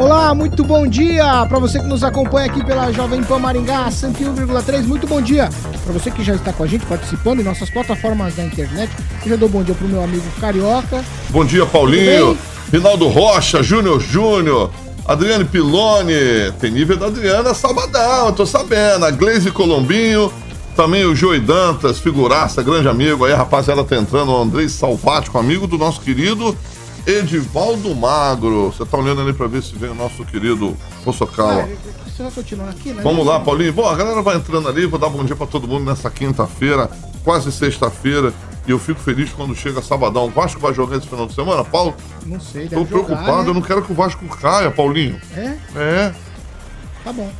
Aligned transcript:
Olá, 0.00 0.34
muito 0.34 0.64
bom 0.64 0.86
dia 0.86 1.44
para 1.46 1.58
você 1.58 1.78
que 1.78 1.86
nos 1.86 2.02
acompanha 2.02 2.46
aqui 2.46 2.64
pela 2.64 2.90
Jovem 2.90 3.22
Pan 3.22 3.38
Maringá 3.38 3.86
101,3. 3.90 4.84
Muito 4.84 5.06
bom 5.06 5.20
dia 5.20 5.50
para 5.84 5.92
você 5.92 6.10
que 6.10 6.24
já 6.24 6.34
está 6.36 6.54
com 6.54 6.62
a 6.62 6.66
gente 6.66 6.86
participando 6.86 7.40
em 7.40 7.42
nossas 7.42 7.68
plataformas 7.68 8.34
da 8.34 8.42
internet. 8.42 8.90
Eu 9.22 9.28
já 9.32 9.36
dou 9.36 9.46
bom 9.46 9.62
dia 9.62 9.74
pro 9.74 9.86
meu 9.86 10.02
amigo 10.02 10.24
Carioca. 10.40 11.04
Bom 11.28 11.44
dia, 11.44 11.66
Paulinho. 11.66 12.36
Rinaldo 12.72 13.08
Rocha, 13.08 13.62
Júnior 13.62 14.00
Júnior, 14.00 14.70
Adriane 15.04 15.44
Piloni. 15.44 16.50
Tem 16.58 16.70
nível 16.70 16.96
da 16.96 17.08
Adriana 17.08 17.52
sabadão, 17.52 18.28
eu 18.28 18.32
tô 18.32 18.46
sabendo. 18.46 19.04
A 19.04 19.10
Gleise 19.10 19.50
Colombinho. 19.50 20.32
Também 20.74 21.04
o 21.04 21.14
Joey 21.14 21.40
Dantas, 21.40 21.98
figuraça, 21.98 22.62
grande 22.62 22.88
amigo. 22.88 23.26
Aí, 23.26 23.34
rapaziada, 23.34 23.84
tá 23.84 23.96
entrando. 23.96 24.32
O 24.32 24.40
Andrei 24.40 24.66
Salvático, 24.66 25.36
amigo 25.36 25.66
do 25.66 25.76
nosso 25.76 26.00
querido 26.00 26.56
Edivaldo 27.10 27.94
Magro. 27.94 28.66
Você 28.72 28.84
tá 28.84 28.96
olhando 28.96 29.20
ali 29.22 29.32
pra 29.32 29.46
ver 29.46 29.62
se 29.62 29.74
vem 29.76 29.90
o 29.90 29.94
nosso 29.94 30.24
querido 30.24 30.76
vai 32.22 32.30
continuar 32.32 32.68
aqui, 32.70 32.92
né? 32.92 33.02
Vamos 33.02 33.26
lá, 33.26 33.40
Paulinho. 33.40 33.72
Bom, 33.72 33.88
a 33.88 33.96
galera 33.96 34.22
vai 34.22 34.36
entrando 34.36 34.68
ali. 34.68 34.86
Vou 34.86 34.98
dar 34.98 35.08
bom 35.08 35.24
dia 35.24 35.34
pra 35.34 35.46
todo 35.46 35.66
mundo 35.66 35.84
nessa 35.84 36.10
quinta-feira, 36.10 36.88
quase 37.24 37.50
sexta-feira. 37.50 38.32
E 38.66 38.70
eu 38.70 38.78
fico 38.78 39.00
feliz 39.00 39.30
quando 39.30 39.54
chega 39.56 39.82
sabadão. 39.82 40.26
O 40.26 40.30
Vasco 40.30 40.60
vai 40.60 40.72
jogar 40.72 40.98
esse 40.98 41.08
final 41.08 41.26
de 41.26 41.34
semana, 41.34 41.64
Paulo? 41.64 41.94
Não 42.26 42.38
sei, 42.38 42.68
deve 42.68 42.84
Tô 42.84 42.88
jogar, 42.98 43.16
preocupado. 43.16 43.42
né? 43.42 43.48
Eu 43.48 43.54
não 43.54 43.62
quero 43.62 43.82
que 43.82 43.90
o 43.90 43.94
Vasco 43.94 44.24
caia, 44.36 44.70
Paulinho. 44.70 45.20
É? 45.34 45.56
É. 45.74 46.14
Tá 47.02 47.12
bom. 47.12 47.30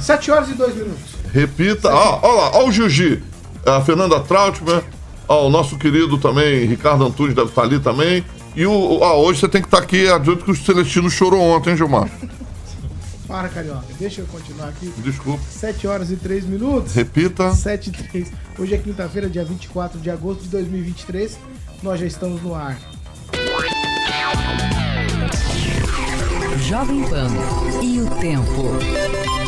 7 0.00 0.30
horas 0.30 0.50
e 0.50 0.54
2 0.54 0.74
minutos. 0.74 1.14
Repita. 1.32 1.90
Ah, 1.90 2.18
olha 2.22 2.32
lá, 2.32 2.50
olha 2.56 2.68
o 2.68 2.72
Gigi. 2.72 3.22
A 3.64 3.80
Fernanda 3.80 4.20
Trautmann. 4.20 4.82
Ó, 5.28 5.46
o 5.46 5.50
nosso 5.50 5.76
querido 5.76 6.16
também, 6.18 6.64
Ricardo 6.64 7.04
Antunes 7.04 7.34
deve 7.34 7.50
estar 7.50 7.62
ali 7.62 7.78
também. 7.78 8.24
E 8.56 8.66
o, 8.66 9.04
ah, 9.04 9.14
hoje 9.14 9.40
você 9.40 9.48
tem 9.48 9.60
que 9.60 9.68
estar 9.68 9.78
aqui, 9.78 10.08
adiante 10.08 10.42
que 10.42 10.50
o 10.50 10.56
Celestino 10.56 11.10
chorou 11.10 11.40
ontem, 11.40 11.70
hein, 11.70 11.76
Gilmar? 11.76 12.08
Para, 13.28 13.50
Carioca. 13.50 13.84
Deixa 14.00 14.22
eu 14.22 14.26
continuar 14.26 14.68
aqui. 14.68 14.90
Desculpa. 14.96 15.42
7 15.50 15.86
horas 15.86 16.10
e 16.10 16.16
3 16.16 16.46
minutos. 16.46 16.94
Repita. 16.94 17.52
7 17.54 17.88
e 17.88 17.92
3. 17.92 18.32
Hoje 18.58 18.74
é 18.74 18.78
quinta-feira, 18.78 19.28
dia 19.28 19.44
24 19.44 20.00
de 20.00 20.10
agosto 20.10 20.44
de 20.44 20.48
2023. 20.48 21.38
Nós 21.82 22.00
já 22.00 22.06
estamos 22.06 22.42
no 22.42 22.54
ar. 22.54 22.78
Jovem 26.66 27.02
Pan 27.02 27.28
e 27.82 28.00
o 28.00 28.06
tempo. 28.16 29.47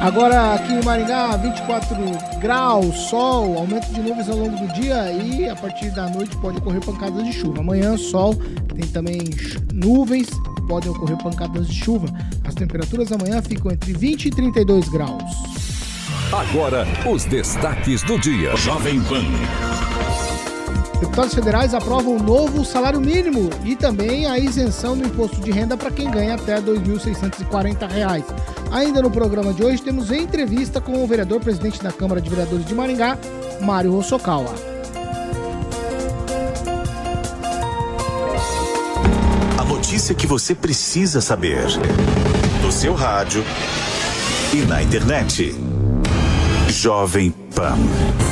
Agora 0.00 0.54
aqui 0.54 0.74
em 0.74 0.82
Maringá, 0.84 1.36
24 1.36 1.96
graus, 2.38 2.96
sol, 3.10 3.58
aumento 3.58 3.92
de 3.92 4.00
nuvens 4.00 4.28
ao 4.28 4.36
longo 4.36 4.56
do 4.56 4.72
dia 4.72 5.10
e 5.10 5.48
a 5.48 5.56
partir 5.56 5.90
da 5.90 6.08
noite 6.08 6.36
pode 6.36 6.58
ocorrer 6.58 6.80
pancadas 6.80 7.24
de 7.24 7.32
chuva. 7.32 7.58
Amanhã, 7.58 7.96
sol, 7.96 8.32
tem 8.76 8.86
também 8.86 9.18
nuvens, 9.74 10.28
podem 10.68 10.90
ocorrer 10.90 11.16
pancadas 11.18 11.66
de 11.66 11.74
chuva. 11.74 12.06
As 12.44 12.54
temperaturas 12.54 13.10
amanhã 13.10 13.42
ficam 13.42 13.72
entre 13.72 13.92
20 13.92 14.26
e 14.26 14.30
32 14.30 14.88
graus. 14.88 15.22
Agora, 16.32 16.86
os 17.12 17.24
destaques 17.24 18.02
do 18.04 18.18
dia. 18.20 18.54
Jovem 18.56 19.00
Pan. 19.00 19.24
Deputados 21.00 21.34
federais 21.34 21.74
aprovam 21.74 22.16
o 22.16 22.22
novo 22.22 22.64
salário 22.64 23.00
mínimo 23.00 23.50
e 23.64 23.76
também 23.76 24.26
a 24.26 24.38
isenção 24.38 24.96
do 24.96 25.06
imposto 25.06 25.40
de 25.40 25.50
renda 25.50 25.76
para 25.76 25.90
quem 25.90 26.10
ganha 26.10 26.34
até 26.34 26.56
R$ 26.56 26.62
2.640. 26.62 28.24
Ainda 28.70 29.00
no 29.00 29.10
programa 29.10 29.52
de 29.54 29.64
hoje 29.64 29.82
temos 29.82 30.10
entrevista 30.10 30.80
com 30.80 31.02
o 31.02 31.06
vereador 31.06 31.40
presidente 31.40 31.82
da 31.82 31.90
Câmara 31.90 32.20
de 32.20 32.28
Vereadores 32.28 32.66
de 32.66 32.74
Maringá, 32.74 33.18
Mário 33.60 33.92
Rossokawa. 33.92 34.54
A 39.58 39.64
notícia 39.64 40.14
que 40.14 40.26
você 40.26 40.54
precisa 40.54 41.20
saber. 41.20 41.64
No 42.62 42.70
seu 42.70 42.94
rádio 42.94 43.42
e 44.52 44.58
na 44.66 44.82
internet. 44.82 45.54
Jovem 46.68 47.30
Pan. 47.54 48.27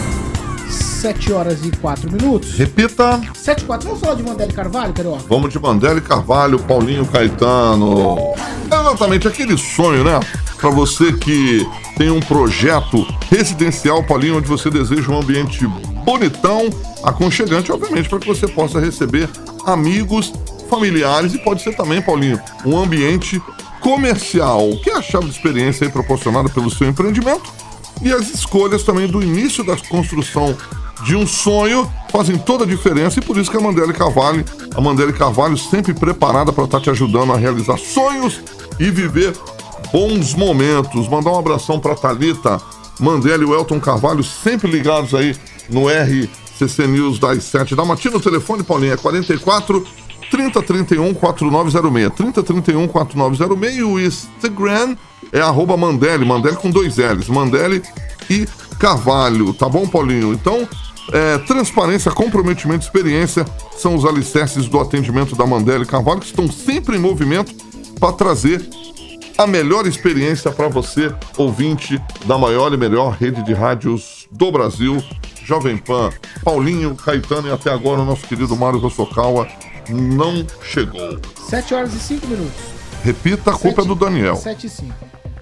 7 1.06 1.32
horas 1.32 1.64
e 1.64 1.70
4 1.70 2.10
minutos. 2.10 2.54
Repita. 2.54 3.20
7 3.32 3.60
e 3.60 3.64
4. 3.64 3.86
Vamos 3.86 4.02
falar 4.02 4.16
de 4.16 4.24
Mandele 4.24 4.52
Carvalho, 4.52 4.92
Carioca? 4.92 5.22
Vamos 5.28 5.52
de 5.52 5.58
Mandela 5.60 6.00
Carvalho, 6.00 6.58
Paulinho 6.58 7.06
Caetano. 7.06 8.34
Exatamente, 8.64 9.28
aquele 9.28 9.56
sonho, 9.56 10.02
né? 10.02 10.18
Pra 10.56 10.68
você 10.68 11.12
que 11.12 11.64
tem 11.96 12.10
um 12.10 12.18
projeto 12.18 13.06
residencial, 13.30 14.02
Paulinho, 14.02 14.38
onde 14.38 14.48
você 14.48 14.68
deseja 14.68 15.12
um 15.12 15.20
ambiente 15.20 15.64
bonitão, 16.04 16.68
aconchegante, 17.04 17.70
obviamente, 17.70 18.08
para 18.08 18.18
que 18.18 18.26
você 18.26 18.48
possa 18.48 18.80
receber 18.80 19.28
amigos, 19.64 20.32
familiares 20.68 21.34
e 21.34 21.38
pode 21.38 21.62
ser 21.62 21.76
também, 21.76 22.02
Paulinho, 22.02 22.40
um 22.64 22.76
ambiente 22.76 23.40
comercial, 23.80 24.70
que 24.82 24.90
é 24.90 24.96
a 24.96 25.02
chave 25.02 25.26
de 25.26 25.30
experiência 25.30 25.86
aí 25.86 25.92
proporcionada 25.92 26.48
pelo 26.48 26.68
seu 26.68 26.88
empreendimento 26.88 27.48
e 28.02 28.12
as 28.12 28.28
escolhas 28.28 28.82
também 28.82 29.06
do 29.06 29.22
início 29.22 29.62
da 29.62 29.76
construção 29.76 30.56
de 31.04 31.14
um 31.14 31.26
sonho 31.26 31.90
fazem 32.10 32.38
toda 32.38 32.64
a 32.64 32.66
diferença 32.66 33.18
e 33.18 33.22
por 33.22 33.36
isso 33.36 33.50
que 33.50 33.56
a 33.56 33.60
Mandela 33.60 33.92
Carvalho, 33.92 34.44
a 34.74 34.80
Mandela 34.80 35.12
Carvalho 35.12 35.56
sempre 35.56 35.92
preparada 35.92 36.52
para 36.52 36.64
estar 36.64 36.80
te 36.80 36.90
ajudando 36.90 37.32
a 37.32 37.36
realizar 37.36 37.78
sonhos 37.78 38.40
e 38.78 38.90
viver 38.90 39.34
bons 39.92 40.34
momentos. 40.34 41.08
Mandar 41.08 41.32
um 41.32 41.38
abração 41.38 41.78
para 41.78 41.94
Talita, 41.94 42.60
Mandela 42.98 43.42
e 43.42 43.46
o 43.46 43.54
Elton 43.54 43.80
Carvalho 43.80 44.22
sempre 44.22 44.70
ligados 44.70 45.14
aí 45.14 45.36
no 45.68 45.86
RCC 45.88 46.86
News 46.86 47.18
das 47.18 47.44
7 47.44 47.74
da 47.74 47.84
matina. 47.84 48.16
O 48.16 48.20
telefone, 48.20 48.62
Paulinho, 48.62 48.94
é 48.94 48.96
44 48.96 49.86
3031 50.30 51.14
4906. 51.14 52.12
3031 52.14 52.88
4906 52.88 53.76
e 53.76 53.82
o 53.82 54.00
Instagram 54.00 54.96
é 55.32 55.40
arroba 55.40 55.76
Mandele, 55.76 56.24
Mandele 56.24 56.56
com 56.56 56.70
dois 56.70 56.96
L's, 56.96 57.28
Mandele 57.28 57.82
e 58.30 58.46
Carvalho, 58.78 59.52
tá 59.54 59.68
bom, 59.68 59.86
Paulinho? 59.86 60.32
Então, 60.32 60.68
é, 61.12 61.38
transparência, 61.38 62.10
comprometimento 62.10 62.84
e 62.84 62.86
experiência 62.86 63.44
são 63.76 63.94
os 63.94 64.04
alicerces 64.04 64.68
do 64.68 64.78
atendimento 64.80 65.34
da 65.36 65.46
Mandele 65.46 65.84
e 65.84 65.86
Carvalho, 65.86 66.20
que 66.20 66.26
estão 66.26 66.50
sempre 66.50 66.96
em 66.96 67.00
movimento 67.00 67.54
para 67.98 68.12
trazer 68.12 68.66
a 69.38 69.46
melhor 69.46 69.86
experiência 69.86 70.50
para 70.50 70.68
você, 70.68 71.12
ouvinte 71.36 72.00
da 72.24 72.38
maior 72.38 72.72
e 72.72 72.76
melhor 72.76 73.16
rede 73.18 73.42
de 73.42 73.52
rádios 73.52 74.26
do 74.32 74.50
Brasil, 74.50 75.02
Jovem 75.44 75.76
Pan, 75.76 76.10
Paulinho, 76.42 76.94
Caetano 76.96 77.48
e 77.48 77.52
até 77.52 77.70
agora 77.70 78.00
o 78.00 78.04
nosso 78.04 78.26
querido 78.26 78.56
Mário 78.56 78.78
Rossokawa 78.78 79.46
não 79.88 80.44
chegou. 80.62 81.18
7 81.48 81.74
horas 81.74 81.94
e 81.94 81.98
5 81.98 82.26
minutos. 82.26 82.60
Repita, 83.04 83.52
a 83.52 83.58
culpa 83.58 83.82
é 83.82 83.84
do 83.84 83.94
Daniel. 83.94 84.34
7 84.36 84.66
e 84.66 84.70
5. 84.70 84.92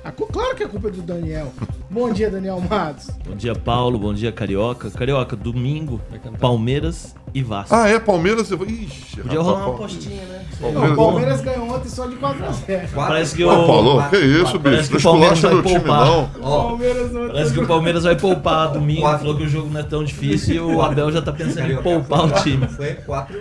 A 0.05 0.13
cu- 0.13 0.27
Claro 0.27 0.55
que 0.55 0.65
a 0.65 0.69
culpa 0.69 0.89
é 0.89 0.91
do 0.91 1.01
Daniel. 1.01 1.51
Bom 1.95 2.11
dia, 2.13 2.29
Daniel 2.29 2.61
Matos. 2.61 3.09
Bom 3.25 3.37
dia, 3.37 3.55
Paulo. 3.55 3.97
Bom 4.01 4.13
dia, 4.13 4.33
Carioca. 4.33 4.91
Carioca, 4.91 5.37
domingo, 5.37 6.01
Palmeiras 6.41 7.15
e 7.33 7.41
Vasco. 7.41 7.73
Ah, 7.73 7.89
é 7.89 8.01
Palmeiras? 8.01 8.51
eu- 8.51 8.65
Ixi, 8.65 9.19
Podia 9.23 9.39
rapaz, 9.39 9.47
rolar 9.47 9.67
uma 9.69 9.75
apostinha, 9.77 10.25
né? 10.25 10.45
Palmeiras- 10.61 10.91
O 10.91 10.97
Palmeiras 10.97 11.41
ganhou 11.41 11.71
ontem 11.73 11.89
só 11.89 12.07
de 12.09 12.17
4 12.17 12.45
a 12.45 12.51
0. 12.53 12.89
Parece 12.95 13.37
que 13.37 13.45
o. 13.45 13.51
Ah, 13.51 13.65
Paulo, 13.67 14.03
que 14.11 14.17
isso, 14.17 14.59
Parece 14.59 14.83
bicho? 14.83 14.91
que 14.91 14.97
o 14.97 14.97
Não 14.97 15.03
Palmeiras 15.13 15.39
esculacha 15.39 15.41
vai 15.41 15.55
meu 15.55 15.63
time, 15.63 15.81
poupar. 15.81 16.07
não. 16.07 16.25
O 16.25 16.63
Palmeiras 16.69 17.15
ontem 17.15 17.27
Parece 17.29 17.53
que 17.55 17.61
o 17.61 17.67
Palmeiras 17.69 18.03
vai 18.05 18.17
poupar 18.17 18.73
domingo. 18.73 19.01
Falou 19.03 19.37
que 19.37 19.43
o 19.45 19.49
jogo 19.49 19.71
não 19.71 19.81
é 19.81 19.85
tão 19.85 20.03
difícil 20.05 20.55
e 20.57 20.61
o 20.61 20.83
Abel 20.83 21.13
já 21.13 21.23
tá 21.23 21.33
pensando 21.33 21.71
em 21.71 21.77
poupar 21.81 22.25
o 22.27 22.31
time. 22.43 22.67
Foi 22.67 22.95
quatro. 22.95 23.41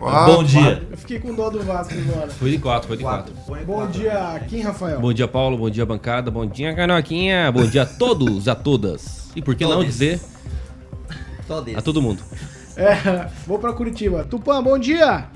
Ah, 0.00 0.26
Bom 0.26 0.44
dia. 0.44 0.82
Eu 0.90 0.96
fiquei 0.96 1.18
com 1.18 1.34
dó 1.34 1.50
do 1.50 1.60
Vasco 1.60 1.92
agora. 1.94 2.28
Foi 2.28 2.50
de 2.50 2.58
4, 2.58 2.86
foi 2.88 2.96
de 2.96 3.02
4. 3.02 3.32
Bom 3.66 3.86
dia, 3.88 4.40
Kim 4.48 4.60
Rafael. 4.62 5.00
Bom 5.00 5.12
dia, 5.12 5.26
Paulo. 5.26 5.56
Bom 5.58 5.68
dia, 5.68 5.84
bancada. 5.84 6.30
Bom 6.30 6.46
dia, 6.46 6.72
Bom 7.52 7.66
dia 7.66 7.82
a 7.82 7.86
todos 7.86 8.46
e 8.46 8.50
a 8.50 8.54
todas. 8.54 9.30
E 9.36 9.42
por 9.42 9.54
que 9.54 9.64
não 9.66 9.84
dizer 9.84 10.18
Todos. 11.46 11.76
a 11.76 11.82
todo 11.82 12.00
mundo? 12.00 12.22
É, 12.74 13.28
vou 13.46 13.58
pra 13.58 13.74
Curitiba. 13.74 14.24
Tupã, 14.24 14.62
bom 14.62 14.78
dia. 14.78 15.28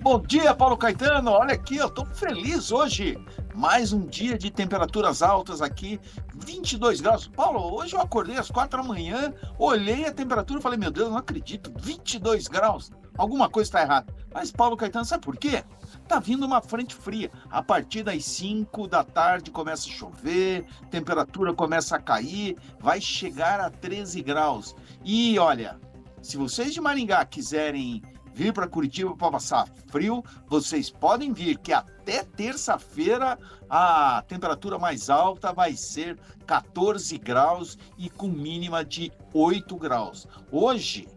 Bom 0.00 0.20
dia, 0.20 0.52
Paulo 0.52 0.76
Caetano. 0.76 1.30
Olha 1.30 1.54
aqui, 1.54 1.76
eu 1.76 1.88
tô 1.88 2.04
feliz 2.04 2.72
hoje. 2.72 3.16
Mais 3.54 3.92
um 3.92 4.04
dia 4.04 4.36
de 4.36 4.50
temperaturas 4.50 5.22
altas 5.22 5.62
aqui, 5.62 6.00
22 6.44 7.00
graus. 7.00 7.28
Paulo, 7.28 7.72
hoje 7.80 7.94
eu 7.94 8.00
acordei 8.00 8.36
às 8.36 8.50
4 8.50 8.82
da 8.82 8.88
manhã, 8.88 9.32
olhei 9.56 10.04
a 10.06 10.12
temperatura 10.12 10.58
e 10.58 10.62
falei, 10.62 10.76
meu 10.76 10.90
Deus, 10.90 11.08
não 11.08 11.18
acredito, 11.18 11.72
22 11.80 12.48
graus. 12.48 12.90
Alguma 13.16 13.48
coisa 13.48 13.68
está 13.68 13.80
errada. 13.80 14.12
Mas 14.34 14.50
Paulo 14.50 14.76
Caetano, 14.76 15.04
sabe 15.04 15.24
por 15.24 15.36
quê? 15.36 15.62
Tá 16.06 16.20
vindo 16.20 16.44
uma 16.44 16.60
frente 16.60 16.94
fria. 16.94 17.30
A 17.50 17.62
partir 17.62 18.02
das 18.02 18.24
5 18.24 18.86
da 18.86 19.02
tarde 19.02 19.50
começa 19.50 19.88
a 19.88 19.92
chover, 19.92 20.66
temperatura 20.90 21.54
começa 21.54 21.96
a 21.96 22.00
cair, 22.00 22.56
vai 22.78 23.00
chegar 23.00 23.58
a 23.60 23.70
13 23.70 24.22
graus. 24.22 24.76
E 25.02 25.38
olha, 25.38 25.80
se 26.20 26.36
vocês 26.36 26.74
de 26.74 26.80
Maringá 26.80 27.24
quiserem 27.24 28.02
vir 28.34 28.52
para 28.52 28.66
Curitiba 28.66 29.16
para 29.16 29.30
passar 29.30 29.68
frio, 29.86 30.22
vocês 30.48 30.90
podem 30.90 31.32
vir, 31.32 31.56
que 31.58 31.72
até 31.72 32.24
terça-feira 32.24 33.38
a 33.70 34.22
temperatura 34.26 34.78
mais 34.78 35.08
alta 35.08 35.52
vai 35.52 35.74
ser 35.74 36.18
14 36.46 37.16
graus 37.16 37.78
e 37.96 38.10
com 38.10 38.28
mínima 38.28 38.84
de 38.84 39.12
8 39.32 39.76
graus. 39.76 40.26
Hoje 40.50 41.08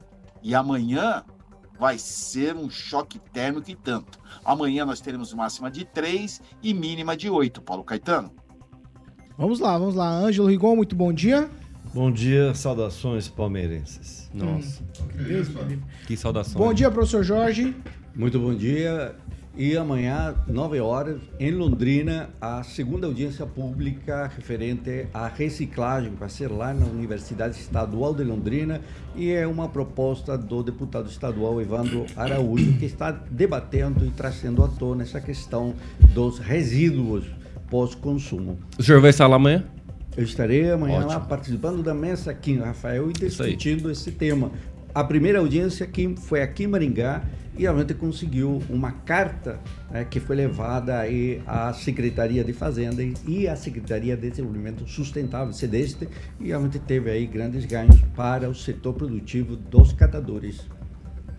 e 0.44 0.54
amanhã 0.54 1.26
vai 1.80 1.98
ser 1.98 2.56
um 2.56 2.70
choque 2.70 3.20
térmico 3.32 3.70
e 3.70 3.76
tanto. 3.76 4.20
Amanhã 4.44 4.86
nós 4.86 5.00
teremos 5.02 5.34
máxima 5.34 5.70
de 5.70 5.86
3 5.86 6.42
e 6.62 6.74
mínima 6.74 7.16
de 7.16 7.30
8, 7.30 7.62
Paulo 7.62 7.84
Caetano. 7.84 8.32
Vamos 9.38 9.60
lá, 9.60 9.78
vamos 9.78 9.96
lá. 9.96 10.10
Ângelo 10.10 10.48
Rigon, 10.48 10.76
muito 10.76 10.96
bom 10.96 11.14
dia. 11.14 11.50
Bom 11.94 12.12
dia, 12.12 12.54
saudações 12.54 13.28
palmeirenses. 13.28 14.30
Nossa, 14.34 14.84
Que 15.12 15.24
Deus, 15.24 15.48
que 16.06 16.18
saudação. 16.18 16.60
Bom 16.60 16.74
dia, 16.74 16.92
professor 16.92 17.24
Jorge. 17.24 17.76
Muito 18.16 18.40
bom 18.40 18.54
dia. 18.54 19.16
E 19.60 19.76
amanhã, 19.76 20.36
9 20.48 20.80
horas, 20.80 21.20
em 21.40 21.50
Londrina, 21.50 22.30
a 22.40 22.62
segunda 22.62 23.08
audiência 23.08 23.44
pública 23.44 24.30
referente 24.36 25.08
à 25.12 25.28
reciclagem, 25.28 26.14
vai 26.14 26.30
ser 26.30 26.52
lá 26.52 26.72
na 26.72 26.86
Universidade 26.86 27.56
Estadual 27.56 28.14
de 28.14 28.24
Londrina, 28.24 28.82
e 29.16 29.32
é 29.32 29.48
uma 29.48 29.68
proposta 29.68 30.38
do 30.38 30.62
deputado 30.62 31.10
estadual 31.10 31.60
Evandro 31.60 32.06
Araújo, 32.16 32.74
que 32.74 32.86
está 32.86 33.10
debatendo 33.10 34.06
e 34.06 34.12
trazendo 34.12 34.64
à 34.64 34.68
tona 34.68 35.02
essa 35.02 35.20
questão 35.20 35.74
dos 36.14 36.38
resíduos 36.38 37.26
pós-consumo. 37.68 38.60
O 38.78 38.84
senhor 38.84 39.02
vai 39.02 39.10
estar 39.10 39.26
lá 39.26 39.38
amanhã? 39.38 39.66
Eu 40.16 40.24
estarei 40.24 40.70
amanhã 40.70 41.00
lá 41.00 41.16
Ótimo. 41.16 41.30
participando 41.30 41.82
da 41.82 41.96
mesa 41.96 42.30
aqui 42.30 42.58
Rafael 42.58 43.10
e 43.10 43.14
discutindo 43.14 43.90
esse 43.90 44.12
tema. 44.12 44.52
A 44.98 45.04
primeira 45.04 45.38
audiência 45.38 45.84
aqui 45.86 46.16
foi 46.18 46.42
aqui 46.42 46.64
em 46.64 46.68
Maringá 46.68 47.22
e 47.56 47.68
a 47.68 47.78
gente 47.78 47.94
conseguiu 47.94 48.64
uma 48.68 48.92
carta 48.92 49.60
né, 49.92 50.04
que 50.10 50.20
foi 50.20 50.36
levada 50.36 50.98
aí 50.98 51.40
à 51.46 51.72
Secretaria 51.72 52.44
de 52.44 52.52
Fazenda 52.52 53.04
e- 53.28 53.48
à 53.48 53.56
Secretaria 53.56 54.18
de 54.18 54.28
Desenvolvimento 54.32 54.88
Sustentável, 54.90 55.54
CEDESTE, 55.54 56.10
e 56.40 56.52
a 56.52 56.60
gente 56.60 56.80
teve 56.80 57.12
aí 57.12 57.28
grandes 57.28 57.64
ganhos 57.66 58.02
para 58.16 58.50
o 58.50 58.56
setor 58.56 58.94
produtivo 58.94 59.56
dos 59.56 59.94
catadores. 59.94 60.62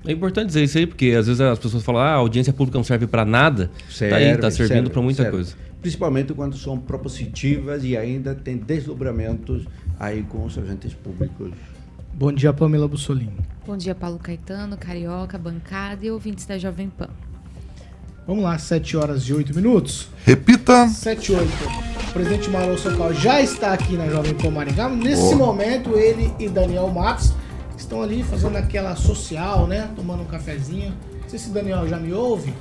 É 0.06 0.12
importante 0.12 0.46
dizer 0.46 0.62
isso 0.62 0.78
aí, 0.78 0.87
porque 0.87 1.06
às 1.19 1.26
vezes 1.26 1.40
as 1.40 1.58
pessoas 1.58 1.82
falam, 1.82 2.00
ah, 2.00 2.10
a 2.10 2.14
audiência 2.14 2.52
pública 2.52 2.78
não 2.78 2.84
serve 2.84 3.08
pra 3.08 3.25
nada. 3.25 3.72
tá 3.99 4.14
aí, 4.14 4.37
tá 4.37 4.52
servindo 4.52 4.88
pra 4.88 5.02
muita 5.02 5.25
serve. 5.25 5.37
coisa. 5.37 5.56
Principalmente 5.82 6.32
quando 6.32 6.56
são 6.56 6.78
propositivas 6.78 7.82
e 7.82 7.96
ainda 7.96 8.37
tem 8.37 8.56
desdobramentos 8.56 9.66
aí 9.99 10.22
com 10.22 10.44
os 10.44 10.56
agentes 10.56 10.94
públicos. 10.94 11.50
Bom 12.19 12.32
dia, 12.32 12.53
Pamela 12.53 12.88
Bussolini. 12.88 13.38
Bom 13.65 13.76
dia, 13.76 13.94
Paulo 13.94 14.19
Caetano, 14.19 14.76
Carioca, 14.76 15.38
bancada 15.38 16.05
e 16.05 16.11
ouvintes 16.11 16.47
da 16.47 16.59
Jovem 16.59 16.88
Pan. 16.88 17.11
Vamos 18.26 18.43
lá, 18.43 18.59
7 18.59 18.97
horas 18.97 19.23
e 19.23 19.32
8 19.32 19.55
minutos. 19.55 20.09
Repita. 20.25 20.88
7 20.88 21.31
e 21.31 21.37
8. 21.37 21.49
O 22.09 22.12
presidente 22.12 22.50
Mauro 22.50 22.76
Socal 22.76 23.15
já 23.15 23.41
está 23.41 23.73
aqui 23.73 23.93
na 23.93 24.09
Jovem 24.09 24.35
Pan 24.35 24.50
Maringá. 24.50 24.88
Nesse 24.88 25.32
momento, 25.37 25.97
ele 25.97 26.35
e 26.41 26.49
Daniel 26.49 26.88
Matos 26.88 27.32
estão 27.76 28.03
ali 28.03 28.25
fazendo 28.25 28.56
aquela 28.56 28.97
social, 28.97 29.69
né? 29.69 29.88
Tomando 29.94 30.23
um 30.23 30.26
cafezinho. 30.26 30.93
Não 31.23 31.29
sei 31.29 31.38
se 31.38 31.50
o 31.50 31.53
Daniel 31.53 31.87
já 31.87 31.99
me 31.99 32.12
ouve. 32.12 32.53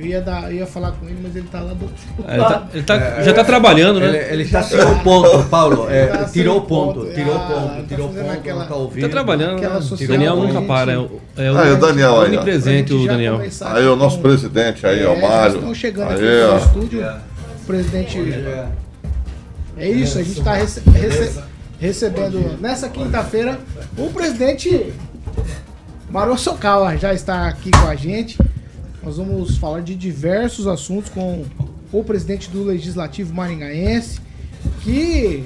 Eu 0.00 0.06
ia, 0.06 0.20
dar, 0.22 0.50
eu 0.50 0.56
ia 0.56 0.66
falar 0.66 0.92
com 0.92 1.06
ele, 1.06 1.18
mas 1.22 1.36
ele 1.36 1.46
tá 1.52 1.60
lá 1.60 1.74
do 1.74 1.84
outro 1.84 1.96
É, 2.26 2.32
ele 2.34 2.42
tá- 2.42 2.48
lado. 2.48 2.68
ele 2.72 2.82
tá- 2.84 3.22
já 3.22 3.32
tá 3.34 3.44
trabalhando, 3.44 4.00
né? 4.00 4.06
Ele, 4.08 4.16
ele 4.32 4.44
já 4.44 4.62
tirou 4.62 4.92
o 4.92 5.00
ponto, 5.00 5.44
Paulo. 5.50 5.90
É, 5.90 6.04
Ele 6.04 6.08
tá 6.18 6.24
tirou 6.24 6.56
o 6.56 6.60
ponto, 6.62 7.00
ponto. 7.00 7.12
tirou 7.12 7.34
o 7.34 7.36
Ah, 7.36 7.40
ponto, 7.40 7.76
tá 7.76 7.82
tirou 7.86 8.06
o 8.08 8.14
ponto, 8.14 8.30
aquela- 8.30 8.60
não 8.60 8.66
tá 8.68 8.74
ouvindo. 8.76 9.02
Tá 9.04 9.08
trabalhando, 9.10 9.60
né? 9.60 9.80
social 9.82 10.08
Daniel 10.08 10.36
nunca 10.36 10.62
para. 10.62 10.92
É 10.92 10.98
o, 10.98 11.20
é 11.36 11.52
o 11.52 11.58
Aí, 11.58 11.72
o 11.72 11.76
Daniel 11.76 12.20
aí, 12.20 12.28
onipresente, 12.28 12.94
o 12.94 13.06
Daniel. 13.06 13.40
Aí, 13.66 13.86
o 13.86 13.94
nosso 13.96 14.16
com- 14.16 14.22
presidente 14.22 14.86
aí, 14.86 15.04
ó, 15.04 15.12
É, 15.12 15.20
Mário. 15.20 15.56
Estão 15.56 15.74
chegando 15.74 16.10
aqui 16.12 16.22
no 16.22 16.58
estúdio. 16.58 17.06
O 17.62 17.66
presidente. 17.66 18.18
É 19.76 19.86
isso, 19.88 20.18
a 20.18 20.22
gente 20.22 20.38
está 20.38 20.54
recebendo 21.78 22.58
nessa 22.58 22.88
quinta-feira 22.88 23.58
o 23.98 24.10
presidente 24.10 24.92
Mauro 26.10 26.36
Socal 26.38 26.96
já 26.98 27.12
está 27.14 27.46
aqui 27.48 27.70
com 27.70 27.86
a 27.86 27.94
gente. 27.94 28.38
Nós 29.02 29.16
vamos 29.16 29.56
falar 29.56 29.80
de 29.80 29.94
diversos 29.94 30.66
assuntos 30.66 31.10
com 31.10 31.44
o 31.90 32.04
presidente 32.04 32.50
do 32.50 32.62
Legislativo 32.62 33.34
Maringaense, 33.34 34.20
que 34.82 35.44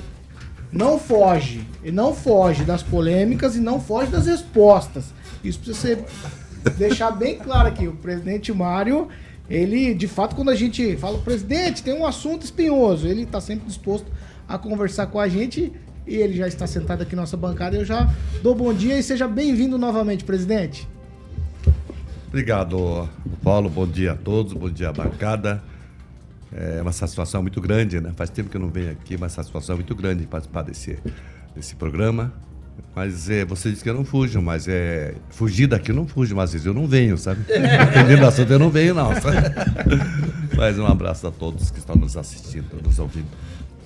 não 0.73 0.99
foge, 0.99 1.65
e 1.85 1.93
não 1.93 2.13
foge 2.13 2.65
das 2.65 2.83
polêmicas 2.83 3.55
e 3.55 3.61
não 3.61 3.81
foge 3.81 4.11
das 4.11 4.27
respostas. 4.27 5.15
Isso 5.43 5.61
precisa 5.61 5.79
ser 5.79 6.05
deixar 6.77 7.13
bem 7.13 7.39
claro 7.39 7.69
aqui. 7.69 7.87
O 7.87 7.93
presidente 7.93 8.53
Mário, 8.53 9.09
ele, 9.49 9.95
de 9.95 10.09
fato, 10.09 10.35
quando 10.35 10.51
a 10.51 10.57
gente 10.57 10.97
fala, 10.97 11.19
presidente, 11.19 11.81
tem 11.81 11.95
um 11.95 12.05
assunto 12.05 12.43
espinhoso, 12.43 13.07
ele 13.07 13.23
está 13.23 13.41
sempre 13.41 13.67
disposto 13.69 14.11
a 14.49 14.59
conversar 14.59 15.07
com 15.07 15.21
a 15.21 15.29
gente 15.29 15.73
e 16.05 16.17
ele 16.17 16.37
já 16.37 16.49
está 16.49 16.67
sentado 16.67 17.03
aqui 17.03 17.15
na 17.15 17.23
nossa 17.23 17.37
bancada. 17.37 17.77
Eu 17.77 17.85
já 17.85 18.13
dou 18.43 18.53
bom 18.53 18.75
dia 18.75 18.99
e 18.99 19.03
seja 19.03 19.29
bem-vindo 19.29 19.79
novamente, 19.79 20.25
presidente. 20.25 20.89
Obrigado, 22.35 23.09
Paulo. 23.45 23.71
Bom 23.71 23.87
dia 23.87 24.11
a 24.11 24.17
todos, 24.17 24.53
bom 24.55 24.69
dia 24.69 24.89
à 24.89 24.93
bancada. 24.93 25.63
É 26.53 26.83
uma 26.83 26.91
satisfação 26.91 27.41
muito 27.43 27.61
grande, 27.61 28.01
né? 28.01 28.13
Faz 28.17 28.29
tempo 28.29 28.51
que 28.51 28.57
eu 28.57 28.61
não 28.61 28.71
venho 28.71 28.91
aqui, 28.91 29.15
uma 29.15 29.29
satisfação 29.29 29.77
muito 29.77 29.95
grande 29.95 30.27
participar 30.27 30.63
desse, 30.63 30.99
desse 31.55 31.77
programa. 31.77 32.33
Mas 32.93 33.31
é, 33.31 33.45
você 33.45 33.71
disse 33.71 33.85
que 33.85 33.89
eu 33.89 33.95
não 33.95 34.05
fujo, 34.05 34.43
mas 34.43 34.67
é. 34.67 35.15
Fugir 35.31 35.69
daqui 35.69 35.93
eu 35.93 35.95
não 35.95 36.09
fujo, 36.09 36.35
mas 36.35 36.47
às 36.47 36.53
vezes 36.55 36.67
eu 36.67 36.75
não 36.75 36.89
venho, 36.89 37.17
sabe? 37.17 37.41
Dependendo 37.47 38.23
do 38.23 38.27
assunto, 38.27 38.53
eu 38.53 38.59
não 38.59 38.69
venho, 38.69 38.95
não. 38.97 39.15
sabe? 39.15 39.37
Mas 40.59 40.77
um 40.77 40.87
abraço 40.87 41.29
a 41.29 41.31
todos 41.31 41.71
que 41.71 41.79
estão 41.79 41.95
nos 41.95 42.17
assistindo, 42.17 42.83
nos 42.83 42.99
ouvindo. 42.99 43.29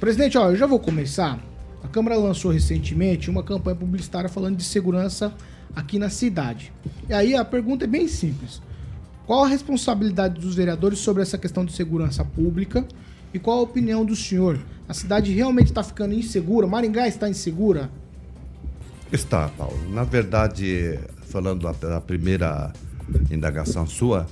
Presidente, 0.01 0.39
ó, 0.39 0.49
eu 0.49 0.57
já 0.57 0.67
vou 0.67 0.81
começar. 0.81 1.39
A 1.85 1.89
Câmara 1.89 2.17
lançou 2.17 2.51
recentemente 2.51 3.29
uma 3.29 3.43
campanha 3.43 3.77
publicitária 3.77 4.29
falando 4.29 4.57
de 4.57 4.65
segurança 4.65 5.35
aqui 5.75 5.99
na 5.99 6.11
cidade. 6.11 6.73
E 7.09 7.13
aí 7.13 7.35
a 7.35 7.45
pergunta 7.45 7.85
é 7.85 7.89
bem 7.89 8.09
simples. 8.09 8.61
Qual 9.27 9.45
a 9.45 9.49
responsabilidade 9.49 10.41
dos 10.41 10.55
vereadores 10.55 10.99
sobre 11.01 11.23
essa 11.23 11.37
questão 11.37 11.65
de 11.65 11.73
segurança 11.73 12.25
pública? 12.25 12.87
E 13.33 13.39
qual 13.39 13.59
a 13.59 13.63
opinião 13.63 14.05
do 14.05 14.17
senhor? 14.17 14.59
A 14.89 14.95
cidade 14.95 15.33
realmente 15.33 15.67
está 15.67 15.83
ficando 15.83 16.15
insegura? 16.15 16.67
Maringá 16.67 17.07
está 17.07 17.29
insegura? 17.29 17.91
Está, 19.13 19.49
Paulo. 19.49 19.79
Na 19.91 20.05
verdade, 20.05 20.99
falando 21.27 21.71
da, 21.71 22.01
primeira 22.01 22.73
indagação 23.31 23.87
sua, 23.87 24.27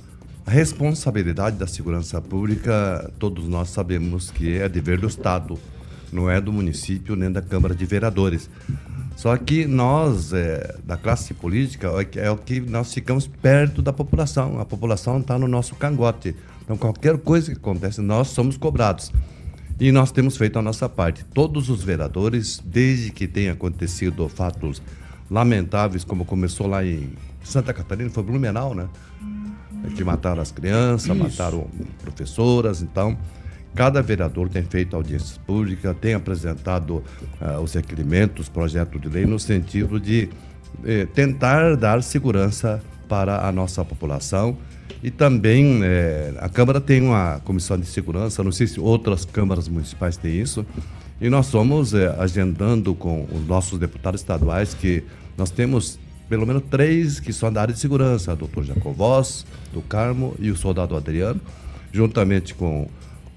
a 0.45 0.51
responsabilidade 0.51 1.57
da 1.57 1.67
segurança 1.67 2.19
pública, 2.21 3.11
todos 3.19 3.47
nós 3.47 3.69
sabemos 3.69 4.31
que 4.31 4.57
é 4.57 4.67
dever 4.67 4.99
do 4.99 5.07
Estado, 5.07 5.59
não 6.11 6.29
é 6.29 6.39
do 6.39 6.51
município 6.51 7.15
nem 7.15 7.31
da 7.31 7.41
Câmara 7.41 7.75
de 7.75 7.85
Vereadores. 7.85 8.49
Só 9.17 9.35
que 9.35 9.65
nós, 9.65 10.31
é, 10.31 10.75
da 10.85 10.95
classe 10.95 11.33
política, 11.33 11.89
é 12.13 12.27
é 12.27 12.29
o 12.29 12.37
que 12.37 12.59
nós 12.59 12.93
ficamos 12.93 13.25
perto 13.25 13.81
da 13.81 13.91
população. 13.91 14.59
A 14.59 14.65
população 14.65 15.19
está 15.19 15.39
no 15.39 15.47
nosso 15.47 15.73
cangote. 15.73 16.35
Então, 16.63 16.77
qualquer 16.77 17.17
coisa 17.17 17.51
que 17.51 17.57
acontece, 17.57 17.99
nós 17.99 18.27
somos 18.27 18.57
cobrados. 18.57 19.11
E 19.79 19.91
nós 19.91 20.11
temos 20.11 20.37
feito 20.37 20.59
a 20.59 20.61
nossa 20.61 20.87
parte. 20.87 21.25
Todos 21.25 21.67
os 21.67 21.83
vereadores, 21.83 22.61
desde 22.63 23.09
que 23.09 23.27
tenha 23.27 23.53
acontecido 23.53 24.29
fatos 24.29 24.83
lamentáveis, 25.31 26.03
como 26.03 26.23
começou 26.23 26.67
lá 26.67 26.85
em 26.85 27.09
Santa 27.43 27.73
Catarina, 27.73 28.11
foi 28.11 28.21
Blumenau, 28.21 28.75
né? 28.75 28.87
Que 29.95 30.03
mataram 30.03 30.43
as 30.43 30.51
crianças, 30.51 31.07
Isso. 31.07 31.15
mataram 31.15 31.67
professoras. 32.03 32.83
Então, 32.83 33.17
cada 33.75 34.01
vereador 34.01 34.49
tem 34.49 34.63
feito 34.63 34.95
audiências 34.95 35.37
públicas, 35.37 35.95
tem 36.01 36.13
apresentado 36.13 37.03
ah, 37.39 37.59
os 37.59 37.73
requerimentos, 37.73 38.49
projetos 38.49 38.99
de 38.99 39.07
lei, 39.07 39.25
no 39.25 39.39
sentido 39.39 39.99
de 39.99 40.29
eh, 40.85 41.07
tentar 41.13 41.75
dar 41.75 42.03
segurança 42.03 42.81
para 43.07 43.47
a 43.47 43.51
nossa 43.51 43.83
população. 43.83 44.57
E 45.03 45.11
também 45.11 45.81
eh, 45.83 46.33
a 46.39 46.49
Câmara 46.49 46.81
tem 46.81 47.01
uma 47.01 47.39
comissão 47.43 47.77
de 47.79 47.85
segurança, 47.85 48.43
não 48.43 48.51
sei 48.51 48.67
se 48.67 48.79
outras 48.79 49.25
câmaras 49.25 49.67
municipais 49.67 50.17
têm 50.17 50.39
isso, 50.39 50.65
e 51.21 51.29
nós 51.29 51.47
estamos 51.47 51.93
eh, 51.93 52.13
agendando 52.19 52.93
com 52.95 53.27
os 53.31 53.45
nossos 53.47 53.79
deputados 53.79 54.21
estaduais 54.21 54.73
que 54.73 55.03
nós 55.37 55.51
temos 55.51 55.99
pelo 56.29 56.45
menos 56.45 56.63
três 56.69 57.19
que 57.19 57.31
são 57.31 57.51
da 57.51 57.61
área 57.61 57.73
de 57.73 57.79
segurança, 57.79 58.33
o 58.33 58.35
doutor 58.35 58.63
Jacovós, 58.63 59.45
do 59.71 59.81
Carmo 59.81 60.35
e 60.39 60.51
o 60.51 60.57
soldado 60.57 60.95
Adriano, 60.95 61.39
juntamente 61.91 62.53
com 62.53 62.87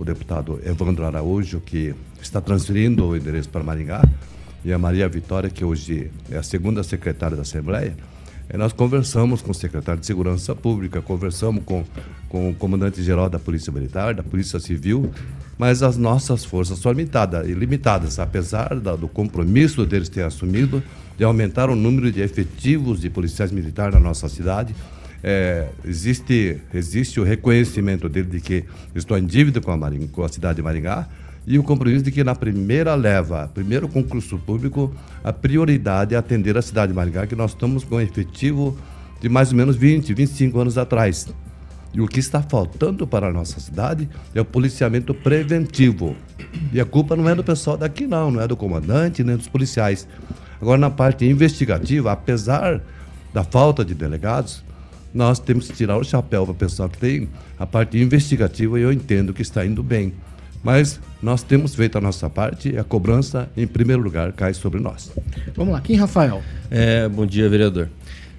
o 0.00 0.04
deputado 0.04 0.58
Evandro 0.64 1.04
Araújo, 1.04 1.60
que 1.60 1.94
está 2.22 2.40
transferindo 2.40 3.06
o 3.06 3.14
endereço 3.14 3.50
para 3.50 3.62
Maringá, 3.62 4.02
e 4.64 4.72
a 4.72 4.78
Maria 4.78 5.06
Vitória, 5.06 5.50
que 5.50 5.62
hoje 5.62 6.10
é 6.30 6.38
a 6.38 6.42
segunda 6.42 6.82
secretária 6.82 7.36
da 7.36 7.42
Assembleia, 7.42 7.94
nós 8.54 8.72
conversamos 8.72 9.42
com 9.42 9.50
o 9.50 9.54
secretário 9.54 10.00
de 10.00 10.06
Segurança 10.06 10.56
Pública, 10.56 11.00
conversamos 11.02 11.62
com, 11.64 11.84
com 12.28 12.50
o 12.50 12.54
comandante-geral 12.54 13.28
da 13.28 13.38
Polícia 13.38 13.72
Militar, 13.72 14.14
da 14.14 14.22
Polícia 14.22 14.58
Civil, 14.58 15.12
mas 15.56 15.82
as 15.82 15.96
nossas 15.96 16.44
forças 16.44 16.78
são 16.78 16.90
limitadas, 16.90 17.46
limitadas 17.46 18.18
apesar 18.18 18.80
da, 18.80 18.96
do 18.96 19.06
compromisso 19.06 19.84
deles 19.86 20.08
ter 20.08 20.22
assumido 20.22 20.82
de 21.16 21.24
aumentar 21.24 21.70
o 21.70 21.76
número 21.76 22.10
de 22.10 22.22
efetivos 22.22 23.00
de 23.00 23.10
policiais 23.10 23.52
militares 23.52 23.94
na 23.94 24.00
nossa 24.00 24.28
cidade. 24.28 24.74
É, 25.22 25.68
existe, 25.84 26.58
existe 26.72 27.20
o 27.20 27.24
reconhecimento 27.24 28.08
dele 28.08 28.28
de 28.28 28.40
que 28.40 28.64
estou 28.94 29.18
em 29.18 29.24
dívida 29.24 29.60
com 29.60 29.70
a, 29.70 29.76
Maring, 29.76 30.06
com 30.08 30.22
a 30.22 30.28
cidade 30.28 30.56
de 30.56 30.62
Maringá, 30.62 31.06
e 31.46 31.58
o 31.58 31.62
compromisso 31.62 32.04
de 32.04 32.10
que 32.10 32.22
na 32.22 32.34
primeira 32.34 32.94
leva, 32.94 33.50
primeiro 33.52 33.88
concurso 33.88 34.38
público, 34.38 34.94
a 35.24 35.32
prioridade 35.32 36.14
é 36.14 36.18
atender 36.18 36.56
a 36.56 36.62
cidade 36.62 36.92
de 36.92 36.96
Maringá, 36.96 37.26
que 37.26 37.34
nós 37.34 37.52
estamos 37.52 37.84
com 37.84 38.00
efetivo 38.00 38.76
de 39.20 39.28
mais 39.28 39.50
ou 39.50 39.56
menos 39.56 39.76
20, 39.76 40.12
25 40.14 40.58
anos 40.58 40.78
atrás. 40.78 41.28
E 41.92 42.00
o 42.00 42.06
que 42.06 42.20
está 42.20 42.40
faltando 42.40 43.06
para 43.06 43.28
a 43.28 43.32
nossa 43.32 43.58
cidade 43.58 44.08
é 44.34 44.40
o 44.40 44.44
policiamento 44.44 45.12
preventivo. 45.12 46.14
E 46.72 46.80
a 46.80 46.84
culpa 46.84 47.16
não 47.16 47.28
é 47.28 47.34
do 47.34 47.42
pessoal 47.42 47.76
daqui, 47.76 48.06
não, 48.06 48.30
não 48.30 48.40
é 48.40 48.46
do 48.46 48.56
comandante 48.56 49.24
nem 49.24 49.36
dos 49.36 49.48
policiais. 49.48 50.06
Agora, 50.60 50.78
na 50.78 50.90
parte 50.90 51.24
investigativa, 51.24 52.12
apesar 52.12 52.80
da 53.32 53.42
falta 53.42 53.84
de 53.84 53.94
delegados, 53.94 54.62
nós 55.12 55.38
temos 55.38 55.68
que 55.68 55.76
tirar 55.76 55.96
o 55.96 56.04
chapéu 56.04 56.44
para 56.44 56.52
o 56.52 56.54
pessoal 56.54 56.88
que 56.88 56.98
tem 56.98 57.28
a 57.58 57.66
parte 57.66 57.98
investigativa 57.98 58.78
e 58.78 58.82
eu 58.82 58.92
entendo 58.92 59.32
que 59.32 59.42
está 59.42 59.64
indo 59.64 59.82
bem. 59.82 60.12
Mas 60.62 61.00
nós 61.22 61.42
temos 61.42 61.74
feito 61.74 61.96
a 61.96 62.00
nossa 62.00 62.28
parte 62.28 62.70
e 62.70 62.78
a 62.78 62.84
cobrança, 62.84 63.48
em 63.56 63.66
primeiro 63.66 64.02
lugar, 64.02 64.32
cai 64.32 64.52
sobre 64.52 64.78
nós. 64.78 65.10
Vamos 65.56 65.72
lá, 65.72 65.80
quem, 65.80 65.96
Rafael? 65.96 66.42
É, 66.70 67.08
bom 67.08 67.24
dia, 67.24 67.48
vereador. 67.48 67.88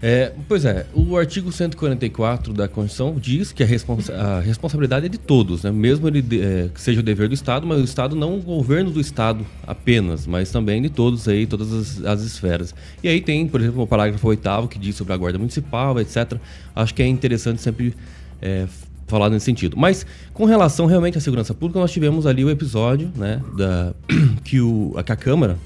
É, 0.02 0.32
pois 0.48 0.66
é, 0.66 0.88
o 0.96 1.16
artigo 1.16 1.52
144 1.52 2.54
da 2.54 2.68
Constituição 2.68 3.16
diz 3.20 3.52
que 3.52 3.62
a, 3.62 3.66
responsa 3.68 4.12
a 4.16 4.40
responsabilidade 4.40 5.06
é 5.06 5.10
de 5.10 5.20
todos, 5.20 5.62
né? 5.62 5.72
mesmo 5.72 6.08
ele 6.08 6.26
é, 6.42 6.70
que 6.74 6.82
seja 6.82 7.02
o 7.02 7.04
dever 7.04 7.28
do 7.28 7.36
Estado, 7.36 7.68
mas 7.68 7.80
o 7.80 7.84
Estado 7.84 8.16
não 8.16 8.38
o 8.38 8.42
governo 8.42 8.90
do 8.90 9.00
Estado 9.00 9.46
apenas, 9.66 10.26
mas 10.26 10.50
também 10.52 10.82
de 10.82 10.90
todos 10.90 11.28
aí, 11.28 11.46
todas 11.46 11.72
as, 11.72 12.04
as 12.04 12.22
esferas. 12.22 12.74
E 13.04 13.08
aí 13.08 13.22
tem, 13.22 13.48
por 13.48 13.62
exemplo, 13.62 13.84
o 13.84 13.88
parágrafo 13.88 14.28
8 14.28 14.68
que 14.70 14.80
diz 14.80 14.96
sobre 14.96 15.14
a 15.14 15.18
Guarda 15.18 15.38
Municipal, 15.38 16.00
etc. 16.00 16.34
Acho 16.76 16.96
que 16.96 17.04
é 17.04 17.08
interessante 17.08 17.62
sempre 17.62 17.94
é, 18.42 18.66
falar 19.06 19.30
nesse 19.30 19.46
sentido. 19.46 19.78
Mas 19.78 20.04
com 20.34 20.46
relação 20.46 20.88
realmente 20.88 21.18
à 21.18 21.22
segurança 21.22 21.54
pública, 21.54 21.80
nós 21.80 21.92
tivemos 21.92 22.26
ali 22.26 22.44
o 22.44 22.50
episódio, 22.50 23.12
né, 23.16 23.40
da 23.56 23.94
que, 24.44 24.60
o, 24.60 24.96
que 25.06 25.12
a 25.12 25.16
Câmara 25.16 25.60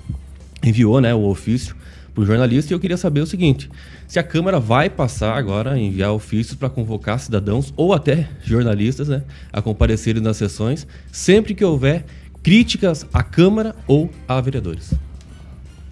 enviou, 0.62 1.00
né, 1.00 1.14
o 1.14 1.24
ofício 1.24 1.74
para 2.14 2.24
o 2.24 2.26
jornalista 2.26 2.72
e 2.72 2.76
eu 2.76 2.80
queria 2.80 2.98
saber 2.98 3.22
o 3.22 3.28
seguinte: 3.28 3.70
se 4.08 4.20
a 4.20 4.24
Câmara 4.24 4.60
vai 4.60 4.90
passar 4.90 5.38
agora 5.38 5.74
a 5.74 5.80
enviar 5.80 6.12
ofícios 6.12 6.56
para 6.56 6.70
convocar 6.70 7.20
cidadãos 7.20 7.74
ou 7.76 7.94
até 7.94 8.30
jornalistas, 8.44 9.08
né, 9.08 9.24
a 9.52 9.62
comparecerem 9.62 10.22
nas 10.22 10.38
sessões, 10.38 10.88
sempre 11.12 11.54
que 11.54 11.66
houver 11.66 12.06
críticas 12.44 13.06
à 13.14 13.24
Câmara 13.24 13.76
ou 13.88 14.10
a 14.28 14.40
vereadores. 14.40 14.94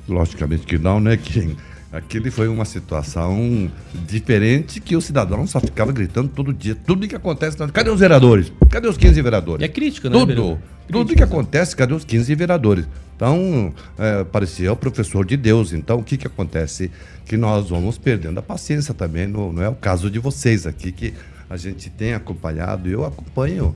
Logicamente 0.07 0.65
que 0.65 0.77
não, 0.77 0.99
né, 0.99 1.17
Kim? 1.17 1.55
Aquele 1.93 2.31
foi 2.31 2.47
uma 2.47 2.65
situação 2.65 3.71
diferente 4.07 4.81
que 4.81 4.95
o 4.95 5.01
cidadão 5.01 5.45
só 5.45 5.59
ficava 5.59 5.91
gritando 5.91 6.27
todo 6.27 6.51
dia. 6.51 6.73
Tudo 6.73 7.07
que 7.07 7.15
acontece. 7.15 7.55
Cadê 7.71 7.91
os 7.91 7.99
vereadores? 7.99 8.51
Cadê 8.67 8.87
os 8.87 8.97
15 8.97 9.21
vereadores? 9.21 9.61
E 9.61 9.65
é 9.65 9.67
crítica, 9.67 10.09
né? 10.09 10.17
Tudo. 10.17 10.27
vereador? 10.27 10.57
Tudo 10.87 11.05
Crítica, 11.05 11.27
que 11.27 11.33
acontece, 11.33 11.75
cadê 11.75 11.93
os 11.93 12.03
15 12.03 12.33
vereadores? 12.33 12.87
Então, 13.15 13.71
é, 13.97 14.23
parecia 14.23 14.73
o 14.73 14.75
professor 14.75 15.23
de 15.23 15.37
Deus. 15.37 15.71
Então, 15.71 15.99
o 15.99 16.03
que, 16.03 16.17
que 16.17 16.25
acontece? 16.25 16.89
Que 17.25 17.37
nós 17.37 17.69
vamos 17.69 17.99
perdendo 17.99 18.39
a 18.39 18.41
paciência 18.41 18.93
também. 18.93 19.27
No, 19.27 19.53
não 19.53 19.61
é 19.61 19.69
o 19.69 19.75
caso 19.75 20.09
de 20.09 20.17
vocês 20.17 20.65
aqui, 20.65 20.91
que 20.91 21.13
a 21.47 21.57
gente 21.57 21.91
tem 21.91 22.15
acompanhado. 22.15 22.89
Eu 22.89 23.05
acompanho 23.05 23.75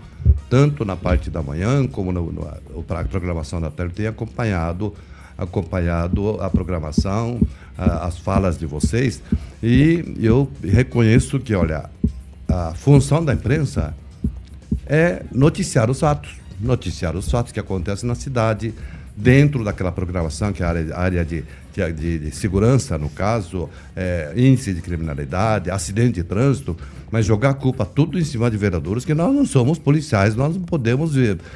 tanto 0.50 0.84
na 0.84 0.96
parte 0.96 1.30
da 1.30 1.44
manhã 1.44 1.86
como 1.86 2.12
no 2.12 2.34
programação 3.10 3.62
da 3.62 3.70
tarde. 3.70 3.94
Tenho 3.94 4.10
acompanhado 4.10 4.94
acompanhado 5.38 6.42
a 6.42 6.50
programação, 6.50 7.40
a, 7.78 8.08
as 8.08 8.18
falas 8.18 8.58
de 8.58 8.66
vocês, 8.66 9.22
e 9.62 10.16
eu 10.20 10.50
reconheço 10.64 11.40
que, 11.40 11.54
olha, 11.54 11.90
a 12.48 12.74
função 12.74 13.24
da 13.24 13.34
imprensa 13.34 13.94
é 14.86 15.24
noticiar 15.32 15.90
os 15.90 16.00
fatos, 16.00 16.36
noticiar 16.60 17.16
os 17.16 17.30
fatos 17.30 17.52
que 17.52 17.60
acontecem 17.60 18.08
na 18.08 18.16
cidade, 18.16 18.74
dentro 19.18 19.64
daquela 19.64 19.92
programação 19.92 20.54
que 20.54 20.62
é 20.62 20.66
a 20.66 20.70
área, 20.70 20.96
área 20.96 21.26
de, 21.26 21.44
de, 21.74 21.94
de, 21.94 22.20
de, 22.20 22.32
segurança, 22.36 22.98
no 22.98 23.10
caso, 23.10 23.68
é, 23.96 24.32
índice 24.36 24.74
de 24.74 24.82
criminalidade, 24.82 25.72
acidente 25.72 26.14
de 26.14 26.24
trânsito, 26.24 26.78
mas 27.12 27.26
jogar 27.26 27.52
a 27.52 27.54
culpa 27.54 27.86
tudo 27.86 28.20
em 28.20 28.24
cima 28.24 28.50
de 28.52 28.58
vereadores, 28.58 29.06
que 29.06 29.14
nós 29.14 29.34
não 29.34 29.46
somos 29.46 29.78
policiais, 29.80 30.36
nós 30.36 30.56
não 30.56 30.62
podemos 30.64 31.12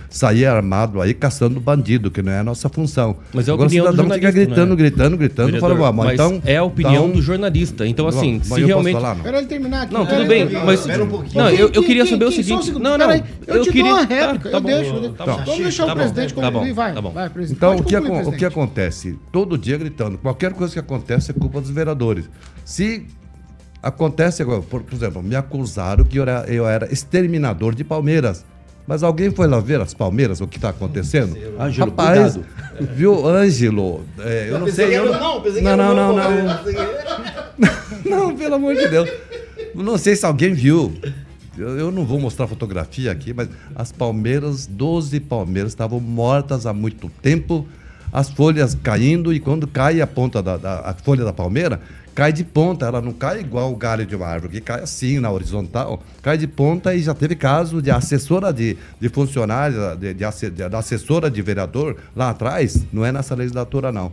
sair 0.10 0.46
armado 0.46 1.02
aí 1.02 1.14
caçando 1.14 1.60
bandido, 1.60 2.10
que 2.10 2.22
não 2.22 2.32
é 2.32 2.40
a 2.40 2.44
nossa 2.44 2.70
função. 2.70 3.18
Mas 3.34 3.48
é 3.48 3.52
a 3.52 3.54
Agora 3.54 3.68
opinião 3.68 3.86
o 3.86 3.90
cidadão 3.92 4.08
do 4.10 4.14
fica 4.16 4.32
gritando, 4.32 4.70
né? 4.70 4.76
gritando, 4.76 5.18
gritando, 5.18 5.46
Vereador, 5.52 5.78
fala, 5.78 5.92
mas 5.92 6.14
então, 6.14 6.42
é 6.46 6.58
a 6.58 6.64
opinião 6.64 7.06
então- 7.06 7.12
do 7.12 7.22
jornalista. 7.22 7.86
Então, 7.88 8.08
assim, 8.08 8.34
se 8.42 8.50
mas 8.50 8.50
posso 8.50 8.66
realmente. 8.66 8.94
falar, 8.94 9.10
não? 9.10 9.18
Espera 9.18 9.38
ele 9.40 9.48
terminar 9.48 9.82
aqui. 9.84 9.94
Não, 9.94 10.06
Pera 10.06 10.18
tudo 10.18 10.28
bem, 10.28 10.48
pera 10.48 10.66
mas. 10.66 10.82
pera 10.82 11.04
um 11.04 11.10
pouquinho. 11.10 11.44
Não, 11.44 11.50
eu, 11.50 11.84
queria 11.84 12.06
saber 12.06 12.26
o 12.26 12.28
um 12.30 12.32
seguinte. 12.32 12.72
Não, 12.72 12.82
pera 12.82 12.98
não. 12.98 13.10
aí, 13.10 13.24
Eu, 13.48 13.62
te 13.64 13.72
dou 13.72 13.86
uma 13.86 14.04
réplica, 14.04 14.50
Tá 14.50 14.58
eu 14.58 14.62
deixo. 14.62 15.10
tá. 15.12 15.26
Vamos 15.26 15.58
deixar 15.62 15.86
Tá 15.86 15.92
o 15.92 15.96
bom, 15.96 16.02
presidente 16.02 16.34
tá 16.34 16.42
concluir, 16.52 16.74
vai. 16.74 16.94
tá 16.94 17.02
bom. 17.02 17.12
Vai, 17.12 17.30
presidente. 17.30 17.58
Então, 17.58 17.76
o 17.76 18.34
que, 18.38 18.46
acontece? 18.46 19.18
Todo 19.32 19.58
dia 19.58 19.78
gritando. 19.78 20.18
Qualquer 20.18 20.54
coisa 20.54 20.74
que 20.74 20.80
acontece 20.80 21.32
é 21.32 21.34
culpa 21.34 21.60
dos 21.62 21.70
vereadores. 21.70 22.30
Se 22.64 23.06
acontece 23.82 24.42
agora, 24.42 24.62
por, 24.62 24.84
por 24.84 24.94
exemplo, 24.94 25.24
me 25.24 25.36
acusaram 25.36 26.04
que 26.04 26.18
eu 26.18 26.24
era, 26.24 26.46
eu 26.48 26.68
era 26.68 26.92
exterminador 26.92 27.74
de 27.74 27.84
palmeiras. 27.84 28.46
Mas 28.88 29.04
alguém 29.04 29.32
foi 29.32 29.48
lá 29.48 29.60
ver 29.60 29.80
as 29.80 29.94
palmeiras, 29.94 30.42
o 30.42 30.48
que 30.48 30.58
está 30.58 30.70
acontecendo? 30.70 31.38
Ângelo, 31.60 31.92
Rapaz, 31.92 32.34
cuidado. 32.34 32.96
viu, 32.96 33.28
Ângelo? 33.28 34.04
é, 34.20 34.48
eu 34.50 34.60
não 34.60 34.66
pensei 34.66 34.88
sei. 34.88 34.98
eu 34.98 35.06
não, 35.06 35.78
não, 35.78 35.96
não, 35.96 36.16
não, 36.16 36.44
não. 36.44 36.62
Não, 38.04 38.36
pelo 38.36 38.56
amor 38.56 38.76
de 38.76 38.88
Deus. 38.88 39.10
Não 39.76 39.98
sei 39.98 40.16
se 40.16 40.26
alguém 40.26 40.54
viu. 40.54 40.94
Eu, 41.58 41.78
eu 41.78 41.92
não 41.92 42.06
vou 42.06 42.20
mostrar 42.20 42.48
fotografia 42.48 43.12
aqui, 43.12 43.34
mas 43.34 43.48
as 43.76 43.92
palmeiras, 43.92 44.66
12 44.66 45.20
palmeiras, 45.22 45.72
estavam 45.72 46.00
mortas 46.00 46.66
há 46.66 46.74
muito 46.74 47.10
tempo, 47.22 47.66
as 48.12 48.30
folhas 48.30 48.76
caindo, 48.76 49.34
e 49.34 49.40
quando 49.40 49.68
cai 49.68 50.02
a 50.02 50.08
ponta 50.08 50.42
da, 50.42 50.58
da- 50.58 50.80
a 50.82 50.94
folha 50.94 51.24
da 51.24 51.32
palmeira, 51.34 51.80
cai 52.14 52.34
de 52.34 52.44
ponta. 52.44 52.86
Ela 52.86 53.02
não 53.02 53.14
cai 53.14 53.40
igual 53.40 53.72
o 53.72 53.76
galho 53.76 54.06
de 54.06 54.16
uma 54.16 54.26
árvore, 54.28 54.54
que 54.54 54.62
cai 54.62 54.82
assim 54.82 55.20
na 55.20 55.32
horizontal, 55.32 56.02
cai 56.22 56.38
de 56.38 56.48
ponta 56.48 56.94
e 56.94 57.02
já 57.02 57.14
teve 57.14 57.36
caso 57.36 57.82
de 57.82 57.90
assessora 57.92 58.52
de, 58.52 58.78
de 59.00 59.10
funcionária, 59.10 59.96
de, 59.96 60.14
de, 60.14 60.26
de- 60.52 60.70
da 60.70 60.80
assessora 60.80 61.30
de 61.32 61.42
vereador 61.42 61.96
lá 62.16 62.30
atrás, 62.32 62.86
não 62.92 63.06
é 63.06 63.12
nessa 63.12 63.34
legislatura, 63.36 63.92
não. 63.92 64.12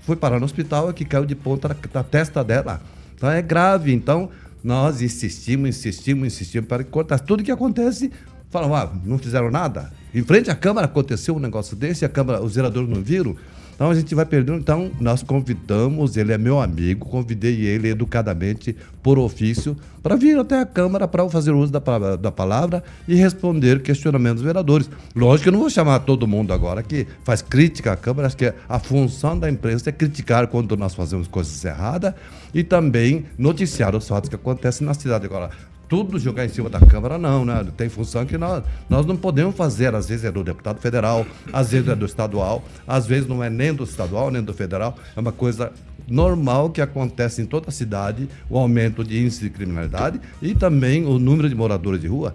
Foi 0.00 0.16
parar 0.16 0.38
no 0.38 0.44
hospital, 0.44 0.92
que 0.92 1.04
caiu 1.04 1.24
de 1.26 1.34
ponta 1.34 1.68
na, 1.68 1.76
na 1.94 2.02
testa 2.04 2.42
dela. 2.44 2.80
Então 3.16 3.30
é 3.30 3.40
grave. 3.42 3.92
Então 3.92 4.28
nós 4.62 5.00
insistimos, 5.02 5.68
insistimos, 5.68 6.26
insistimos 6.26 6.68
para 6.68 6.84
que 6.84 6.90
cortasse. 6.90 7.22
Tudo 7.24 7.42
que 7.42 7.50
acontece, 7.50 8.10
falam, 8.50 8.74
ah, 8.74 8.90
não 9.04 9.18
fizeram 9.18 9.50
nada. 9.50 9.92
Em 10.14 10.22
frente 10.22 10.50
à 10.50 10.54
Câmara 10.54 10.86
aconteceu 10.86 11.36
um 11.36 11.38
negócio 11.38 11.76
desse, 11.76 12.04
a 12.04 12.08
Câmara, 12.08 12.42
os 12.42 12.54
vereadores 12.54 12.88
não 12.88 13.02
viram. 13.02 13.36
Então 13.76 13.90
a 13.90 13.94
gente 13.94 14.14
vai 14.14 14.24
perdendo. 14.24 14.58
Então 14.58 14.90
nós 14.98 15.22
convidamos, 15.22 16.16
ele 16.16 16.32
é 16.32 16.38
meu 16.38 16.58
amigo, 16.58 17.06
convidei 17.06 17.60
ele 17.60 17.90
educadamente, 17.90 18.74
por 19.02 19.18
ofício, 19.18 19.76
para 20.02 20.16
vir 20.16 20.38
até 20.38 20.58
a 20.58 20.66
Câmara 20.66 21.06
para 21.06 21.28
fazer 21.28 21.52
uso 21.52 21.70
da, 21.70 22.16
da 22.16 22.32
palavra 22.32 22.82
e 23.06 23.14
responder 23.14 23.82
questionamentos 23.82 24.36
dos 24.36 24.46
vereadores. 24.46 24.88
Lógico 25.14 25.42
que 25.42 25.48
eu 25.50 25.52
não 25.52 25.60
vou 25.60 25.70
chamar 25.70 25.98
todo 26.00 26.26
mundo 26.26 26.52
agora 26.52 26.82
que 26.82 27.06
faz 27.22 27.42
crítica 27.42 27.92
à 27.92 27.96
Câmara, 27.96 28.26
acho 28.26 28.36
que 28.36 28.52
a 28.68 28.78
função 28.78 29.38
da 29.38 29.50
imprensa 29.50 29.90
é 29.90 29.92
criticar 29.92 30.46
quando 30.46 30.74
nós 30.76 30.94
fazemos 30.94 31.28
coisas 31.28 31.62
erradas 31.62 32.14
e 32.54 32.64
também 32.64 33.26
noticiar 33.36 33.94
os 33.94 34.08
fatos 34.08 34.30
que 34.30 34.34
acontecem 34.34 34.86
na 34.86 34.94
cidade. 34.94 35.26
Agora, 35.26 35.50
tudo 35.88 36.18
jogar 36.18 36.44
em 36.44 36.48
cima 36.48 36.68
da 36.68 36.80
Câmara, 36.80 37.16
não, 37.18 37.44
né? 37.44 37.66
Tem 37.76 37.88
função 37.88 38.26
que 38.26 38.36
nós, 38.36 38.62
nós 38.88 39.06
não 39.06 39.16
podemos 39.16 39.54
fazer. 39.56 39.94
Às 39.94 40.08
vezes 40.08 40.24
é 40.24 40.32
do 40.32 40.42
deputado 40.42 40.80
federal, 40.80 41.26
às 41.52 41.70
vezes 41.70 41.88
é 41.88 41.94
do 41.94 42.06
estadual, 42.06 42.64
às 42.86 43.06
vezes 43.06 43.28
não 43.28 43.42
é 43.42 43.48
nem 43.48 43.72
do 43.72 43.84
estadual, 43.84 44.30
nem 44.30 44.42
do 44.42 44.52
federal. 44.52 44.96
É 45.16 45.20
uma 45.20 45.32
coisa 45.32 45.72
normal 46.08 46.70
que 46.70 46.80
acontece 46.80 47.42
em 47.42 47.46
toda 47.46 47.68
a 47.68 47.72
cidade, 47.72 48.28
o 48.48 48.58
aumento 48.58 49.02
de 49.04 49.20
índice 49.20 49.40
de 49.40 49.50
criminalidade 49.50 50.20
e 50.40 50.54
também 50.54 51.04
o 51.04 51.18
número 51.18 51.48
de 51.48 51.54
moradores 51.54 52.00
de 52.00 52.06
rua. 52.06 52.34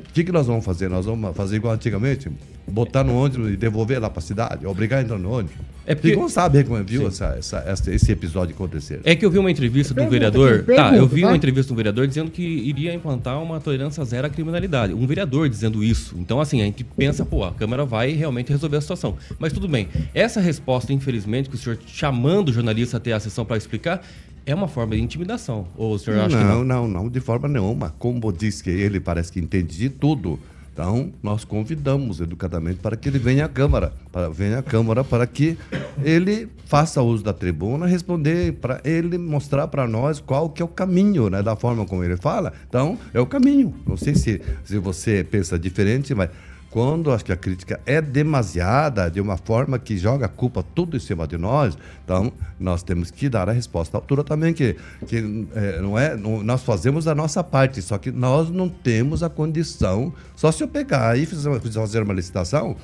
O 0.00 0.12
que, 0.12 0.24
que 0.24 0.32
nós 0.32 0.46
vamos 0.46 0.64
fazer? 0.64 0.88
Nós 0.88 1.06
vamos 1.06 1.36
fazer 1.36 1.56
igual 1.56 1.74
antigamente? 1.74 2.30
Botar 2.66 3.04
no 3.04 3.14
ônibus 3.16 3.50
e 3.52 3.56
devolver 3.56 4.00
lá 4.00 4.10
para 4.10 4.18
a 4.18 4.22
cidade, 4.22 4.66
obrigar 4.66 4.98
a 5.00 5.02
entrar 5.02 5.18
no 5.18 5.30
ônibus. 5.30 5.54
É 5.88 5.94
porque- 5.94 6.08
Ficam 6.10 6.28
sabe 6.28 6.64
como 6.64 6.82
viu 6.82 7.06
essa, 7.06 7.36
essa- 7.38 7.58
essa- 7.64 7.94
esse 7.94 8.10
episódio 8.10 8.52
acontecer. 8.54 9.00
É 9.04 9.14
que 9.14 9.24
eu 9.24 9.30
vi 9.30 9.38
uma 9.38 9.48
entrevista 9.50 9.94
de 9.94 10.00
um 10.00 10.08
Pergunta, 10.08 10.30
vereador. 10.32 10.64
Kim, 10.64 10.74
Tá, 10.74 10.86
eu 10.88 10.90
pergunta, 10.90 11.14
vi 11.14 11.20
vai. 11.20 11.30
uma 11.30 11.36
entrevista 11.36 11.68
de 11.68 11.72
um 11.72 11.76
vereador 11.76 12.06
dizendo 12.08 12.30
que 12.30 12.42
iria 12.42 12.92
implantar 12.92 13.40
uma 13.40 13.60
tolerância 13.60 14.04
zero 14.04 14.26
à 14.26 14.30
criminalidade. 14.30 14.92
Um 14.92 15.06
vereador 15.06 15.48
dizendo 15.48 15.84
isso. 15.84 16.16
Então, 16.18 16.40
assim, 16.40 16.60
a 16.60 16.64
gente 16.64 16.82
pensa, 16.82 17.24
pô, 17.24 17.44
a 17.44 17.52
Câmara 17.52 17.84
vai 17.84 18.10
realmente 18.12 18.50
resolver 18.50 18.78
a 18.78 18.80
situação. 18.80 19.16
Mas 19.38 19.52
tudo 19.52 19.68
bem. 19.68 19.86
Essa 20.12 20.40
resposta, 20.40 20.92
infelizmente, 20.92 21.48
que 21.48 21.54
o 21.54 21.58
senhor 21.58 21.78
chamando 21.86 22.48
o 22.48 22.52
jornalista 22.52 22.96
até 22.96 23.12
a 23.12 23.20
sessão 23.20 23.44
para 23.44 23.56
explicar, 23.56 24.02
é 24.44 24.52
uma 24.54 24.66
forma 24.66 24.96
de 24.96 25.02
intimidação. 25.02 25.68
Ou 25.76 25.94
o 25.94 25.98
senhor 26.00 26.18
acha 26.18 26.36
que 26.36 26.42
não, 26.42 26.64
não? 26.64 26.88
não, 26.88 27.02
não, 27.04 27.08
de 27.08 27.20
forma 27.20 27.46
nenhuma. 27.46 27.94
Como 27.96 28.32
diz 28.32 28.60
que 28.60 28.70
ele 28.70 28.98
parece 28.98 29.30
que 29.30 29.38
entende 29.38 29.76
de 29.76 29.88
tudo. 29.88 30.36
Então, 30.76 31.10
nós 31.22 31.42
convidamos 31.42 32.20
educadamente 32.20 32.80
para 32.82 32.98
que 32.98 33.08
ele 33.08 33.18
venha 33.18 33.46
à 33.46 33.48
Câmara, 33.48 33.94
para 34.12 34.28
venha 34.28 34.58
à 34.58 34.62
Câmara 34.62 35.02
para 35.02 35.26
que 35.26 35.56
ele 36.04 36.50
faça 36.66 37.00
uso 37.00 37.24
da 37.24 37.32
tribuna, 37.32 37.86
responder 37.86 38.52
para 38.52 38.78
ele 38.84 39.16
mostrar 39.16 39.68
para 39.68 39.88
nós 39.88 40.20
qual 40.20 40.50
que 40.50 40.60
é 40.60 40.64
o 40.66 40.68
caminho, 40.68 41.30
né, 41.30 41.42
da 41.42 41.56
forma 41.56 41.86
como 41.86 42.04
ele 42.04 42.18
fala. 42.18 42.52
Então, 42.68 42.98
é 43.14 43.18
o 43.18 43.24
caminho. 43.24 43.74
Não 43.86 43.96
sei 43.96 44.14
se, 44.14 44.42
se 44.64 44.76
você 44.76 45.24
pensa 45.24 45.58
diferente, 45.58 46.14
mas 46.14 46.28
quando 46.70 47.10
acho 47.10 47.24
que 47.24 47.32
a 47.32 47.36
crítica 47.36 47.80
é 47.86 48.02
demasiada, 48.02 49.10
de 49.10 49.20
uma 49.20 49.36
forma 49.36 49.78
que 49.78 49.96
joga 49.96 50.26
a 50.26 50.28
culpa 50.28 50.62
tudo 50.74 50.96
em 50.96 51.00
cima 51.00 51.26
de 51.26 51.38
nós, 51.38 51.76
então 52.04 52.32
nós 52.60 52.82
temos 52.82 53.10
que 53.10 53.28
dar 53.28 53.48
a 53.48 53.52
resposta 53.52 53.96
à 53.96 53.98
altura 54.00 54.22
também, 54.22 54.52
que, 54.52 54.76
que 55.06 55.46
é, 55.54 55.80
não 55.80 55.98
é, 55.98 56.16
não- 56.16 56.42
nós 56.42 56.62
fazemos 56.62 57.08
a 57.08 57.14
nossa 57.14 57.42
parte, 57.42 57.80
só 57.80 57.96
que 57.96 58.10
nós 58.10 58.50
não 58.50 58.68
temos 58.68 59.22
a 59.22 59.30
condição, 59.30 60.12
só 60.34 60.52
se 60.52 60.62
eu 60.62 60.68
pegar 60.68 61.18
e 61.18 61.24
fazer 61.24 62.02
uma 62.02 62.12
licitação, 62.14 62.76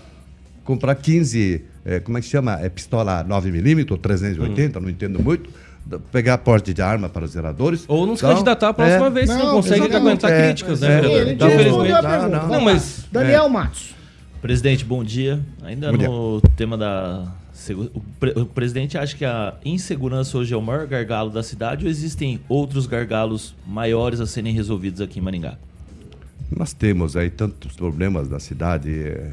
comprar 0.64 0.94
15, 0.94 1.64
é, 1.84 2.00
como 2.00 2.16
é 2.16 2.20
que 2.20 2.26
chama? 2.28 2.52
É 2.60 2.68
pistola 2.68 3.24
9mm, 3.24 3.98
380, 4.00 4.78
não 4.80 4.88
entendo 4.88 5.20
muito, 5.22 5.50
pegar 6.10 6.38
porte 6.38 6.72
de 6.72 6.80
arma 6.82 7.08
para 7.08 7.24
os 7.24 7.32
zeradores. 7.32 7.84
Ou 7.88 8.06
não 8.06 8.16
se 8.16 8.20
Então, 8.24 8.34
candidatar 8.34 8.68
a 8.68 8.72
próxima 8.74 9.06
é, 9.06 9.10
vez, 9.10 9.28
se 9.30 9.36
não, 9.36 9.46
Não, 9.46 9.52
consegue 9.54 9.80
exatamente. 9.80 10.24
aguentar 10.26 10.30
É, 10.32 10.46
críticas, 10.46 10.80
né, 10.80 10.88
é, 10.88 11.00
vereador? 11.00 11.32
Então, 11.32 11.48
te 11.48 11.54
respondeu 11.56 11.96
felizmente. 11.96 12.06
a 12.16 12.18
Não, 12.28 12.42
não. 12.42 12.48
Não, 12.48 12.60
mas- 12.60 13.06
Daniel 13.10 13.48
Matos. 13.48 13.94
Presidente, 14.40 14.84
bom 14.84 15.04
dia. 15.04 15.40
Ainda 15.62 15.90
Bom 15.92 15.98
dia. 15.98 16.08
no 16.08 16.40
tema 16.56 16.76
da. 16.76 17.26
O, 17.94 18.00
pre- 18.18 18.32
o 18.36 18.44
presidente 18.46 18.98
acha 18.98 19.16
que 19.16 19.24
a 19.24 19.54
insegurança 19.64 20.36
hoje 20.36 20.52
é 20.52 20.56
o 20.56 20.60
maior 20.62 20.84
gargalo 20.86 21.30
da 21.30 21.44
cidade 21.44 21.84
ou 21.84 21.90
existem 21.90 22.40
outros 22.48 22.86
gargalos 22.86 23.54
maiores 23.64 24.20
a 24.20 24.26
serem 24.26 24.52
resolvidos 24.52 25.00
aqui 25.00 25.20
em 25.20 25.22
Maringá? 25.22 25.54
Nós 26.50 26.72
temos 26.72 27.16
aí 27.16 27.30
tantos 27.30 27.76
problemas 27.76 28.28
na 28.28 28.40
cidade, 28.40 28.90
é, 28.90 29.30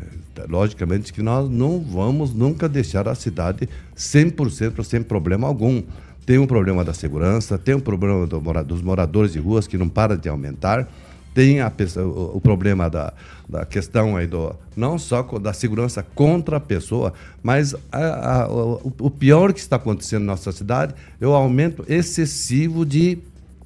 logicamente 0.47 1.11
que 1.11 1.23
nós 1.23 1.49
não 1.49 1.79
vamos 1.79 2.31
nunca 2.33 2.69
deixar 2.69 3.07
a 3.07 3.15
cidade 3.15 3.67
100% 3.97 4.83
sem 4.83 5.01
problema 5.01 5.47
algum. 5.47 5.81
Tem 6.29 6.37
um 6.37 6.45
problema 6.45 6.85
da 6.85 6.93
segurança, 6.93 7.57
tem 7.57 7.73
um 7.73 7.79
problema 7.79 8.27
do 8.27 8.39
dos 8.63 8.83
moradores 8.83 9.33
de 9.33 9.39
ruas 9.39 9.65
que 9.65 9.79
não 9.79 9.89
para 9.89 10.15
de 10.15 10.29
aumentar, 10.29 10.87
tem 11.33 11.59
a 11.59 11.71
o, 11.97 12.37
o 12.37 12.39
problema 12.39 12.87
da, 12.87 13.11
da 13.49 13.65
questão 13.65 14.15
aí 14.15 14.27
do 14.27 14.55
não 14.77 14.99
só 14.99 15.23
da 15.39 15.53
segurança 15.53 16.05
contra 16.13 16.57
a 16.57 16.59
pessoa, 16.59 17.13
mas 17.41 17.73
a- 17.91 18.43
a- 18.43 18.47
o, 18.47 18.93
o 18.99 19.09
pior 19.09 19.51
que 19.51 19.59
está 19.59 19.77
acontecendo 19.77 20.21
na 20.21 20.33
nossa 20.33 20.51
cidade 20.51 20.93
é 21.19 21.25
o 21.25 21.33
aumento 21.33 21.83
excessivo 21.89 22.85
de, 22.85 23.17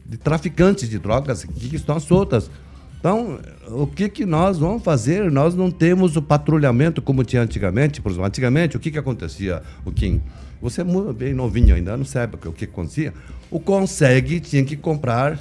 de 0.05 0.15
traficantes 0.15 0.87
de 0.87 0.97
drogas 0.97 1.43
que 1.43 1.75
estão 1.75 1.99
soltas. 1.99 2.49
Então, 2.97 3.41
o 3.71 3.85
que, 3.85 4.07
que 4.07 4.25
nós 4.25 4.57
vamos 4.57 4.81
fazer? 4.81 5.29
Nós 5.29 5.53
não 5.53 5.69
temos 5.69 6.15
o 6.15 6.21
patrulhamento 6.21 7.01
como 7.01 7.25
tinha 7.25 7.41
antigamente. 7.41 7.99
Por 7.99 8.09
exemplo, 8.09 8.25
antigamente, 8.25 8.77
o 8.77 8.79
que, 8.79 8.89
que 8.89 8.97
acontecia, 8.97 9.61
o 9.83 9.91
Kim? 9.91 10.21
Você 10.63 10.79
é 10.79 10.85
bem 11.13 11.33
novinho 11.33 11.75
ainda, 11.75 11.97
não 11.97 12.05
sabe 12.05 12.35
o 12.35 12.37
que, 12.37 12.49
que 12.53 12.63
acontecia. 12.63 13.13
O 13.51 13.59
Consegue 13.59 14.39
tinha 14.39 14.63
que 14.63 14.77
comprar 14.77 15.37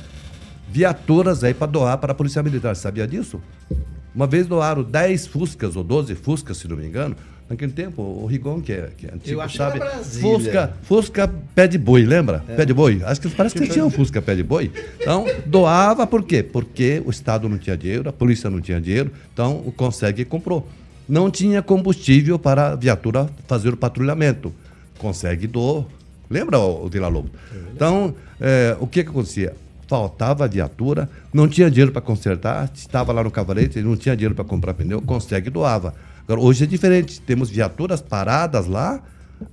viaturas 0.68 1.44
aí 1.44 1.54
para 1.54 1.68
doar 1.68 1.96
para 1.98 2.10
a 2.10 2.14
Polícia 2.14 2.42
Militar. 2.42 2.74
Sabia 2.74 3.06
disso? 3.06 3.40
Uma 4.12 4.26
vez 4.26 4.48
doaram 4.48 4.82
10 4.82 5.28
Fuscas 5.28 5.76
ou 5.76 5.84
12 5.84 6.16
Fuscas, 6.16 6.56
se 6.56 6.66
não 6.66 6.76
me 6.76 6.84
engano. 6.84 7.14
Naquele 7.48 7.70
tempo, 7.70 8.02
o 8.02 8.26
Rigon, 8.26 8.60
que 8.60 8.72
é, 8.72 8.90
que 8.96 9.06
é 9.06 9.14
antigo, 9.14 9.36
Eu 9.36 9.40
acho 9.40 9.52
que 9.52 9.58
sabe? 9.58 9.80
era 9.80 9.90
Brasília. 9.90 10.32
Fusca, 10.32 10.72
Fusca 10.82 11.34
pé 11.54 11.68
de 11.68 11.78
boi, 11.78 12.04
lembra? 12.04 12.40
Pé 12.40 12.64
de 12.64 12.74
boi. 12.74 13.00
Acho 13.04 13.20
que 13.20 13.28
parece 13.28 13.54
que 13.54 13.68
tinha 13.68 13.84
um 13.84 13.90
Fusca 13.90 14.20
pé 14.20 14.34
de 14.34 14.42
boi. 14.42 14.72
Então, 15.00 15.24
doava 15.46 16.04
por 16.04 16.24
quê? 16.24 16.42
Porque 16.42 17.00
o 17.06 17.10
Estado 17.10 17.48
não 17.48 17.58
tinha 17.58 17.76
dinheiro, 17.76 18.08
a 18.08 18.12
polícia 18.12 18.50
não 18.50 18.60
tinha 18.60 18.80
dinheiro, 18.80 19.12
então 19.32 19.62
o 19.64 19.70
Consegue 19.70 20.24
comprou. 20.24 20.66
Não 21.08 21.30
tinha 21.30 21.62
combustível 21.62 22.40
para 22.40 22.72
a 22.72 22.76
viatura 22.76 23.30
fazer 23.46 23.72
o 23.72 23.76
patrulhamento. 23.76 24.52
Consegue 25.02 25.48
doou. 25.48 25.88
Lembra, 26.30 26.60
o, 26.60 26.86
o 26.86 27.08
Lobo? 27.10 27.28
Então, 27.74 28.14
é, 28.40 28.76
o 28.80 28.86
que, 28.86 29.02
que 29.02 29.10
acontecia? 29.10 29.52
Faltava 29.88 30.46
viatura, 30.46 31.10
não 31.34 31.48
tinha 31.48 31.68
dinheiro 31.68 31.90
para 31.90 32.00
consertar, 32.00 32.70
estava 32.72 33.12
lá 33.12 33.22
no 33.24 33.30
cavalete, 33.30 33.82
não 33.82 33.96
tinha 33.96 34.16
dinheiro 34.16 34.34
para 34.34 34.44
comprar 34.44 34.72
pneu, 34.72 35.02
consegue 35.02 35.50
doava. 35.50 35.92
Agora, 36.24 36.40
hoje 36.40 36.64
é 36.64 36.66
diferente, 36.66 37.20
temos 37.20 37.50
viaturas 37.50 38.00
paradas 38.00 38.66
lá 38.66 39.02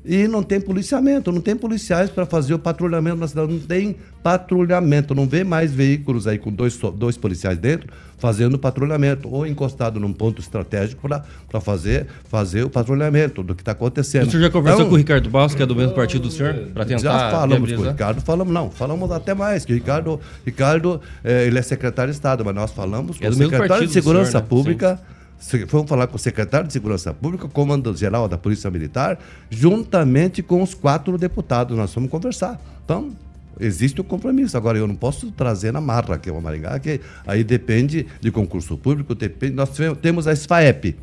e 0.06 0.28
não 0.28 0.42
tem 0.44 0.60
policiamento, 0.60 1.32
não 1.32 1.42
tem 1.42 1.56
policiais 1.56 2.10
para 2.10 2.26
fazer 2.26 2.54
o 2.54 2.60
patrulhamento 2.60 3.18
na 3.18 3.28
cidade, 3.28 3.52
não 3.52 3.60
tem 3.60 3.96
patrulhamento, 4.24 5.16
não 5.16 5.28
vê 5.28 5.44
mais 5.44 5.72
veículos 5.74 6.28
aí 6.28 6.38
com 6.38 6.52
dois, 6.52 6.78
dois 6.96 7.18
policiais 7.18 7.58
dentro 7.58 7.88
fazendo 8.18 8.60
patrulhamento, 8.60 9.30
ou 9.34 9.48
encostado 9.48 9.98
num 9.98 10.12
ponto 10.12 10.42
estratégico 10.42 11.08
para 11.08 11.62
fazer, 11.62 12.06
fazer 12.26 12.64
o 12.64 12.70
patrulhamento 12.70 13.42
do 13.42 13.56
que 13.56 13.62
está 13.62 13.72
acontecendo. 13.72 14.28
O 14.28 14.32
senhor 14.32 14.44
já 14.44 14.50
conversou 14.50 14.82
Então, 14.82 14.90
com 14.90 14.96
o 14.96 14.98
Ricardo 14.98 15.30
Bastos, 15.30 15.56
que 15.56 15.64
é 15.64 15.66
do 15.66 15.74
mesmo 15.74 15.94
partido 15.94 16.24
do 16.24 16.32
senhor? 16.32 16.54
Para 16.74 16.84
tentar 16.84 17.00
já 17.02 17.32
falamos 17.32 17.72
com 17.72 17.82
o? 17.82 17.88
Ricardo, 17.90 18.22
falamos 18.22 18.54
não, 18.54 18.70
falamos 18.70 19.10
até 19.12 19.34
mais, 19.34 19.64
que 19.64 19.72
o 19.72 19.76
Ricardo, 19.76 20.20
Ricardo 20.46 21.00
eh, 21.24 21.48
ele 21.48 21.58
é 21.58 21.62
secretário 21.62 22.12
de 22.12 22.18
Estado, 22.18 22.44
mas 22.44 22.54
nós 22.54 22.72
falamos 22.72 23.18
com 23.18 23.24
É 23.24 23.30
o 23.30 23.32
do 23.32 23.38
mesmo 23.38 23.52
secretário 23.54 23.88
de 23.88 23.94
Segurança 23.94 24.32
senhor, 24.32 24.42
né? 24.44 24.48
Pública, 24.50 24.98
se- 24.98 25.19
fomos 25.68 25.90
falar 25.90 26.08
com 26.08 26.18
o 26.18 26.20
secretário 26.20 26.68
de 26.68 26.74
Segurança 26.74 27.14
Pública, 27.14 27.48
comando-geral 27.48 28.28
da 28.28 28.38
Polícia 28.38 28.70
Militar, 28.70 29.18
juntamente 29.50 30.44
com 30.44 30.62
os 30.62 30.74
quatro 30.74 31.18
deputados, 31.18 31.78
nós 31.78 31.94
fomos 31.94 32.10
conversar. 32.10 32.60
Então, 32.84 33.12
existe 33.60 34.02
o 34.02 34.04
compromisso. 34.04 34.58
Agora, 34.58 34.78
eu 34.78 34.88
não 34.88 34.96
posso 34.96 35.32
trazer 35.32 35.72
na 35.72 35.82
marra 35.82 36.16
aqui 36.16 36.30
o 36.30 36.42
Maringá, 36.42 36.78
que 36.80 37.00
aí 37.26 37.44
depende 37.44 38.06
de 38.20 38.32
concurso 38.32 38.78
público, 38.78 39.16
depende, 39.16 39.56
nós 39.56 39.70
temos 40.02 40.28
a 40.28 40.36
SFAEP, 40.36 40.96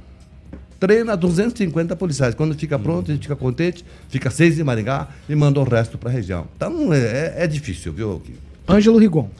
treina 0.78 1.16
250 1.16 1.96
policiais. 1.96 2.34
Quando 2.34 2.54
fica 2.54 2.78
pronto, 2.78 3.10
a 3.10 3.14
gente 3.14 3.24
fica 3.24 3.36
contente, 3.36 3.84
fica 4.08 4.30
seis 4.30 4.58
em 4.58 4.62
Maringá 4.62 5.08
e 5.28 5.34
manda 5.34 5.60
o 5.60 5.64
resto 5.64 5.96
para 5.96 6.10
a 6.10 6.12
região. 6.12 6.46
Então 6.56 6.92
é, 6.92 7.34
é 7.36 7.46
difícil, 7.46 7.92
viu? 7.92 8.22
Ângelo 8.68 8.98
Rigon. 8.98 9.30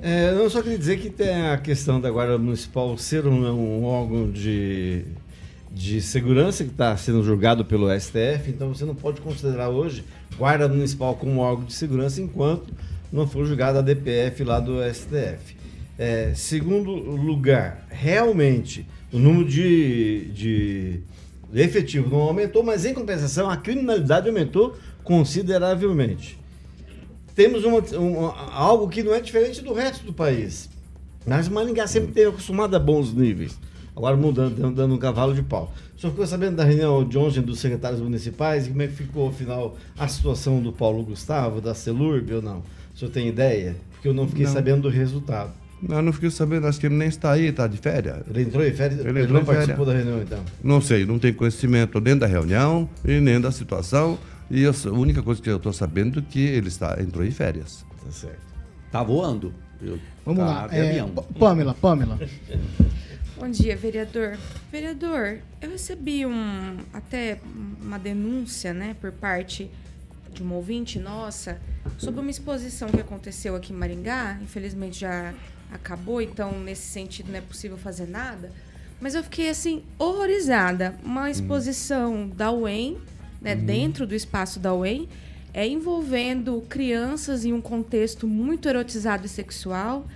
É, 0.00 0.30
eu 0.32 0.48
só 0.48 0.62
queria 0.62 0.78
dizer 0.78 0.98
que 0.98 1.10
tem 1.10 1.46
a 1.46 1.58
questão 1.58 2.00
da 2.00 2.10
Guarda 2.10 2.38
Municipal 2.38 2.96
ser 2.96 3.26
um, 3.26 3.44
um 3.46 3.84
órgão 3.84 4.30
de, 4.30 5.04
de 5.70 6.00
segurança 6.00 6.64
que 6.64 6.70
está 6.70 6.96
sendo 6.96 7.22
julgado 7.22 7.64
pelo 7.64 7.88
STF, 7.98 8.48
então 8.48 8.74
você 8.74 8.84
não 8.84 8.94
pode 8.94 9.20
considerar 9.20 9.68
hoje 9.68 10.04
Guarda 10.36 10.68
Municipal 10.68 11.14
como 11.14 11.40
órgão 11.40 11.66
de 11.66 11.74
segurança 11.74 12.20
enquanto 12.20 12.72
não 13.12 13.26
for 13.26 13.44
julgada 13.44 13.80
a 13.80 13.82
DPF 13.82 14.42
lá 14.44 14.58
do 14.58 14.78
STF. 14.92 15.56
É, 15.98 16.32
segundo 16.34 16.90
lugar, 16.90 17.86
realmente 17.90 18.86
o 19.12 19.18
número 19.18 19.46
de, 19.46 20.30
de 20.32 21.00
efetivo 21.54 22.08
não 22.10 22.22
aumentou, 22.22 22.64
mas 22.64 22.86
em 22.86 22.94
compensação 22.94 23.50
a 23.50 23.56
criminalidade 23.58 24.26
aumentou 24.26 24.74
consideravelmente 25.04 26.41
temos 27.34 27.64
uma, 27.64 27.78
uma- 27.98 28.50
algo 28.52 28.88
que 28.88 29.02
não 29.02 29.14
é 29.14 29.20
diferente 29.20 29.60
do 29.62 29.72
resto 29.72 30.04
do 30.04 30.12
país. 30.12 30.68
Mas 31.26 31.48
Maringá 31.48 31.86
sempre 31.86 32.12
teve 32.12 32.28
acostumado 32.30 32.74
a 32.74 32.78
bons 32.78 33.12
níveis. 33.14 33.56
Agora 33.94 34.16
mudando, 34.16 34.72
dando- 34.72 34.94
um 34.94 34.98
cavalo 34.98 35.34
de 35.34 35.42
pau. 35.42 35.72
O 35.96 36.00
senhor 36.00 36.10
ficou 36.12 36.26
sabendo 36.26 36.56
da 36.56 36.64
reunião 36.64 37.04
de 37.06 37.16
ontem 37.16 37.40
dos 37.42 37.60
secretários 37.60 38.00
municipais 38.00 38.66
e 38.66 38.70
como 38.70 38.82
é 38.82 38.86
que 38.88 38.94
ficou, 38.94 39.28
afinal, 39.28 39.76
a 39.96 40.08
situação 40.08 40.60
do 40.60 40.72
Paulo 40.72 41.04
Gustavo, 41.04 41.60
da 41.60 41.74
Celurb 41.74 42.32
ou 42.34 42.42
não? 42.42 42.62
O 42.94 42.98
senhor 42.98 43.10
tem 43.12 43.28
ideia? 43.28 43.76
Porque 43.92 44.08
eu 44.08 44.14
não 44.14 44.26
fiquei 44.26 44.46
Não. 44.46 44.52
sabendo 44.52 44.82
do 44.82 44.88
resultado. 44.88 45.52
Não, 45.80 45.96
eu 45.96 46.02
não 46.02 46.12
fiquei 46.12 46.30
sabendo, 46.30 46.66
acho 46.66 46.78
que 46.80 46.86
ele 46.86 46.94
nem 46.94 47.08
está 47.08 47.32
aí, 47.32 47.46
está 47.46 47.66
de 47.66 47.76
férias. 47.76 48.18
Ele 48.30 48.42
entrou 48.42 48.64
em 48.64 48.72
férias? 48.72 49.00
Ele 49.00 49.08
Ele, 49.10 49.20
entrou 49.20 49.34
não 49.34 49.42
em 49.42 49.44
férias. 49.44 49.66
participou 49.66 49.86
da 49.86 49.92
reunião, 49.92 50.22
então? 50.22 50.38
Não 50.62 50.80
sei, 50.80 51.04
não 51.04 51.18
tenho 51.18 51.34
conhecimento 51.34 52.00
nem 52.00 52.16
da 52.16 52.26
reunião 52.26 52.88
e 53.04 53.20
nem 53.20 53.40
da 53.40 53.50
situação. 53.52 54.18
E 54.52 54.62
eu- 54.64 54.70
a 54.84 54.90
única 54.90 55.22
coisa 55.22 55.40
que 55.40 55.48
eu 55.48 55.56
estou 55.56 55.72
sabendo 55.72 56.18
é 56.20 56.22
que 56.22 56.38
ele 56.40 56.68
está, 56.68 56.98
entrou 57.00 57.24
em 57.24 57.30
férias. 57.30 57.86
Tá 58.04 58.12
certo. 58.12 58.52
Tá 58.90 59.02
voando. 59.02 59.54
Eu- 59.80 59.98
Vamos 60.26 60.40
tá 60.40 60.44
lá. 60.46 60.68
é, 60.70 60.90
avião. 60.90 61.08
Pamela, 61.38 61.72
Pamela. 61.72 62.18
Bom 63.40 63.48
dia, 63.48 63.74
vereador. 63.74 64.36
Vereador, 64.70 65.38
eu 65.62 65.70
recebi 65.70 66.26
um 66.26 66.76
até 66.92 67.40
uma 67.80 67.98
denúncia, 67.98 68.74
né, 68.74 68.94
por 69.00 69.10
parte 69.10 69.70
de 70.34 70.42
uma 70.42 70.54
ouvinte 70.54 70.98
nossa 70.98 71.58
sobre 71.96 72.20
uma 72.20 72.30
exposição 72.30 72.88
que 72.90 73.00
aconteceu 73.00 73.56
aqui 73.56 73.72
em 73.72 73.76
Maringá. 73.76 74.38
Infelizmente 74.42 75.00
já 75.00 75.32
acabou, 75.72 76.20
então 76.20 76.60
nesse 76.60 76.82
sentido 76.90 77.30
não 77.32 77.38
é 77.38 77.40
possível 77.40 77.78
fazer 77.78 78.06
nada. 78.06 78.52
Mas 79.00 79.14
eu 79.14 79.24
fiquei 79.24 79.48
assim 79.48 79.82
horrorizada. 79.98 80.94
Uma 81.02 81.30
exposição 81.30 82.28
da 82.28 82.52
UEM, 82.52 82.98
né, 83.42 83.54
dentro 83.54 84.06
do 84.06 84.14
espaço 84.14 84.60
da 84.60 84.72
UEM, 84.72 85.08
é 85.52 85.66
envolvendo 85.66 86.64
crianças 86.68 87.44
em 87.44 87.52
um 87.52 87.60
contexto 87.60 88.26
muito 88.26 88.68
erotizado 88.68 89.26
e 89.26 89.28
sexual, 89.28 90.06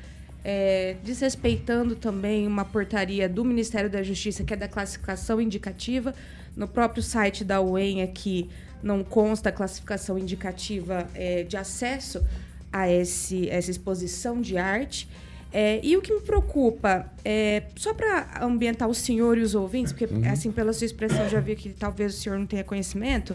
é, 0.43 0.97
desrespeitando 1.05 1.97
também 1.97 2.47
uma 2.47 2.65
portaria 2.65 3.29
do 3.29 3.45
Ministério 3.45 3.91
da 3.91 4.03
Justiça 4.03 4.45
que 4.45 4.55
é 4.55 4.57
da 4.57 4.69
classificação 4.69 5.41
indicativa. 5.41 6.15
No 6.57 6.69
próprio 6.69 7.03
site 7.03 7.45
da 7.45 7.61
UEM 7.61 8.03
aqui 8.03 8.49
não 8.83 9.03
consta 9.03 9.49
a 9.49 9.53
classificação 9.53 10.17
indicativa 10.17 11.07
é, 11.15 11.43
de 11.43 11.57
acesso 11.57 12.25
a 12.73 12.91
esse, 12.91 13.49
essa 13.51 13.71
exposição 13.71 14.41
de 14.41 14.57
arte. 14.57 15.09
É, 15.53 15.81
e 15.83 15.97
o 15.97 16.03
que 16.03 16.13
me 16.13 16.21
preocupa, 16.21 17.11
é, 17.25 17.63
só 17.77 17.95
para 17.95 18.45
ambientar 18.45 18.89
o 18.89 18.95
senhor 18.95 19.39
e 19.39 19.43
os 19.43 19.55
ouvintes, 19.55 19.93
porque, 19.93 20.09
assim, 20.29 20.53
pela 20.53 20.73
sua 20.73 20.85
expressão, 20.85 21.23
eu 21.25 21.31
já 21.31 21.41
vi 21.41 21.57
que 21.57 21.71
talvez 21.71 22.15
o 22.15 22.19
senhor 22.19 22.39
não 22.39 22.47
tenha 22.47 22.65
conhecimento, 22.65 23.35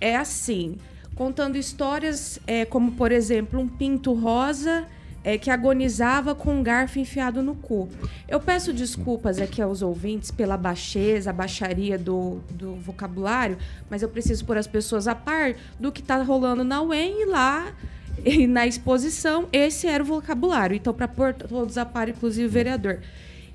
é 0.00 0.16
assim, 0.16 0.76
contando 1.14 1.56
histórias 1.56 2.40
é, 2.46 2.64
como, 2.64 2.92
por 2.92 3.12
exemplo, 3.12 3.60
um 3.60 3.68
pinto 3.68 4.12
rosa 4.14 4.86
é, 5.24 5.38
que 5.38 5.50
agonizava 5.50 6.34
com 6.34 6.54
um 6.54 6.62
garfo 6.62 6.98
enfiado 6.98 7.42
no 7.42 7.54
cu. 7.54 7.88
Eu 8.28 8.38
peço 8.38 8.72
desculpas 8.72 9.40
aqui 9.40 9.62
aos 9.62 9.80
ouvintes 9.80 10.30
pela 10.30 10.56
baixeza, 10.56 11.30
a 11.30 11.32
baixaria 11.32 11.96
do, 11.96 12.40
do 12.50 12.74
vocabulário, 12.74 13.56
mas 13.88 14.02
eu 14.02 14.08
preciso 14.08 14.44
pôr 14.44 14.58
as 14.58 14.66
pessoas 14.66 15.08
a 15.08 15.14
par 15.14 15.54
do 15.80 15.90
que 15.90 16.00
está 16.00 16.22
rolando 16.22 16.62
na 16.62 16.82
UEM 16.82 17.22
e 17.22 17.24
lá 17.24 17.72
e 18.24 18.46
na 18.46 18.66
exposição, 18.66 19.48
esse 19.52 19.86
era 19.86 20.02
o 20.02 20.06
vocabulário. 20.06 20.76
Então, 20.76 20.92
para 20.92 21.08
pôr 21.08 21.34
todos 21.34 21.78
a 21.78 21.84
par, 21.84 22.08
inclusive 22.08 22.46
o 22.46 22.50
vereador. 22.50 23.00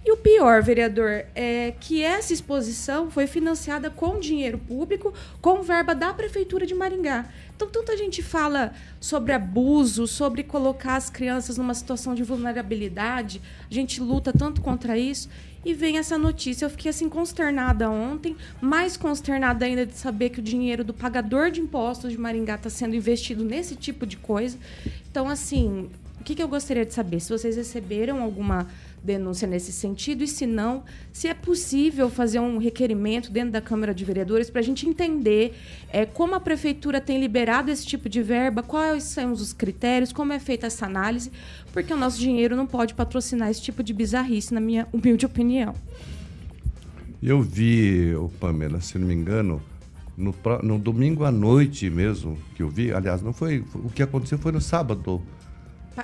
E 0.05 0.11
o 0.11 0.17
pior, 0.17 0.63
vereador, 0.63 1.25
é 1.35 1.73
que 1.77 2.01
essa 2.01 2.31
exposição 2.31 3.11
foi 3.11 3.27
financiada 3.27 3.89
com 3.89 4.17
dinheiro 4.17 4.57
público, 4.57 5.13
com 5.41 5.61
verba 5.61 5.93
da 5.93 6.13
Prefeitura 6.13 6.65
de 6.65 6.73
Maringá. 6.73 7.27
Então, 7.53 7.67
tanta 7.67 7.97
gente 7.97 8.23
fala 8.23 8.73
sobre 9.01 9.33
abuso, 9.33 10.07
sobre 10.07 10.41
colocar 10.41 10.95
as 10.95 11.09
crianças 11.09 11.57
numa 11.57 11.73
situação 11.73 12.15
de 12.15 12.23
vulnerabilidade, 12.23 13.41
a 13.69 13.73
gente 13.73 13.99
luta 13.99 14.31
tanto 14.31 14.61
contra 14.61 14.97
isso, 14.97 15.29
e 15.63 15.73
vem 15.73 15.97
essa 15.97 16.17
notícia. 16.17 16.65
Eu 16.65 16.69
fiquei 16.69 16.89
assim 16.89 17.09
consternada 17.09 17.89
ontem, 17.89 18.35
mais 18.61 18.95
consternada 18.95 19.65
ainda 19.65 19.85
de 19.85 19.95
saber 19.95 20.29
que 20.29 20.39
o 20.39 20.43
dinheiro 20.43 20.83
do 20.83 20.93
pagador 20.93 21.51
de 21.51 21.59
impostos 21.59 22.11
de 22.11 22.17
Maringá 22.17 22.55
está 22.55 22.69
sendo 22.69 22.95
investido 22.95 23.43
nesse 23.43 23.75
tipo 23.75 24.05
de 24.05 24.17
coisa. 24.17 24.57
Então, 25.09 25.27
assim, 25.27 25.89
o 26.19 26.23
que, 26.23 26.35
que 26.35 26.43
eu 26.43 26.47
gostaria 26.47 26.85
de 26.85 26.93
saber? 26.93 27.19
Se 27.19 27.29
vocês 27.29 27.55
receberam 27.55 28.21
alguma 28.21 28.67
denúncia 29.03 29.47
nesse 29.47 29.71
sentido 29.71 30.23
e 30.23 30.27
se 30.27 30.45
não, 30.45 30.83
se 31.11 31.27
é 31.27 31.33
possível 31.33 32.09
fazer 32.09 32.39
um 32.39 32.57
requerimento 32.57 33.31
dentro 33.31 33.51
da 33.51 33.61
Câmara 33.61 33.93
de 33.93 34.03
Vereadores 34.03 34.49
para 34.49 34.59
a 34.59 34.63
gente 34.63 34.87
entender 34.87 35.55
é, 35.89 36.05
como 36.05 36.35
a 36.35 36.39
prefeitura 36.39 36.99
tem 36.99 37.19
liberado 37.19 37.71
esse 37.71 37.85
tipo 37.85 38.09
de 38.09 38.21
verba, 38.21 38.61
quais 38.61 39.03
são 39.03 39.31
os 39.31 39.53
critérios, 39.53 40.11
como 40.11 40.33
é 40.33 40.39
feita 40.39 40.67
essa 40.67 40.85
análise, 40.85 41.31
porque 41.71 41.93
o 41.93 41.97
nosso 41.97 42.19
dinheiro 42.19 42.55
não 42.55 42.67
pode 42.67 42.93
patrocinar 42.93 43.49
esse 43.49 43.61
tipo 43.61 43.81
de 43.83 43.93
bizarrice, 43.93 44.53
na 44.53 44.59
minha 44.59 44.87
humilde 44.91 45.25
opinião. 45.25 45.73
Eu 47.21 47.41
vi, 47.41 48.15
o 48.15 48.29
Pamela, 48.39 48.79
se 48.79 48.97
não 48.97 49.07
me 49.07 49.13
engano, 49.13 49.61
no, 50.19 50.35
no 50.63 50.77
domingo 50.77 51.23
à 51.23 51.31
noite 51.31 51.89
mesmo 51.89 52.37
que 52.55 52.61
eu 52.61 52.69
vi, 52.69 52.93
aliás, 52.93 53.21
não 53.21 53.31
foi, 53.31 53.63
o 53.73 53.89
que 53.89 54.03
aconteceu 54.03 54.37
foi 54.37 54.51
no 54.51 54.59
sábado. 54.61 55.21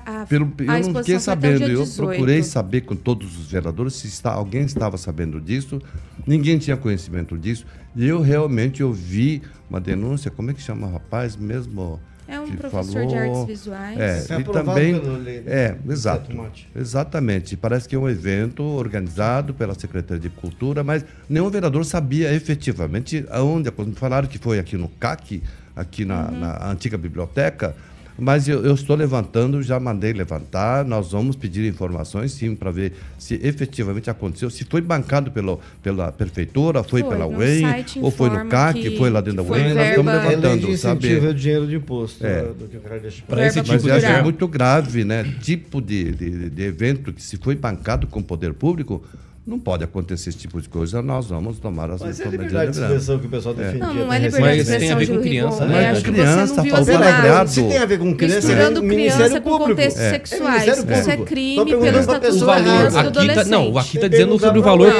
A, 0.05 0.25
Pelo, 0.25 0.51
a 0.67 0.79
eu 0.79 0.87
não 0.89 0.95
fiquei 1.01 1.19
sabendo, 1.19 1.63
eu 1.63 1.83
18. 1.83 1.95
procurei 1.95 2.43
saber 2.43 2.81
com 2.81 2.95
todos 2.95 3.37
os 3.37 3.51
vereadores 3.51 3.93
se 3.93 4.07
está, 4.07 4.31
alguém 4.33 4.63
estava 4.63 4.97
sabendo 4.97 5.39
disso, 5.39 5.81
ninguém 6.25 6.57
tinha 6.57 6.75
conhecimento 6.75 7.37
disso, 7.37 7.65
e 7.95 8.07
eu 8.07 8.21
realmente 8.21 8.81
eu 8.81 8.91
vi 8.91 9.41
uma 9.69 9.79
denúncia, 9.79 10.29
como 10.31 10.51
é 10.51 10.53
que 10.53 10.61
chama 10.61 10.87
o 10.87 10.91
rapaz 10.91 11.35
mesmo? 11.35 11.99
É 12.27 12.39
um 12.39 12.45
que 12.47 12.57
professor 12.57 13.05
de 13.05 13.13
falou- 13.15 13.41
artes 13.41 13.45
visuais. 13.45 13.99
É, 13.99 14.33
É 14.33 14.39
e 14.39 14.43
também, 14.45 14.93
lei, 15.19 15.41
né? 15.41 15.43
é, 15.45 15.75
exato, 15.87 16.31
exatamente, 16.75 17.55
parece 17.55 17.87
que 17.87 17.95
é 17.95 17.99
um 17.99 18.09
evento 18.09 18.63
organizado 18.63 19.53
pela 19.53 19.75
Secretaria 19.75 20.19
de 20.21 20.29
Cultura, 20.29 20.83
mas 20.83 21.05
nenhum 21.29 21.49
vereador 21.49 21.85
sabia 21.85 22.33
efetivamente 22.33 23.25
aonde, 23.29 23.71
falaram 23.93 24.27
que 24.27 24.37
foi 24.39 24.57
aqui 24.59 24.75
no 24.75 24.89
CAC, 24.89 25.41
aqui 25.75 26.03
na, 26.05 26.25
Uhum. 26.29 26.39
na 26.39 26.71
antiga 26.71 26.97
biblioteca, 26.97 27.75
mas 28.17 28.47
eu, 28.47 28.63
eu 28.65 28.73
estou 28.73 28.95
levantando, 28.95 29.61
já 29.61 29.79
mandei 29.79 30.13
levantar. 30.13 30.85
Nós 30.85 31.11
vamos 31.11 31.35
pedir 31.35 31.67
informações, 31.67 32.31
sim, 32.31 32.55
para 32.55 32.71
ver 32.71 32.93
se 33.19 33.35
efetivamente 33.43 34.09
aconteceu, 34.09 34.49
se 34.49 34.63
foi 34.63 34.81
bancado 34.81 35.31
pelo, 35.31 35.59
pela 35.83 36.11
prefeitura, 36.11 36.83
foi, 36.83 37.01
Foi, 37.01 37.09
pela 37.09 37.27
UEM, 37.27 37.63
ou 38.01 38.09
foi 38.11 38.29
no 38.29 38.45
CAC, 38.47 38.81
que- 38.81 38.97
foi 38.97 39.09
lá 39.09 39.19
dentro 39.21 39.43
da 39.43 39.51
UEM. 39.51 39.73
Nós 39.73 39.87
estamos 39.89 40.13
É 40.13 40.25
levantando, 40.27 40.77
saber. 40.77 41.23
é 41.23 41.33
dinheiro 41.33 41.67
de 41.67 41.75
imposto 41.75 42.25
É. 42.25 42.39
é, 42.39 42.41
do 42.43 42.67
que 42.67 42.75
eu 42.75 42.81
quero 42.81 43.01
deixar 43.01 43.25
Para 43.25 43.45
esse 43.47 43.55
Verba 43.55 43.63
tipo 43.63 43.73
Mas 43.73 43.83
de 43.83 43.89
eu 43.89 43.95
acho 43.95 44.01
cultural. 44.05 44.23
muito 44.23 44.47
grave, 44.47 45.03
né? 45.03 45.23
Tipo 45.41 45.81
de, 45.81 46.11
de, 46.11 46.49
de 46.49 46.63
evento 46.63 47.11
que 47.11 47.21
se 47.21 47.37
foi 47.37 47.55
bancado 47.55 48.07
com 48.07 48.19
o 48.19 48.23
poder 48.23 48.53
público, 48.53 49.03
não 49.45 49.59
pode 49.59 49.83
acontecer 49.83 50.29
esse 50.29 50.39
tipo 50.39 50.59
de 50.59 50.67
coisa. 50.67 51.01
Nós 51.01 51.27
vamos 51.27 51.59
tomar 51.59 51.91
as 51.91 52.01
Mas 52.01 52.19
é 52.19 52.23
medidas 52.25 52.31
liberdade 52.45 52.71
de 52.71 52.81
expressão 52.81 53.19
que 53.19 53.27
o 53.27 53.29
pessoal 53.29 53.53
defendia. 53.55 53.79
Não, 53.79 53.93
não 53.93 54.13
é 54.13 54.17
liberdade 54.19 54.33
de 54.35 54.41
Mas 54.41 54.59
expressão 54.59 54.79
tem 54.79 54.91
a 54.91 54.95
ver 54.95 55.07
com 55.07 55.21
criança, 55.21 55.63
É, 55.63 55.67
né? 55.67 55.89
acho 55.91 56.03
que 56.03 56.11
Criança, 56.11 56.47
você 56.47 56.55
não 56.55 56.63
viu 56.63 56.71
falta 56.75 56.79
as 56.81 56.85
de 56.85 56.91
imagens. 57.03 57.19
agrado. 57.19 57.47
Se 57.49 57.63
tem 57.63 57.77
a 57.77 57.85
ver 57.85 57.99
com 57.99 58.15
criança, 58.15 58.35
Misturando 58.47 58.85
é 58.85 58.87
criança 58.89 59.41
com 59.41 59.49
Público. 59.49 59.69
contextos 59.69 60.01
É. 60.01 60.09
sexuais. 60.09 60.67
É 60.67 60.71
Isso 60.99 61.09
é 61.11 61.17
crime 61.17 61.65
pelo 61.65 61.79
pra 61.81 61.99
Estatuto 61.99 62.37
do 62.39 62.51
Aqui 62.51 62.65
tá, 62.65 63.43
não, 63.45 63.61
Adolescente. 63.67 63.77
aqui 63.77 63.99
tá 63.99 64.07
dizendo 64.07 64.39
sobre 64.39 64.59
o 64.59 64.63
valor. 64.63 64.91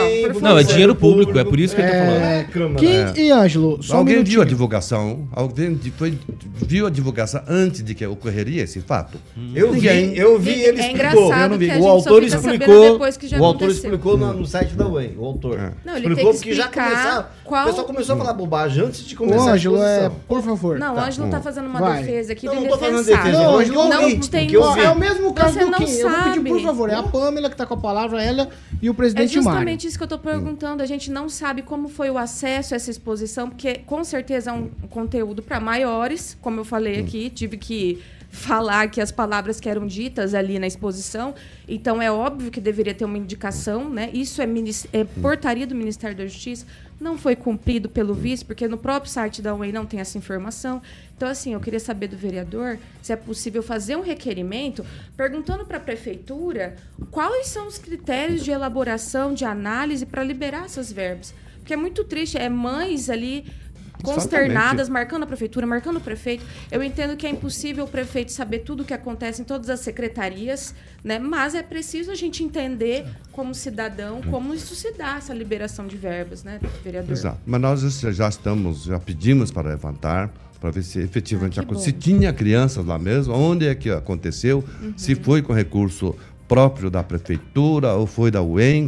Não, 0.41 0.57
é 0.59 0.63
dinheiro 0.63 0.93
público, 0.95 1.37
é 1.39 1.43
por 1.43 1.59
isso 1.59 1.75
que 1.75 1.81
eu 1.81 1.85
tô 1.85 1.91
falando. 1.91 2.21
É. 2.21 2.47
Kim 2.77 2.87
É. 2.87 3.13
e 3.25 3.31
Ângelo, 3.31 3.81
só 3.81 3.97
Alguém 3.97 4.23
viu 4.23 4.41
a 4.41 4.45
divulgação? 4.45 5.27
Alguém 5.31 5.79
foi, 5.97 6.17
viu 6.55 6.85
a 6.85 6.89
divulgação 6.89 7.41
antes 7.47 7.83
de 7.83 7.95
que 7.95 8.05
ocorreria 8.05 8.63
esse 8.63 8.79
fato? 8.79 9.17
Eu 9.55 9.71
vi, 9.73 9.87
eu 10.17 10.37
vi, 10.39 10.51
ele 10.51 10.81
é 10.81 10.91
explicou. 10.91 11.31
O 11.31 11.59
gente 11.59 11.81
só 11.81 11.89
autor 11.89 12.23
explicou. 12.23 12.91
depois 12.93 13.17
que 13.17 13.27
já 13.27 13.39
o 13.39 13.43
autor 13.45 13.69
explicou 13.69 14.17
no, 14.35 14.45
site 14.45 14.73
da 14.75 14.87
UEM, 14.87 15.15
o 15.17 15.25
autor. 15.25 15.73
Não, 15.83 15.95
ele 15.97 16.07
explicou 16.07 16.31
tem 16.33 16.41
que 16.41 16.47
porque 16.49 16.53
já 16.53 16.67
começaram. 16.67 17.25
qual- 17.43 17.63
O 17.63 17.67
pessoal 17.67 17.87
começou 17.87 18.15
a 18.15 18.17
falar 18.17 18.33
bobagem 18.33 18.83
antes 18.85 19.05
de 19.05 19.15
começar 19.15 19.51
Ângelo, 19.51 19.81
a 19.81 19.87
é, 19.89 20.11
por 20.27 20.41
favor. 20.43 20.77
Não, 20.77 20.93
o 20.93 20.95
Tá. 20.95 21.05
Ângelo 21.07 21.29
tá 21.29 21.41
fazendo 21.41 21.67
uma 21.67 21.79
Vai. 21.79 22.01
defesa 22.03 22.33
aqui 22.33 22.45
Não, 22.45 22.55
de 22.55 22.61
não 22.61 22.69
tô 22.69 22.77
fazendo 22.77 22.97
defensável. 22.97 23.23
defesa, 23.25 23.43
Não, 23.43 23.51
eu 23.53 23.59
Ângelo, 23.59 23.89
não 23.89 24.03
ouvinte, 24.03 24.29
tem 24.29 24.47
que 24.47 24.53
eu 24.55 24.61
Ó, 24.61 24.77
é 24.77 24.89
o 24.89 24.95
mesmo 24.97 25.33
caso 25.33 25.53
Você 25.53 25.65
do 25.65 25.71
não 25.71 25.77
Kim. 25.79 25.91
Eu 25.91 26.09
vou 26.09 26.23
pedir, 26.23 26.41
por 26.49 26.61
favor. 26.61 26.89
É 26.89 26.95
a 26.95 27.03
Pamela 27.03 27.49
que 27.49 27.55
tá 27.55 27.65
com 27.65 27.73
a 27.73 27.77
palavra, 27.77 28.21
ela 28.23 28.49
e 28.81 28.89
o 28.89 28.91
É 28.91 28.95
presidente 28.95 29.35
Mário. 29.35 29.43
justamente 29.51 29.87
isso 29.87 29.97
que 29.97 30.03
eu 30.03 30.07
tô 30.07 30.19
perguntando. 30.19 30.81
A 30.81 30.85
gente 30.85 31.09
não 31.11 31.29
sabe 31.29 31.61
como 31.61 31.87
foi 31.87 32.09
o 32.09 32.17
acesso 32.17 32.73
a 32.73 32.77
essa 32.77 32.89
exposição, 32.91 33.49
porque 33.49 33.75
com 33.85 34.03
certeza 34.03 34.49
é 34.51 34.53
um 34.53 34.69
conteúdo 34.89 35.41
para 35.41 35.59
maiores, 35.59 36.37
como 36.41 36.59
eu 36.59 36.65
falei 36.65 36.99
aqui, 36.99 37.29
tive 37.29 37.57
que 37.57 38.01
falar 38.35 38.81
aqui 38.81 39.01
as 39.01 39.11
palavras 39.11 39.59
que 39.59 39.69
eram 39.69 39.87
ditas 39.87 40.33
ali 40.33 40.59
na 40.59 40.67
exposição. 40.67 41.33
Então 41.67 42.01
é 42.01 42.11
óbvio 42.11 42.51
que 42.51 42.61
deveria 42.61 42.93
ter 42.93 43.05
uma 43.05 43.17
indicação, 43.17 43.89
né? 43.89 44.09
Isso 44.13 44.41
é, 44.41 44.47
é 44.93 45.03
portaria 45.03 45.65
do 45.65 45.73
Ministério 45.73 46.15
da 46.15 46.27
Justiça, 46.27 46.65
não 46.99 47.17
foi 47.17 47.35
cumprido 47.35 47.89
pelo 47.89 48.13
vice, 48.13 48.43
porque 48.43 48.67
no 48.67 48.77
próprio 48.77 49.11
site 49.11 49.41
da 49.41 49.53
UEM 49.55 49.71
não 49.71 49.85
tem 49.85 49.99
essa 49.99 50.17
informação. 50.17 50.81
Então, 51.15 51.27
assim, 51.27 51.53
eu 51.53 51.59
queria 51.59 51.79
saber 51.79 52.07
do 52.07 52.17
vereador 52.17 52.77
se 53.01 53.11
é 53.11 53.15
possível 53.15 53.63
fazer 53.63 53.95
um 53.95 54.01
requerimento 54.01 54.85
perguntando 55.15 55.65
para 55.65 55.77
a 55.77 55.81
prefeitura 55.81 56.75
quais 57.11 57.47
são 57.47 57.67
os 57.67 57.77
critérios 57.77 58.43
de 58.43 58.51
elaboração, 58.51 59.33
de 59.33 59.45
análise 59.45 60.05
para 60.05 60.23
liberar 60.23 60.65
essas 60.65 60.91
verbas. 60.91 61.33
Porque 61.57 61.73
é 61.73 61.77
muito 61.77 62.03
triste, 62.03 62.37
é 62.37 62.47
mães 62.47 63.09
ali 63.09 63.45
consternadas, 64.05 64.89
marcando 64.89 65.23
a 65.23 65.25
prefeitura, 65.27 65.65
marcando 65.65 65.97
o 65.97 66.01
prefeito. 66.01 66.45
Eu 66.71 66.83
entendo 66.83 67.15
que 67.17 67.25
é 67.25 67.29
impossível 67.29 67.85
o 67.85 67.87
prefeito 67.87 68.31
saber 68.31 68.59
tudo 68.59 68.83
o 68.83 68.85
que 68.85 68.93
acontece 68.93 69.41
em 69.41 69.45
todas 69.45 69.69
as 69.69 69.79
secretarias, 69.81 70.73
né? 71.03 71.19
Mas 71.19 71.55
é 71.55 71.63
preciso 71.63 72.11
a 72.11 72.15
gente 72.15 72.43
entender 72.43 73.05
como 73.31 73.53
cidadão 73.53 74.21
como 74.29 74.53
isso 74.53 74.75
se 74.75 74.91
dá, 74.93 75.17
essa 75.17 75.33
liberação 75.33 75.87
de 75.87 75.97
verbas, 75.97 76.43
né, 76.43 76.59
vereador? 76.83 77.11
Exato. 77.11 77.37
Mas 77.45 77.61
nós 77.61 77.81
já 78.01 78.29
estamos, 78.29 78.83
já 78.83 78.99
pedimos 78.99 79.51
para 79.51 79.69
levantar, 79.69 80.31
para 80.59 80.71
ver 80.71 80.83
se 80.83 80.99
efetivamente 80.99 81.59
Ah, 81.59 81.63
aconteceu. 81.63 81.85
Se 81.85 81.99
tinha 81.99 82.31
crianças 82.33 82.85
lá 82.85 82.97
mesmo, 82.97 83.33
onde 83.33 83.67
é 83.67 83.75
que 83.75 83.89
aconteceu, 83.89 84.63
Uhum. 84.81 84.93
se 84.97 85.15
foi 85.15 85.41
com 85.41 85.53
recurso 85.53 86.15
próprio 86.47 86.89
da 86.91 87.03
prefeitura 87.03 87.93
ou 87.93 88.05
foi 88.05 88.29
da. 88.31 88.39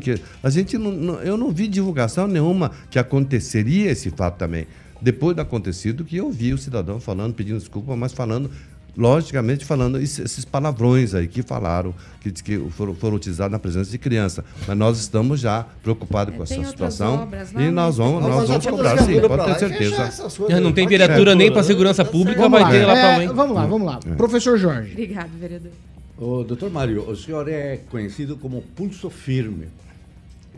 Que 0.02 0.20
a 0.44 0.50
gente 0.50 0.78
não, 0.78 0.92
não- 0.92 1.20
eu 1.22 1.36
não 1.38 1.52
vi 1.52 1.68
divulgação 1.68 2.28
nenhuma 2.28 2.72
que 2.90 3.00
aconteceria 3.00 3.92
esse 3.92 4.10
fato 4.12 4.38
também. 4.38 4.68
Depois 5.02 5.36
do 5.36 5.42
acontecido, 5.42 6.04
que 6.04 6.18
eu 6.18 6.32
vi 6.32 6.54
o 6.54 6.58
cidadão 6.58 7.00
falando, 7.00 7.34
pedindo 7.34 7.60
desculpa, 7.60 7.96
mas 7.96 8.14
falando, 8.14 8.50
logicamente, 8.98 9.64
falando 9.64 10.00
esses, 10.00 10.44
palavrões 10.44 11.14
aí 11.14 11.28
que 11.28 11.44
falaram, 11.44 11.94
que, 12.20 12.32
que 12.32 12.58
foram, 12.72 12.96
foram 12.96 13.16
utilizados 13.16 13.52
na 13.52 13.60
presença 13.60 13.92
de 13.92 13.98
criança. 14.00 14.44
Mas 14.68 14.76
nós 14.76 15.00
estamos 15.00 15.40
já 15.40 15.66
preocupados 15.84 16.34
É, 16.34 16.38
com 16.38 16.44
essa 16.44 16.66
situação. 16.66 17.24
obras, 17.24 17.52
e 17.52 17.56
não, 17.56 17.72
nós 17.72 17.98
né? 17.98 18.04
vamos, 18.06 18.24
Não, 18.24 18.30
nós 18.30 18.48
vamos 18.50 18.66
cobrar, 18.66 18.98
sim, 18.98 19.20
pode 19.22 19.28
ter 19.28 19.36
lá, 19.36 19.60
certeza. 19.60 19.96
coisas. 19.96 20.40
É, 20.50 20.60
não 20.60 20.74
tem 20.74 20.88
viatura 20.88 21.36
nem 21.36 21.52
para 21.52 21.64
segurança 21.64 22.04
pública, 22.04 22.42
Vamos 22.42 22.60
vai 22.60 22.64
lá, 22.64 22.72
ter 22.72 22.86
lá 22.86 22.94
para 22.94 23.24
é, 23.24 23.28
vamos 23.28 23.56
lá, 23.56 23.66
vamos 23.66 23.88
lá. 23.88 24.00
Professor 24.18 24.58
Jorge. 24.58 24.92
Obrigado, 24.92 25.30
vereador. 25.40 25.72
Ô, 26.18 26.44
doutor 26.44 26.72
Mário, 26.72 27.08
o 27.08 27.16
senhor 27.16 27.48
é 27.48 27.78
conhecido 27.92 28.36
como 28.38 28.64
pulso 28.76 29.08
firme. 29.12 29.68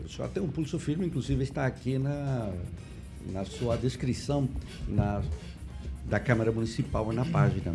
O 0.02 0.08
senhor 0.08 0.28
tem 0.28 0.42
um 0.42 0.48
pulso 0.48 0.78
firme, 0.78 1.04
inclusive 1.04 1.42
está 1.44 1.66
aqui 1.66 1.98
na, 1.98 2.48
na 3.32 3.44
sua 3.44 3.76
descrição 3.76 4.48
na, 4.88 5.22
da 6.08 6.18
Câmara 6.20 6.50
Municipal 6.52 7.12
na 7.12 7.24
página. 7.24 7.74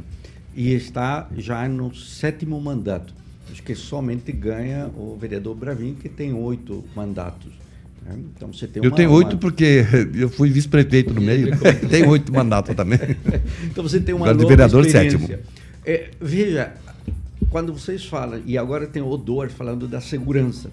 E 0.56 0.72
está 0.74 1.28
já 1.38 1.68
no 1.68 1.94
sétimo 1.96 2.60
mandato. 2.62 3.14
Acho 3.52 3.62
que 3.62 3.76
somente 3.76 4.32
ganha 4.32 4.88
o 4.96 5.18
vereador 5.20 5.56
Bravin, 5.56 5.94
que 5.96 6.10
tem 6.10 6.34
oito 6.34 6.84
mandatos. 6.96 7.52
né? 8.06 8.18
Então 8.36 8.52
você 8.54 8.66
tem 8.68 8.84
Eu 8.84 8.90
uma- 8.90 8.96
tenho 8.96 9.10
uma- 9.10 9.18
oito 9.18 9.38
porque 9.38 9.86
eu 10.16 10.30
fui 10.30 10.50
vice-prefeito 10.50 11.14
no 11.14 11.22
meio. 11.22 11.50
né? 11.52 11.58
Tenho 11.90 12.10
oito 12.10 12.32
mandatos 12.34 12.76
também. 12.76 13.00
Então 13.66 13.84
você 13.84 14.00
tem 14.00 14.16
uma 14.16 14.32
nova 14.34 14.48
vereador 14.48 14.86
sétimo. 14.90 15.30
É, 15.86 16.10
veja, 16.20 16.74
quando 17.50 17.74
vocês 17.74 18.06
falam, 18.06 18.42
e 18.46 18.58
agora 18.58 18.88
tem 18.88 19.02
o 19.02 19.08
Odor 19.08 19.50
falando 19.50 19.88
da 19.88 20.02
segurança, 20.02 20.72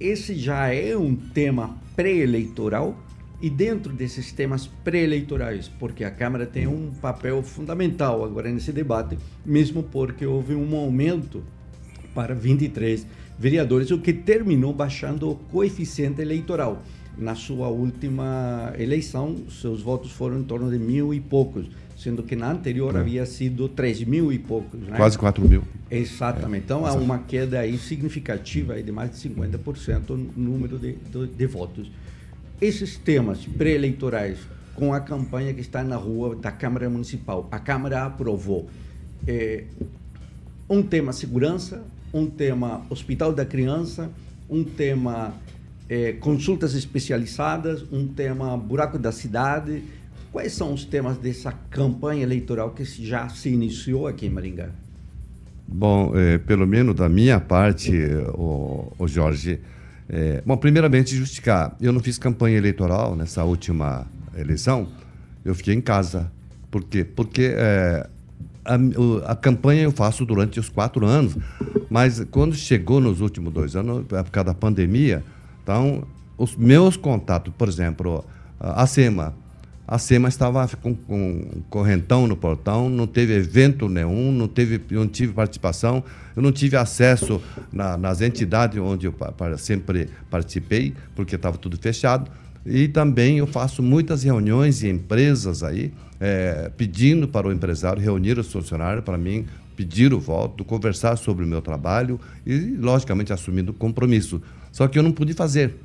esse 0.00 0.34
já 0.34 0.68
é 0.72 0.96
um 0.96 1.14
tema 1.14 1.76
pré-eleitoral 1.94 2.96
e 3.40 3.50
dentro 3.50 3.92
desses 3.92 4.32
temas 4.32 4.66
pré-eleitorais, 4.82 5.68
porque 5.68 6.04
a 6.04 6.10
Câmara 6.10 6.46
tem 6.46 6.66
um 6.66 6.90
papel 7.00 7.42
fundamental 7.42 8.24
agora 8.24 8.50
nesse 8.50 8.72
debate, 8.72 9.18
mesmo 9.44 9.82
porque 9.82 10.24
houve 10.24 10.54
um 10.54 10.74
aumento 10.76 11.42
para 12.14 12.34
23 12.34 13.06
vereadores, 13.38 13.90
o 13.90 13.98
que 13.98 14.12
terminou 14.12 14.72
baixando 14.72 15.30
o 15.30 15.34
coeficiente 15.34 16.22
eleitoral. 16.22 16.82
Na 17.18 17.34
sua 17.34 17.68
última 17.68 18.72
eleição, 18.78 19.36
seus 19.50 19.80
votos 19.82 20.12
foram 20.12 20.38
em 20.38 20.44
torno 20.44 20.70
de 20.70 20.78
mil 20.78 21.14
e 21.14 21.20
poucos, 21.20 21.66
sendo 21.96 22.22
que 22.22 22.36
na 22.36 22.50
anterior 22.50 22.94
É. 22.94 23.00
havia 23.00 23.24
sido 23.24 23.68
três 23.70 24.02
mil 24.02 24.30
e 24.32 24.38
poucos. 24.38 24.80
Né? 24.80 24.96
Quase 24.96 25.16
4 25.18 25.46
mil. 25.46 25.62
Exatamente. 25.90 26.64
Então 26.64 26.84
há 26.84 26.92
uma 26.92 27.18
queda 27.18 27.60
aí 27.60 27.78
significativa 27.78 28.74
aí 28.74 28.82
de 28.82 28.92
mais 28.92 29.10
de 29.10 29.28
50% 29.30 30.10
no 30.10 30.30
número 30.36 30.78
de, 30.78 30.92
de, 30.94 31.26
de 31.26 31.46
votos. 31.46 31.90
Esses 32.60 32.96
temas 32.96 33.44
pré-eleitorais, 33.44 34.38
com 34.74 34.94
a 34.94 35.00
campanha 35.00 35.52
que 35.52 35.60
está 35.60 35.84
na 35.84 35.96
rua 35.96 36.34
da 36.34 36.50
Câmara 36.50 36.88
Municipal, 36.88 37.46
a 37.50 37.58
Câmara 37.58 38.06
aprovou 38.06 38.66
eh, 39.26 39.64
um 40.68 40.82
tema 40.82 41.12
segurança, 41.12 41.84
um 42.14 42.26
tema 42.26 42.80
hospital 42.88 43.34
da 43.34 43.44
criança, 43.44 44.10
um 44.48 44.64
tema 44.64 45.34
eh, 45.86 46.12
consultas 46.12 46.74
especializadas, 46.74 47.84
um 47.92 48.08
tema 48.08 48.56
buraco 48.56 48.98
da 48.98 49.12
cidade. 49.12 49.82
Quais 50.32 50.52
são 50.52 50.72
os 50.72 50.86
temas 50.86 51.18
dessa 51.18 51.52
campanha 51.68 52.22
eleitoral 52.22 52.70
que 52.70 52.84
já 52.84 53.28
se 53.28 53.50
iniciou 53.50 54.06
aqui 54.06 54.26
em 54.26 54.30
Maringá? 54.30 54.70
Bom, 55.68 56.12
eh, 56.16 56.38
pelo 56.38 56.66
menos 56.66 56.94
da 56.94 57.08
minha 57.08 57.38
parte, 57.38 57.92
o, 58.32 58.92
o 58.98 59.06
Jorge. 59.06 59.60
Eh, 60.08 60.42
bom, 60.44 60.56
primeiramente, 60.56 61.16
justificar. 61.16 61.76
Eu 61.80 61.92
não 61.92 62.00
fiz 62.00 62.18
campanha 62.18 62.56
eleitoral 62.56 63.16
nessa 63.16 63.44
última 63.44 64.06
eleição. 64.36 64.88
Eu 65.44 65.54
fiquei 65.54 65.74
em 65.74 65.80
casa. 65.80 66.30
Por 66.70 66.84
quê? 66.84 67.04
Porque 67.04 67.52
eh, 67.54 68.08
a, 68.64 69.32
a 69.32 69.36
campanha 69.36 69.82
eu 69.82 69.92
faço 69.92 70.24
durante 70.24 70.60
os 70.60 70.68
quatro 70.68 71.06
anos. 71.06 71.36
Mas 71.90 72.24
quando 72.30 72.54
chegou 72.54 73.00
nos 73.00 73.20
últimos 73.20 73.52
dois 73.52 73.74
anos, 73.76 74.04
por 74.06 74.30
causa 74.30 74.46
da 74.46 74.54
pandemia, 74.54 75.24
então, 75.62 76.04
os 76.38 76.54
meus 76.56 76.96
contatos, 76.96 77.52
por 77.56 77.68
exemplo, 77.68 78.24
a 78.60 78.86
SEMA, 78.86 79.34
a 79.88 79.98
SEMA 79.98 80.28
estava 80.28 80.66
com, 80.82 80.94
com 80.94 81.62
correntão 81.70 82.26
no 82.26 82.36
portão, 82.36 82.88
não 82.88 83.06
teve 83.06 83.34
evento 83.34 83.88
nenhum, 83.88 84.32
não, 84.32 84.48
teve, 84.48 84.80
não 84.90 85.06
tive 85.06 85.32
participação, 85.32 86.02
eu 86.34 86.42
não 86.42 86.50
tive 86.50 86.76
acesso 86.76 87.40
na- 87.72 87.96
nas 87.96 88.20
entidades 88.20 88.78
onde 88.80 89.06
eu 89.06 89.12
pa- 89.12 89.30
pa- 89.32 89.56
sempre 89.56 90.08
participei, 90.30 90.92
porque 91.14 91.36
estava 91.36 91.56
tudo 91.56 91.76
fechado. 91.78 92.30
E 92.64 92.88
também 92.88 93.38
eu 93.38 93.46
faço 93.46 93.80
muitas 93.82 94.24
reuniões 94.24 94.82
em 94.82 94.90
empresas 94.90 95.62
aí, 95.62 95.92
eh, 96.20 96.70
pedindo 96.76 97.28
para 97.28 97.46
o 97.46 97.52
empresário 97.52 98.02
reunir 98.02 98.38
os 98.38 98.50
funcionários 98.50 99.04
para 99.04 99.16
mim, 99.16 99.46
pedir 99.76 100.12
o 100.12 100.18
voto, 100.18 100.64
conversar 100.64 101.16
sobre 101.16 101.44
o 101.44 101.46
meu 101.46 101.60
trabalho 101.62 102.18
e, 102.44 102.74
logicamente, 102.80 103.32
assumindo 103.32 103.72
compromisso. 103.72 104.42
Só 104.72 104.88
que 104.88 104.98
eu 104.98 105.02
não 105.02 105.12
pude 105.12 105.32
fazer. 105.32 105.76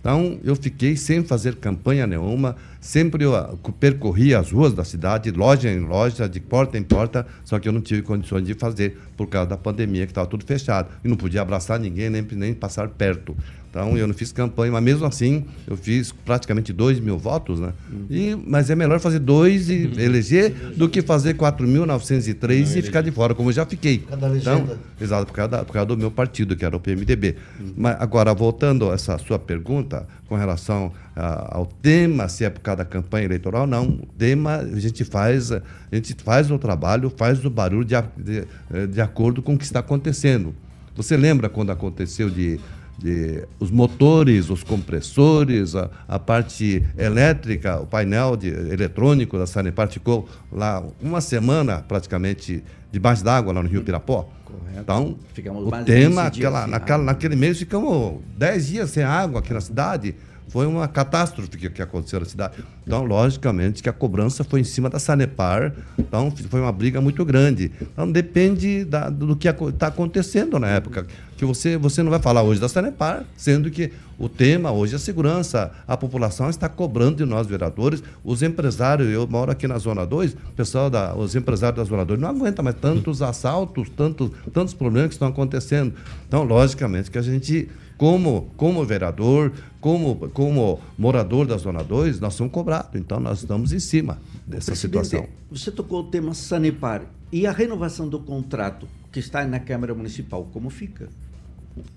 Então, 0.00 0.38
eu 0.42 0.56
fiquei 0.56 0.96
sem 0.96 1.22
fazer 1.22 1.56
campanha 1.56 2.06
nenhuma, 2.06 2.56
sempre 2.80 3.24
eu 3.24 3.36
ah, 3.36 3.54
percorri 3.78 4.34
as 4.34 4.50
ruas 4.50 4.72
da 4.72 4.84
cidade, 4.84 5.30
loja 5.30 5.70
em 5.70 5.80
loja, 5.80 6.28
de 6.28 6.40
porta 6.40 6.78
em 6.78 6.82
porta, 6.82 7.26
só 7.44 7.58
que 7.58 7.68
eu 7.68 7.72
não 7.72 7.80
tive 7.80 8.02
condições 8.02 8.44
de 8.46 8.54
fazer 8.54 8.96
por 9.16 9.26
causa 9.28 9.50
da 9.50 9.56
pandemia, 9.56 10.06
que 10.06 10.12
estava 10.12 10.26
tudo 10.26 10.44
fechado. 10.44 10.88
E 11.04 11.08
não 11.08 11.16
podia 11.16 11.42
abraçar 11.42 11.78
ninguém, 11.78 12.08
nem, 12.08 12.22
nem 12.32 12.54
passar 12.54 12.88
perto. 12.88 13.36
Então, 13.68 13.96
eu 13.96 14.04
não 14.08 14.14
fiz 14.14 14.32
campanha, 14.32 14.72
mas 14.72 14.82
mesmo 14.82 15.06
assim, 15.06 15.44
eu 15.64 15.76
fiz 15.76 16.10
praticamente 16.10 16.72
2 16.72 16.98
mil 16.98 17.16
votos, 17.16 17.60
né? 17.60 17.72
E, 18.10 18.36
mas 18.44 18.68
é 18.68 18.74
melhor 18.74 18.98
fazer 18.98 19.20
dois 19.20 19.70
e 19.70 19.84
eleger 19.96 20.50
do 20.76 20.88
que 20.88 21.00
fazer 21.02 21.34
4.903 21.36 22.76
e 22.76 22.82
ficar 22.82 23.00
de 23.02 23.12
fora, 23.12 23.32
como 23.34 23.48
eu 23.50 23.52
já 23.52 23.64
fiquei. 23.64 23.98
causa 23.98 24.16
da 24.28 24.36
Então, 24.36 24.54
legenda. 24.62 24.78
Exato, 25.00 25.26
por 25.26 25.32
causa, 25.34 25.48
da- 25.50 25.64
por 25.64 25.72
causa 25.72 25.86
do 25.86 25.96
meu 25.96 26.10
partido, 26.10 26.56
que 26.56 26.64
era 26.64 26.76
o 26.76 26.80
PMDB. 26.80 27.36
Mas 27.76 27.96
agora, 28.00 28.34
voltando 28.34 28.90
a 28.90 28.94
essa 28.94 29.16
sua 29.18 29.38
pergunta 29.38 30.06
com 30.30 30.36
relação 30.36 30.92
ah, 31.16 31.56
ao 31.56 31.66
tema, 31.66 32.28
se 32.28 32.44
é 32.44 32.50
por 32.50 32.60
causa 32.60 32.76
da 32.78 32.84
campanha 32.84 33.24
eleitoral, 33.24 33.66
não. 33.66 33.88
O 33.88 34.06
tema, 34.16 34.58
a 34.58 34.78
gente 34.78 35.04
faz, 35.04 35.50
a 35.50 35.60
gente 35.90 36.14
faz 36.22 36.48
o 36.52 36.56
trabalho, 36.56 37.12
faz 37.16 37.44
o 37.44 37.50
barulho 37.50 37.84
de, 37.84 37.96
de, 38.16 38.44
eh, 38.72 38.86
de 38.86 39.00
acordo 39.00 39.42
com 39.42 39.54
o 39.54 39.58
que 39.58 39.64
está 39.64 39.80
acontecendo. 39.80 40.54
Você 40.94 41.16
lembra 41.16 41.48
quando 41.48 41.72
aconteceu 41.72 42.30
de, 42.30 42.60
de 42.96 43.42
os 43.58 43.72
motores, 43.72 44.50
os 44.50 44.62
compressores, 44.62 45.74
a, 45.74 45.90
a 46.06 46.16
parte 46.16 46.86
elétrica, 46.96 47.80
o 47.80 47.86
painel 47.86 48.36
de, 48.36 48.50
eletrônico 48.50 49.36
da 49.36 49.48
Sanepar 49.48 49.88
ficou 49.88 50.28
lá 50.52 50.80
uma 51.02 51.20
semana 51.20 51.78
praticamente 51.78 52.62
debaixo 52.92 53.24
d'água 53.24 53.52
lá 53.52 53.60
no 53.64 53.68
Rio 53.68 53.82
Pirapó? 53.82 54.30
Correto. 54.50 54.80
Então, 54.80 55.16
Ficamos 55.34 55.66
o 55.66 55.70
tema, 55.70 55.84
15 55.84 56.30
dias 56.32 56.46
aquela, 56.46 56.62
sem 56.62 56.70
naquela, 56.70 56.94
água. 57.02 57.06
naquele 57.12 57.36
mês 57.36 57.58
ficamos 57.58 58.20
10 58.36 58.66
dias 58.66 58.90
sem 58.90 59.02
água 59.02 59.40
aqui 59.40 59.52
na 59.52 59.60
cidade. 59.60 60.14
Foi 60.50 60.66
uma 60.66 60.88
catástrofe 60.88 61.48
que, 61.50 61.70
que 61.70 61.80
aconteceu 61.80 62.18
na 62.20 62.26
cidade. 62.26 62.54
Então, 62.84 63.04
logicamente, 63.04 63.82
que 63.82 63.88
a 63.88 63.92
cobrança 63.92 64.42
foi 64.42 64.60
em 64.60 64.64
cima 64.64 64.90
da 64.90 64.98
Sanepar. 64.98 65.72
Então, 65.96 66.32
foi 66.48 66.60
uma 66.60 66.72
briga 66.72 67.00
muito 67.00 67.24
grande. 67.24 67.70
Então, 67.80 68.10
depende 68.10 68.84
da- 68.84 69.08
do 69.08 69.36
que 69.36 69.48
está 69.48 69.86
acontecendo 69.86 70.58
na 70.58 70.66
época. 70.68 71.06
Que 71.36 71.44
você, 71.44 71.76
você 71.76 72.02
não 72.02 72.10
vai 72.10 72.18
falar 72.20 72.42
hoje 72.42 72.60
da 72.60 72.68
Sanepar, 72.68 73.24
sendo 73.36 73.70
que 73.70 73.92
o 74.18 74.28
tema 74.28 74.72
hoje 74.72 74.96
é 74.96 74.98
segurança. 74.98 75.70
A 75.86 75.96
população 75.96 76.50
está 76.50 76.68
cobrando 76.68 77.18
de 77.18 77.24
nós, 77.24 77.46
vereadores. 77.46 78.02
Os 78.24 78.42
empresários, 78.42 79.08
eu 79.08 79.26
moro 79.28 79.52
aqui 79.52 79.68
na 79.68 79.78
Zona 79.78 80.04
2, 80.04 80.32
o 80.32 80.36
pessoal, 80.56 80.90
da, 80.90 81.14
os 81.14 81.36
empresários 81.36 81.76
da 81.78 81.84
Zona 81.88 82.04
2 82.04 82.18
não 82.20 82.28
aguentam 82.28 82.64
mais 82.64 82.76
tantos 82.76 83.22
assaltos, 83.22 83.88
tantos, 83.88 84.30
tantos 84.52 84.74
problemas 84.74 85.08
que 85.10 85.14
estão 85.14 85.28
acontecendo. 85.28 85.94
Então, 86.26 86.42
logicamente, 86.42 87.08
que 87.10 87.18
a 87.18 87.22
gente 87.22 87.68
como, 88.00 88.50
como 88.56 88.82
vereador, 88.82 89.52
como, 89.78 90.16
como 90.30 90.80
morador 90.96 91.46
da 91.46 91.58
Zona 91.58 91.84
2, 91.84 92.18
nós 92.18 92.32
somos 92.32 92.50
cobrados. 92.50 92.98
Então, 92.98 93.20
nós 93.20 93.40
estamos 93.40 93.74
em 93.74 93.78
cima 93.78 94.18
dessa 94.46 94.72
Presidente, 94.72 95.04
situação. 95.04 95.28
Você 95.50 95.70
tocou 95.70 96.00
o 96.00 96.04
tema 96.04 96.32
Sanepar. 96.32 97.02
E 97.30 97.46
a 97.46 97.52
renovação 97.52 98.08
do 98.08 98.18
contrato 98.18 98.88
que 99.12 99.20
está 99.20 99.44
na 99.44 99.60
Câmara 99.60 99.94
Municipal, 99.94 100.48
como 100.50 100.70
fica? 100.70 101.10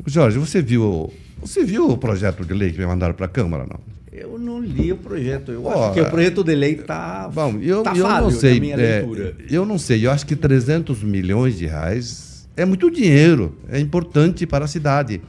Jorge, 0.06 0.38
você 0.38 0.62
viu, 0.62 1.10
você 1.39 1.63
viu 1.63 1.89
o 1.89 1.98
projeto 1.98 2.44
de 2.44 2.54
lei 2.54 2.74
que 2.74 2.80
me 2.80 2.86
mandaram 2.86 3.13
para 3.13 3.28
a 3.28 3.30
Câmara, 3.30 3.66
não? 3.66 3.80
Eu 4.12 4.38
não 4.38 4.60
li 4.60 4.92
o 4.92 4.98
projeto. 4.98 5.54
Eu 5.54 5.63
Ó, 5.63 5.86
acho 5.86 5.94
que 5.94 6.02
o 6.02 6.10
projeto 6.10 6.44
de 6.44 6.54
lei 6.54 6.74
está 6.74 7.30
Bom, 7.34 7.58
eu, 7.62 7.82
tá 7.82 7.96
eu 7.96 8.06
não 8.06 8.30
sei. 8.30 8.60
minha 8.60 8.76
é, 8.76 9.00
leitura. 9.00 9.38
eu 9.50 9.66
não 9.66 9.78
sei. 9.78 10.06
Eu 10.06 10.12
acho 10.12 10.26
que 10.26 10.36
300 10.36 11.02
milhões 11.02 11.58
de 11.58 11.66
reais 11.66 12.46
é 12.58 12.66
muito 12.66 12.92
dinheiro. 12.92 13.58
É 13.70 13.80
importante 13.80 14.46
para 14.46 14.66
a 14.66 14.68
cidade. 14.68 15.22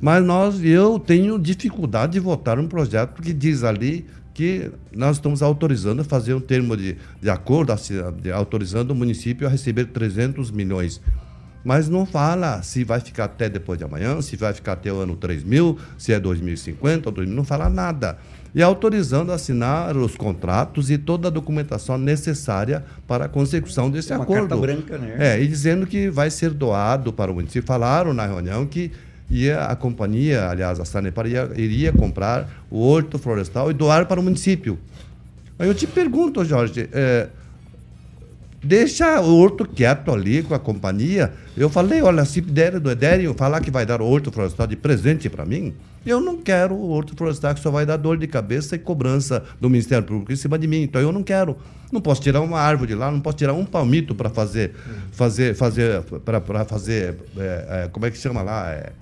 Mas 0.00 0.24
nós, 0.24 0.62
eu 0.64 0.98
tenho 0.98 1.38
dificuldade 1.38 2.12
de 2.12 2.20
votar 2.20 2.58
um 2.58 2.66
projeto 2.68 3.22
que 3.22 3.32
diz 3.32 3.64
ali 3.64 4.06
que 4.34 4.70
nós 4.94 5.16
estamos 5.16 5.42
autorizando 5.42 6.00
a 6.00 6.04
fazer 6.04 6.32
um 6.34 6.40
termo 6.40 6.76
de, 6.76 6.96
de 7.20 7.28
acordo, 7.28 7.72
assim, 7.72 7.94
autorizando 8.32 8.92
o 8.92 8.94
município 8.94 9.46
a 9.46 9.50
receber 9.50 9.86
300 9.86 10.50
milhões. 10.50 11.00
Mas 11.64 11.88
não 11.88 12.06
fala 12.06 12.62
se 12.62 12.84
vai 12.84 13.00
ficar 13.00 13.24
até 13.24 13.48
depois 13.48 13.78
de 13.78 13.84
amanhã, 13.84 14.22
se 14.22 14.36
vai 14.36 14.54
ficar 14.54 14.74
até 14.74 14.92
o 14.92 14.98
ano 15.00 15.16
3000, 15.16 15.76
se 15.98 16.12
é 16.12 16.20
2050 16.20 17.08
ou 17.08 17.12
2000, 17.14 17.34
não 17.36 17.44
fala 17.44 17.68
nada. 17.68 18.16
E 18.54 18.62
autorizando 18.62 19.32
a 19.32 19.34
assinar 19.34 19.96
os 19.96 20.16
contratos 20.16 20.88
e 20.88 20.96
toda 20.96 21.28
a 21.28 21.30
documentação 21.30 21.98
necessária 21.98 22.84
para 23.06 23.24
a 23.24 23.28
consecução 23.28 23.90
desse 23.90 24.12
É 24.12 24.16
uma 24.16 24.22
acordo. 24.22 24.48
carta 24.48 24.56
branca, 24.56 24.98
né? 24.98 25.16
É, 25.18 25.42
e 25.42 25.46
dizendo 25.48 25.86
que 25.86 26.08
vai 26.08 26.30
ser 26.30 26.50
doado 26.50 27.12
para 27.12 27.30
o 27.30 27.34
município. 27.34 27.66
Falaram 27.66 28.14
na 28.14 28.24
reunião 28.24 28.64
que 28.64 28.90
ia 29.30 29.64
a 29.64 29.76
companhia, 29.76 30.48
aliás, 30.48 30.80
a 30.80 30.84
Sanepar 30.84 31.26
ia, 31.26 31.50
iria 31.56 31.92
comprar 31.92 32.48
o 32.70 32.80
horto 32.80 33.18
florestal 33.18 33.70
e 33.70 33.74
doar 33.74 34.06
para 34.06 34.20
o 34.20 34.22
município. 34.22 34.78
Aí 35.58 35.68
eu 35.68 35.74
te 35.74 35.86
pergunto, 35.86 36.44
Jorge, 36.44 36.88
é, 36.92 37.28
Deixa 38.62 39.20
o 39.20 39.36
horto 39.36 39.64
quieto 39.64 40.10
ali 40.10 40.42
com 40.42 40.52
a 40.52 40.58
companhia. 40.58 41.32
Eu 41.56 41.70
falei, 41.70 42.02
olha, 42.02 42.24
se 42.24 42.40
derem, 42.40 42.80
derem 42.80 43.32
falar 43.34 43.60
que 43.60 43.70
vai 43.70 43.86
dar 43.86 44.02
o 44.02 44.06
horto 44.06 44.32
florestal 44.32 44.66
de 44.66 44.74
presente 44.74 45.30
para 45.30 45.46
mim, 45.46 45.72
eu 46.04 46.20
não 46.20 46.38
quero 46.38 46.74
o 46.74 46.90
horto 46.90 47.14
florestal 47.16 47.54
que 47.54 47.60
só 47.60 47.70
vai 47.70 47.86
dar 47.86 47.96
dor 47.96 48.18
de 48.18 48.26
cabeça 48.26 48.74
e 48.74 48.78
cobrança 48.78 49.44
do 49.60 49.70
Ministério 49.70 50.04
Público 50.04 50.32
em 50.32 50.36
cima 50.36 50.58
de 50.58 50.66
mim. 50.66 50.82
Então 50.82 51.00
eu 51.00 51.12
não 51.12 51.22
quero. 51.22 51.56
Não 51.92 52.00
posso 52.00 52.20
tirar 52.20 52.40
uma 52.40 52.58
árvore 52.58 52.88
de 52.88 52.94
lá, 52.96 53.10
não 53.10 53.20
posso 53.20 53.36
tirar 53.36 53.52
um 53.52 53.64
palmito 53.64 54.14
para 54.14 54.28
fazer, 54.28 54.74
fazer, 55.12 55.54
fazer, 55.54 56.02
para 56.02 56.64
fazer, 56.64 57.16
é, 57.36 57.84
é, 57.84 57.88
como 57.90 58.06
é 58.06 58.10
que 58.10 58.18
chama 58.18 58.42
lá? 58.42 58.70
É, 58.72 58.92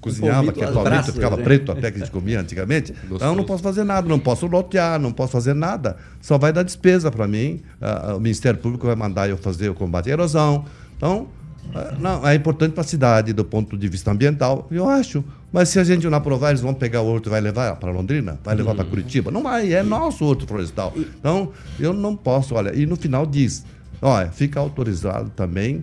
cozinhava, 0.00 0.52
que 0.52 0.60
é 0.60 0.66
palmito, 0.66 0.84
braças, 0.84 1.14
ficava 1.14 1.36
né? 1.36 1.42
preto 1.42 1.72
até 1.72 1.90
que 1.90 1.96
a 1.96 2.00
gente 2.00 2.10
comia 2.10 2.40
antigamente. 2.40 2.94
Então 3.10 3.28
eu 3.28 3.36
não 3.36 3.44
posso 3.44 3.62
fazer 3.62 3.84
nada, 3.84 4.08
não 4.08 4.18
posso 4.18 4.46
lotear, 4.46 4.98
não 5.00 5.12
posso 5.12 5.32
fazer 5.32 5.54
nada. 5.54 5.96
Só 6.20 6.38
vai 6.38 6.52
dar 6.52 6.62
despesa 6.62 7.10
para 7.10 7.26
mim. 7.26 7.60
Ah, 7.80 8.14
o 8.16 8.20
Ministério 8.20 8.58
Público 8.58 8.86
vai 8.86 8.96
mandar 8.96 9.28
eu 9.28 9.36
fazer 9.36 9.68
o 9.68 9.74
combate 9.74 10.08
à 10.10 10.12
erosão. 10.12 10.64
Então, 10.96 11.28
ah, 11.74 11.94
não, 11.98 12.26
é 12.26 12.34
importante 12.34 12.72
para 12.72 12.82
a 12.82 12.86
cidade 12.86 13.32
do 13.32 13.44
ponto 13.44 13.76
de 13.76 13.88
vista 13.88 14.10
ambiental, 14.10 14.66
eu 14.70 14.88
acho. 14.88 15.24
Mas 15.52 15.70
se 15.70 15.78
a 15.78 15.84
gente 15.84 16.06
não 16.06 16.18
aprovar, 16.18 16.50
eles 16.50 16.60
vão 16.60 16.74
pegar 16.74 17.00
o 17.00 17.06
horto 17.06 17.28
e 17.28 17.30
vai 17.30 17.40
levar 17.40 17.76
para 17.76 17.90
Londrina, 17.90 18.38
vai 18.44 18.54
levar 18.54 18.74
para 18.74 18.84
Curitiba. 18.84 19.30
Não 19.30 19.42
vai, 19.42 19.72
é 19.72 19.82
nosso 19.82 20.24
horto 20.24 20.46
florestal. 20.46 20.92
Então, 20.96 21.52
eu 21.80 21.92
não 21.92 22.14
posso, 22.14 22.54
olha, 22.54 22.74
e 22.74 22.84
no 22.84 22.96
final 22.96 23.24
diz, 23.24 23.64
olha, 24.02 24.30
fica 24.30 24.60
autorizado 24.60 25.30
também 25.30 25.82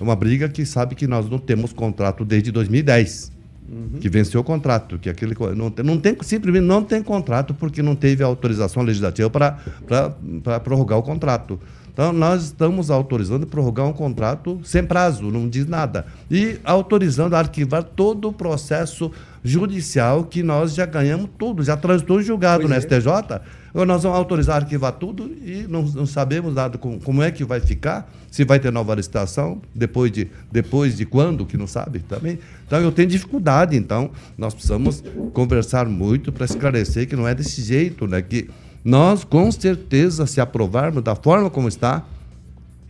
uma 0.00 0.16
briga 0.16 0.48
que 0.48 0.64
sabe 0.66 0.94
que 0.94 1.06
nós 1.06 1.28
não 1.28 1.38
temos 1.38 1.72
contrato 1.72 2.24
desde 2.24 2.50
2010. 2.50 3.32
Que 3.98 4.10
venceu 4.10 4.40
o 4.40 4.44
contrato, 4.44 4.98
que 4.98 5.08
aquele 5.08 5.34
não 5.56 5.72
não 5.82 5.98
tem 5.98 6.14
simplesmente 6.20 6.64
não 6.64 6.84
tem 6.84 7.02
contrato 7.02 7.54
porque 7.54 7.82
não 7.82 7.96
teve 7.96 8.22
autorização 8.22 8.82
legislativa 8.82 9.30
para 9.30 10.60
prorrogar 10.60 10.98
o 10.98 11.02
contrato. 11.02 11.58
Então 11.90 12.12
nós 12.12 12.44
estamos 12.44 12.90
autorizando 12.90 13.46
prorrogar 13.46 13.86
um 13.86 13.92
contrato 13.92 14.60
sem 14.64 14.84
prazo, 14.84 15.30
não 15.30 15.48
diz 15.48 15.66
nada. 15.66 16.04
E 16.30 16.58
autorizando 16.62 17.34
arquivar 17.34 17.84
todo 17.84 18.28
o 18.28 18.32
processo 18.32 19.10
judicial 19.42 20.24
que 20.24 20.42
nós 20.42 20.74
já 20.74 20.84
ganhamos 20.84 21.30
tudo, 21.38 21.62
já 21.62 21.76
transitou 21.76 22.20
em 22.20 22.24
julgado 22.24 22.68
no 22.68 22.74
STJ. 22.74 23.40
Agora 23.74 23.88
nós 23.88 24.04
vamos 24.04 24.16
autorizar 24.16 24.62
arquivar 24.62 24.92
tudo 24.92 25.28
e 25.44 25.66
não, 25.68 25.82
não 25.82 26.06
sabemos 26.06 26.54
nada 26.54 26.78
com, 26.78 27.00
como 27.00 27.20
é 27.24 27.32
que 27.32 27.42
vai 27.42 27.58
ficar, 27.58 28.08
se 28.30 28.44
vai 28.44 28.60
ter 28.60 28.70
nova 28.70 28.94
licitação, 28.94 29.60
depois 29.74 30.12
de, 30.12 30.30
depois 30.52 30.96
de 30.96 31.04
quando, 31.04 31.44
que 31.44 31.56
não 31.56 31.66
sabe 31.66 31.98
também. 31.98 32.38
Então 32.64 32.80
eu 32.80 32.92
tenho 32.92 33.08
dificuldade, 33.08 33.76
então 33.76 34.12
nós 34.38 34.54
precisamos 34.54 35.02
conversar 35.32 35.86
muito 35.86 36.30
para 36.30 36.44
esclarecer 36.44 37.08
que 37.08 37.16
não 37.16 37.26
é 37.26 37.34
desse 37.34 37.60
jeito, 37.62 38.06
né? 38.06 38.22
Que 38.22 38.48
nós, 38.84 39.24
com 39.24 39.50
certeza, 39.50 40.24
se 40.24 40.40
aprovarmos 40.40 41.02
da 41.02 41.16
forma 41.16 41.50
como 41.50 41.66
está, 41.66 42.04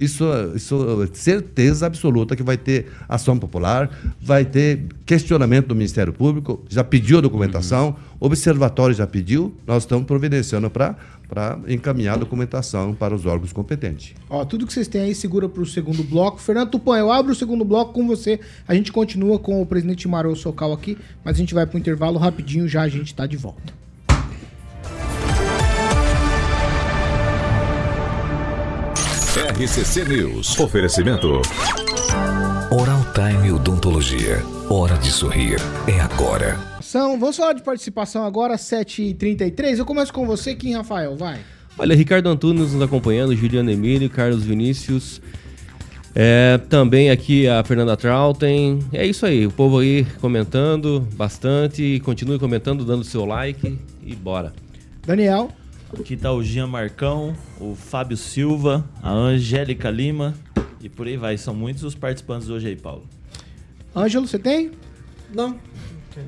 isso, 0.05 0.25
isso 0.55 1.03
é 1.03 1.15
certeza 1.15 1.87
absoluta 1.87 2.37
que 2.37 2.43
vai 2.43 2.57
ter 2.57 2.87
ação 3.09 3.39
popular, 3.39 3.91
vai 4.21 4.45
ter 4.45 4.87
questionamento 5.05 5.69
do 5.69 5.75
Ministério 5.75 6.13
Público, 6.13 6.63
já 6.69 6.85
pediu 6.85 7.19
a 7.19 7.21
documentação, 7.21 7.97
o 8.21 8.27
Observatório 8.27 8.95
já 8.95 9.07
pediu, 9.07 9.55
nós 9.67 9.83
estamos 9.83 10.07
providenciando 10.07 10.71
para 10.71 10.97
encaminhar 11.67 12.15
a 12.15 12.19
documentação 12.19 12.95
para 12.95 13.15
os 13.15 13.27
órgãos 13.27 13.53
competentes. 13.53 14.15
Ó, 14.31 14.45
tudo 14.45 14.67
que 14.67 14.73
vocês 14.73 14.89
têm 14.89 15.03
aí 15.03 15.15
segura 15.15 15.49
pro 15.49 15.67
segundo 15.67 16.05
bloco. 16.05 16.41
Fernando 16.41 16.71
Tupan, 16.71 16.99
eu 16.99 17.11
abro 17.11 17.33
o 17.33 17.35
segundo 17.35 17.65
bloco 17.65 17.93
com 17.93 18.07
você. 18.07 18.39
A 18.69 18.75
gente 18.75 18.93
continua 18.93 19.39
com 19.39 19.61
o 19.61 19.67
presidente 19.67 20.07
Marô 20.07 20.35
Socal 20.37 20.73
aqui, 20.73 20.97
mas 21.25 21.37
a 21.37 21.39
gente 21.39 21.55
vai 21.55 21.67
pro 21.67 21.79
intervalo 21.79 22.19
rapidinho, 22.19 22.69
já 22.69 22.83
a 22.83 22.89
gente 22.89 23.15
tá 23.15 23.27
de 23.27 23.37
volta. 23.37 23.84
RCC 29.37 30.05
News. 30.05 30.61
Oferecimento. 30.61 31.43
Oral 32.71 33.05
Time 33.13 33.51
Odontologia. 33.51 34.41
Hora 34.71 34.97
de 34.99 35.11
sorrir. 35.11 35.57
É 35.89 35.99
agora. 35.99 36.57
São, 36.81 37.19
vamos 37.19 37.37
falar 37.37 37.55
de 37.55 37.63
participação 37.65 38.25
agora, 38.25 38.55
7h33. 38.55 39.79
Eu 39.79 39.85
começo 39.85 40.13
com 40.13 40.25
você, 40.25 40.55
Kim 40.55 40.75
Rafael, 40.75 41.17
vai. 41.17 41.41
Olha, 41.77 41.97
Ricardo 41.97 42.29
Antunes 42.29 42.73
nos 42.75 42.81
acompanhando, 42.81 43.35
Juliano 43.35 43.73
Emílio, 43.73 44.09
Carlos 44.09 44.45
Vinícius. 44.45 45.21
É, 46.15 46.59
também 46.69 47.11
aqui 47.11 47.49
a 47.49 47.65
Fernanda 47.65 47.97
Trautem. 47.97 48.79
É 48.93 49.05
isso 49.05 49.27
aí, 49.27 49.49
o 49.49 49.51
povo 49.51 49.81
aí 49.81 50.07
comentando 50.21 51.01
bastante. 51.15 52.01
Continue 52.05 52.39
comentando, 52.39 52.85
dando 52.85 53.03
seu 53.03 53.25
like 53.25 53.77
e 54.01 54.15
bora. 54.15 54.53
Daniel. 55.05 55.51
Aqui 55.99 56.17
tá 56.17 56.33
o 56.33 56.43
Jean 56.43 56.67
Marcão, 56.67 57.37
o 57.61 57.75
Fábio 57.75 58.17
Silva, 58.17 58.89
a 59.03 59.11
Angélica 59.11 59.91
Lima 59.91 60.35
e 60.81 60.89
por 60.89 61.07
aí 61.07 61.17
vai. 61.17 61.39
São 61.39 61.55
muitos 61.55 61.83
os 61.83 61.95
participantes 61.95 62.49
hoje 62.49 62.69
aí, 62.69 62.77
Paulo. 62.77 63.09
Ângelo, 63.95 64.27
você 64.27 64.39
tem? 64.39 64.73
Não. 65.33 65.59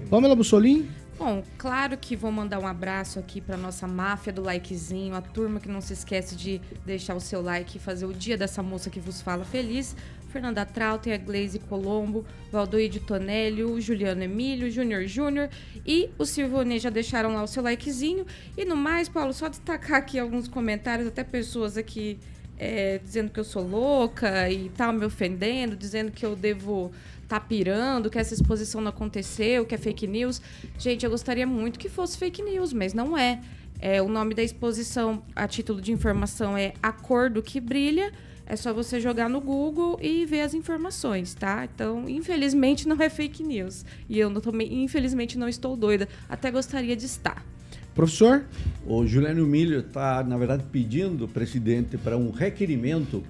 Pamela 0.09 0.35
Bussolim? 0.35 0.89
Bom, 1.19 1.43
claro 1.57 1.97
que 1.97 2.15
vou 2.15 2.31
mandar 2.31 2.59
um 2.59 2.67
abraço 2.67 3.19
aqui 3.19 3.41
para 3.41 3.57
nossa 3.57 3.89
máfia 3.89 4.33
do 4.33 4.43
likezinho, 4.43 5.15
a 5.15 5.23
turma 5.23 5.59
que 5.59 5.69
não 5.69 5.81
se 5.81 5.95
esquece 5.95 6.37
de 6.37 6.61
deixar 6.85 7.15
o 7.15 7.21
seu 7.21 7.41
like 7.41 7.79
e 7.79 7.81
fazer 7.81 8.05
o 8.05 8.13
dia 8.13 8.37
dessa 8.37 8.63
moça 8.63 8.91
que 8.91 9.01
vos 9.01 9.23
fala 9.23 9.45
feliz. 9.45 9.97
Fernanda 10.37 10.67
Trautem, 10.67 11.15
a 11.15 11.17
Glaze 11.17 11.59
Colombo, 11.59 12.23
Valdoide 12.53 13.01
Tonélio, 13.01 13.81
Juliano 13.81 14.23
Emílio, 14.23 14.71
Júnior 14.71 15.07
Júnior 15.07 15.49
e 15.87 16.11
o 16.19 16.27
Silvonê 16.27 16.79
já 16.79 16.91
deixaram 16.91 17.33
lá 17.33 17.43
o 17.43 17.47
seu 17.47 17.63
likezinho. 17.63 18.27
E 18.55 18.63
no 18.67 18.77
mais, 18.77 19.09
Paulo, 19.09 19.33
só 19.33 19.49
destacar 19.49 19.97
aqui 19.97 20.19
alguns 20.19 20.47
comentários, 20.47 21.09
até 21.09 21.25
pessoas 21.25 21.79
aqui 21.79 22.19
é, 22.59 22.99
dizendo 23.03 23.31
que 23.31 23.41
eu 23.41 23.45
sou 23.45 23.67
louca 23.67 24.51
e 24.51 24.69
tal, 24.77 24.93
me 24.93 25.07
ofendendo, 25.07 25.75
dizendo 25.75 26.13
que 26.13 26.27
eu 26.27 26.37
devo 26.37 26.93
tá 27.27 27.41
pirando, 27.41 28.11
que 28.11 28.19
essa 28.19 28.35
exposição 28.35 28.83
não 28.83 28.91
aconteceu, 28.91 29.65
que 29.65 29.75
é 29.75 29.79
fake 29.79 30.07
news. 30.07 30.43
Gente, 30.79 31.03
eu 31.03 31.11
gostaria 31.11 31.47
muito 31.47 31.79
que 31.79 31.89
fosse 31.89 32.19
fake 32.19 32.43
news, 32.43 32.75
mas 32.75 32.93
não 32.93 33.17
é. 33.17 33.41
é 33.81 34.03
o 34.03 34.09
nome 34.09 34.35
da 34.35 34.43
exposição, 34.43 35.23
a 35.35 35.49
título 35.49 35.81
de 35.81 35.93
informação, 35.93 36.59
é 36.59 36.75
Acordo 36.83 37.43
que 37.43 37.59
Brilha. 37.59 38.13
É 38.47 38.55
só 38.55 38.73
você 38.73 39.01
jogar 39.01 39.29
no 39.29 39.41
Google 39.41 39.99
e 40.01 40.25
ver 40.25 40.43
as 40.43 40.55
informações, 40.55 41.35
tá? 41.35 41.69
Então, 41.75 42.09
infelizmente, 42.09 42.87
não 42.87 42.97
é 43.03 43.11
fake 43.11 43.43
news. 43.43 43.85
E 44.09 44.19
eu 44.19 44.31
não 44.31 44.41
também, 44.41 44.85
infelizmente, 44.85 45.37
não 45.37 45.49
estou 45.49 45.77
doida. 45.77 46.09
Até 46.29 46.51
gostaria 46.51 46.95
de 46.95 47.07
estar. 47.07 47.45
Professor? 47.93 48.45
O 48.87 49.05
Juliano 49.05 49.45
Milho 49.47 49.81
está, 49.81 50.23
na 50.23 50.37
verdade, 50.37 50.63
pedindo 50.71 51.27
presidente 51.27 51.99
para 51.99 52.17
um 52.17 52.31
requerimento. 52.31 53.25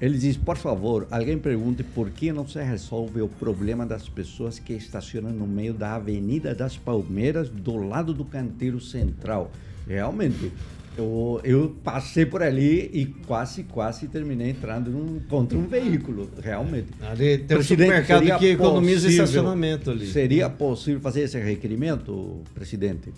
Ele 0.00 0.16
diz, 0.16 0.36
por 0.36 0.56
favor, 0.56 1.08
alguém 1.10 1.36
pergunte 1.36 1.82
por 1.82 2.08
que 2.08 2.32
não 2.32 2.46
se 2.46 2.62
resolve 2.62 3.20
o 3.20 3.28
problema 3.28 3.84
das 3.84 4.08
pessoas 4.08 4.58
que 4.58 4.72
estacionam 4.72 5.32
no 5.32 5.46
meio 5.46 5.74
da 5.74 5.96
Avenida 5.96 6.54
das 6.54 6.76
Palmeiras, 6.76 7.50
do 7.50 7.76
lado 7.76 8.14
do 8.14 8.24
canteiro 8.24 8.80
central. 8.80 9.50
Realmente, 9.86 10.52
eu, 10.98 11.40
eu 11.44 11.76
passei 11.82 12.26
por 12.26 12.42
ali 12.42 12.90
e 12.92 13.06
quase, 13.26 13.62
quase 13.62 14.08
terminei 14.08 14.50
entrando 14.50 14.90
num, 14.90 15.20
contra 15.28 15.56
um 15.56 15.66
veículo, 15.66 16.28
realmente. 16.42 16.88
Ali 17.00 17.38
tem 17.38 17.44
um 17.56 17.60
Presidente, 17.60 17.66
supermercado 17.66 18.18
seria 18.18 18.38
que 18.38 18.46
economiza 18.46 19.02
possível- 19.06 19.24
estacionamento 19.24 19.90
ali. 19.90 20.06
Seria 20.08 20.50
possível 20.50 21.00
fazer 21.00 21.20
esse 21.22 21.38
requerimento, 21.38 22.42
presidente? 22.54 23.12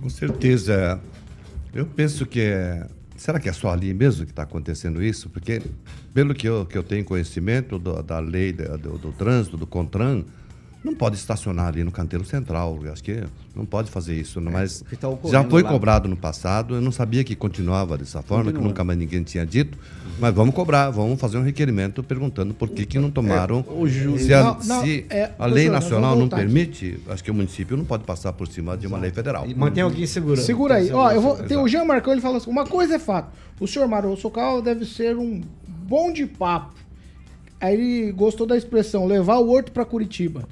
Com 0.00 0.08
certeza. 0.08 1.00
Eu 1.74 1.86
penso 1.86 2.24
que 2.26 2.40
é. 2.40 2.86
Será 3.16 3.38
que 3.38 3.48
é 3.48 3.52
só 3.52 3.70
ali 3.70 3.94
mesmo 3.94 4.24
que 4.24 4.32
está 4.32 4.42
acontecendo 4.42 5.02
isso? 5.02 5.28
Porque, 5.30 5.62
pelo 6.12 6.34
que 6.34 6.48
eu, 6.48 6.66
que 6.66 6.76
eu 6.76 6.82
tenho 6.82 7.04
conhecimento 7.04 7.78
do- 7.78 8.02
da 8.02 8.18
lei 8.18 8.52
da- 8.52 8.76
do, 8.76 8.98
do 8.98 9.12
trânsito, 9.12 9.56
do 9.56 9.66
CONTRAN, 9.66 10.24
não 10.84 10.94
pode 10.94 11.16
estacionar 11.16 11.68
ali 11.68 11.84
no 11.84 11.92
canteiro 11.92 12.24
central. 12.24 12.78
Eu 12.82 12.92
acho 12.92 13.02
que 13.04 13.22
não 13.54 13.64
pode 13.64 13.90
fazer 13.90 14.14
isso. 14.14 14.40
não, 14.40 14.50
mas 14.50 14.82
que 14.88 14.96
tá 14.96 15.08
já 15.30 15.44
foi 15.44 15.62
lá. 15.62 15.70
cobrado 15.70 16.08
no 16.08 16.16
passado. 16.16 16.74
Eu 16.74 16.80
não 16.80 16.90
sabia 16.90 17.22
que 17.22 17.36
continuava 17.36 17.96
dessa 17.96 18.20
forma, 18.22 18.44
que 18.46 18.50
Continua. 18.52 18.68
nunca 18.68 18.82
mais 18.84 18.98
ninguém 18.98 19.22
tinha 19.22 19.46
dito. 19.46 19.78
Mas 20.18 20.34
vamos 20.34 20.54
cobrar, 20.54 20.90
vamos 20.90 21.20
fazer 21.20 21.38
um 21.38 21.42
requerimento 21.42 22.02
perguntando 22.02 22.52
por 22.52 22.68
que, 22.68 22.84
que 22.84 22.98
não 22.98 23.10
tomaram. 23.10 23.64
o 23.68 23.88
Ju- 23.88 24.18
se 24.18 24.34
a, 24.34 24.42
Não, 24.42 24.58
não, 24.64 24.82
se 24.82 25.06
é, 25.10 25.30
a 25.38 25.46
lei 25.46 25.68
nacional 25.68 26.10
não 26.12 26.20
voltar 26.20 26.36
aqui. 26.38 26.46
permite, 26.46 26.98
acho 27.08 27.22
que 27.24 27.30
o 27.30 27.34
município 27.34 27.76
não 27.76 27.84
pode 27.84 28.04
passar 28.04 28.32
por 28.32 28.46
cima 28.48 28.76
de 28.76 28.86
uma 28.86 28.98
lei 28.98 29.10
federal. 29.10 29.46
E 29.46 29.54
mantém 29.54 29.82
alguém 29.82 30.06
segurando. 30.06 30.44
Segura 30.44 30.74
aí. 30.76 30.90
Ó, 30.92 31.10
eu 31.12 31.20
vou, 31.20 31.36
tem 31.36 31.56
o 31.56 31.60
Exato. 31.60 31.68
Jean 31.68 31.84
Marcão, 31.84 32.12
ele 32.12 32.20
fala 32.22 32.36
assim: 32.38 32.50
uma 32.50 32.66
coisa 32.66 32.96
é 32.96 32.98
fato. 32.98 33.30
O 33.60 33.66
senhor 33.66 33.86
Marô 33.88 34.16
Socal 34.16 34.60
deve 34.60 34.84
ser 34.84 35.16
um 35.16 35.40
bom 35.66 36.12
de 36.12 36.26
papo. 36.26 36.74
Aí 37.62 37.74
ele 37.74 38.12
gostou 38.12 38.46
da 38.46 38.56
expressão 38.56 39.06
levar 39.06 39.38
o 39.38 39.48
horto 39.50 39.70
pra 39.72 39.84
Curitiba. 39.84 40.42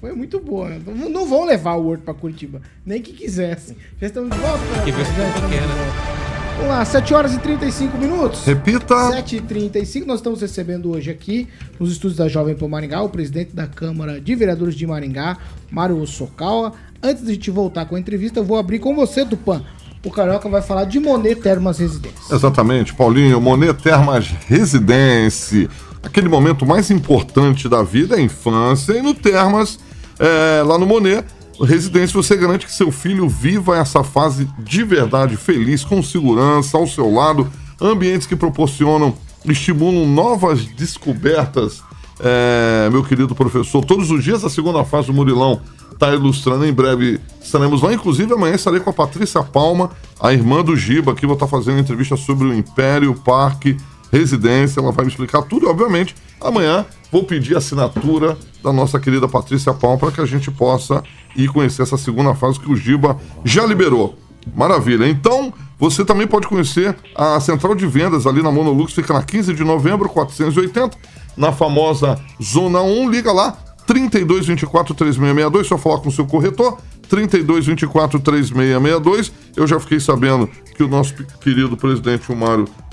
Foi 0.00 0.12
muito 0.12 0.38
boa. 0.38 0.68
né? 0.68 0.80
Não, 0.86 1.08
não 1.08 1.26
vão 1.26 1.44
levar 1.44 1.74
o 1.74 1.86
horto 1.88 2.02
pra 2.04 2.14
Curitiba. 2.14 2.60
Nem 2.86 3.02
que 3.02 3.12
quisessem. 3.12 3.76
Já 4.00 4.06
estamos 4.06 4.30
de 4.30 4.38
volta? 4.38 4.60
Que 4.84 4.92
vê 4.92 5.04
se 5.04 5.12
Já 5.12 5.28
estamos 5.28 5.50
quer, 5.50 5.60
de 5.62 5.66
né? 5.66 5.74
volta. 5.74 6.24
Vamos 6.56 6.68
lá, 6.68 6.84
7 6.84 7.12
horas 7.14 7.34
e 7.34 7.38
35 7.40 7.98
minutos. 7.98 8.44
Repita. 8.44 8.94
7h35, 8.94 10.04
nós 10.06 10.20
estamos 10.20 10.40
recebendo 10.40 10.92
hoje 10.92 11.10
aqui, 11.10 11.48
nos 11.80 11.90
estúdios 11.90 12.16
da 12.16 12.28
Jovem 12.28 12.54
Pan 12.54 12.68
Maringá, 12.68 13.02
o 13.02 13.08
presidente 13.08 13.52
da 13.56 13.66
Câmara 13.66 14.20
de 14.20 14.34
Vereadores 14.36 14.76
de 14.76 14.86
Maringá, 14.86 15.36
Mário 15.68 16.06
Sokawa. 16.06 16.72
Antes 17.02 17.24
de 17.24 17.30
a 17.32 17.34
gente 17.34 17.50
voltar 17.50 17.86
com 17.86 17.96
a 17.96 17.98
entrevista, 17.98 18.38
eu 18.38 18.44
vou 18.44 18.56
abrir 18.56 18.78
com 18.78 18.94
você, 18.94 19.24
Tupan, 19.26 19.64
o 20.04 20.10
Carioca 20.12 20.48
vai 20.48 20.62
falar 20.62 20.84
de 20.84 21.00
Monet 21.00 21.34
Termas 21.40 21.78
Residência. 21.78 22.32
Exatamente, 22.32 22.94
Paulinho. 22.94 23.40
Monet 23.40 23.74
Termas 23.82 24.26
Residência. 24.46 25.68
Aquele 26.04 26.28
momento 26.28 26.66
mais 26.66 26.90
importante 26.90 27.68
da 27.68 27.82
vida 27.82 28.16
é 28.16 28.18
a 28.18 28.22
infância. 28.22 28.92
E 28.92 29.02
no 29.02 29.14
Termas, 29.14 29.78
é, 30.18 30.62
lá 30.62 30.78
no 30.78 30.86
Monet, 30.86 31.24
Residência, 31.62 32.20
você 32.20 32.36
garante 32.36 32.66
que 32.66 32.72
seu 32.72 32.90
filho 32.90 33.28
viva 33.28 33.76
essa 33.76 34.02
fase 34.02 34.48
de 34.58 34.82
verdade 34.82 35.36
feliz, 35.36 35.84
com 35.84 36.02
segurança, 36.02 36.76
ao 36.76 36.86
seu 36.86 37.12
lado. 37.12 37.48
Ambientes 37.80 38.26
que 38.26 38.34
proporcionam, 38.34 39.14
estimulam 39.44 40.06
novas 40.06 40.64
descobertas. 40.64 41.82
É, 42.18 42.88
meu 42.90 43.04
querido 43.04 43.34
professor, 43.34 43.84
todos 43.84 44.10
os 44.10 44.22
dias 44.22 44.44
a 44.44 44.50
segunda 44.50 44.84
fase 44.84 45.08
do 45.08 45.14
Murilão 45.14 45.60
está 45.92 46.12
ilustrando. 46.12 46.66
Em 46.66 46.72
breve 46.72 47.20
estaremos 47.40 47.82
lá. 47.82 47.92
Inclusive, 47.92 48.32
amanhã 48.32 48.54
estarei 48.54 48.80
com 48.80 48.90
a 48.90 48.92
Patrícia 48.92 49.42
Palma, 49.42 49.90
a 50.20 50.32
irmã 50.32 50.62
do 50.62 50.76
Giba, 50.76 51.14
que 51.14 51.26
vou 51.26 51.34
estar 51.34 51.46
fazendo 51.46 51.78
entrevista 51.78 52.16
sobre 52.16 52.48
o 52.48 52.54
Império 52.54 53.14
Parque 53.14 53.76
Residência. 54.18 54.80
Ela 54.80 54.92
vai 54.92 55.04
me 55.04 55.10
explicar 55.10 55.42
tudo. 55.42 55.66
E, 55.66 55.68
obviamente, 55.68 56.14
amanhã 56.40 56.86
vou 57.10 57.24
pedir 57.24 57.54
a 57.54 57.58
assinatura 57.58 58.36
da 58.62 58.72
nossa 58.72 58.98
querida 58.98 59.28
Patrícia 59.28 59.72
Palma 59.74 59.98
para 59.98 60.12
que 60.12 60.20
a 60.20 60.26
gente 60.26 60.50
possa 60.50 61.02
ir 61.36 61.48
conhecer 61.48 61.82
essa 61.82 61.96
segunda 61.96 62.34
fase 62.34 62.58
que 62.58 62.70
o 62.70 62.76
Giba 62.76 63.18
já 63.44 63.66
liberou. 63.66 64.18
Maravilha. 64.54 65.08
Então, 65.08 65.52
você 65.78 66.04
também 66.04 66.26
pode 66.26 66.46
conhecer 66.46 66.96
a 67.14 67.40
central 67.40 67.74
de 67.74 67.86
vendas 67.86 68.26
ali 68.26 68.42
na 68.42 68.50
Monolux, 68.50 68.92
fica 68.92 69.12
na 69.12 69.22
15 69.22 69.54
de 69.54 69.64
novembro, 69.64 70.08
480, 70.08 70.96
na 71.36 71.52
famosa 71.52 72.18
Zona 72.42 72.82
1. 72.82 73.10
Liga 73.10 73.32
lá, 73.32 73.52
3224 73.86 74.94
3662, 74.94 75.66
só 75.66 75.78
falar 75.78 75.98
com 75.98 76.08
o 76.08 76.12
seu 76.12 76.26
corretor. 76.26 76.78
3224 77.08 78.18
3662. 78.20 79.32
Eu 79.56 79.66
já 79.66 79.78
fiquei 79.78 80.00
sabendo 80.00 80.48
que 80.74 80.82
o 80.82 80.88
nosso 80.88 81.14
querido 81.40 81.76
presidente, 81.76 82.24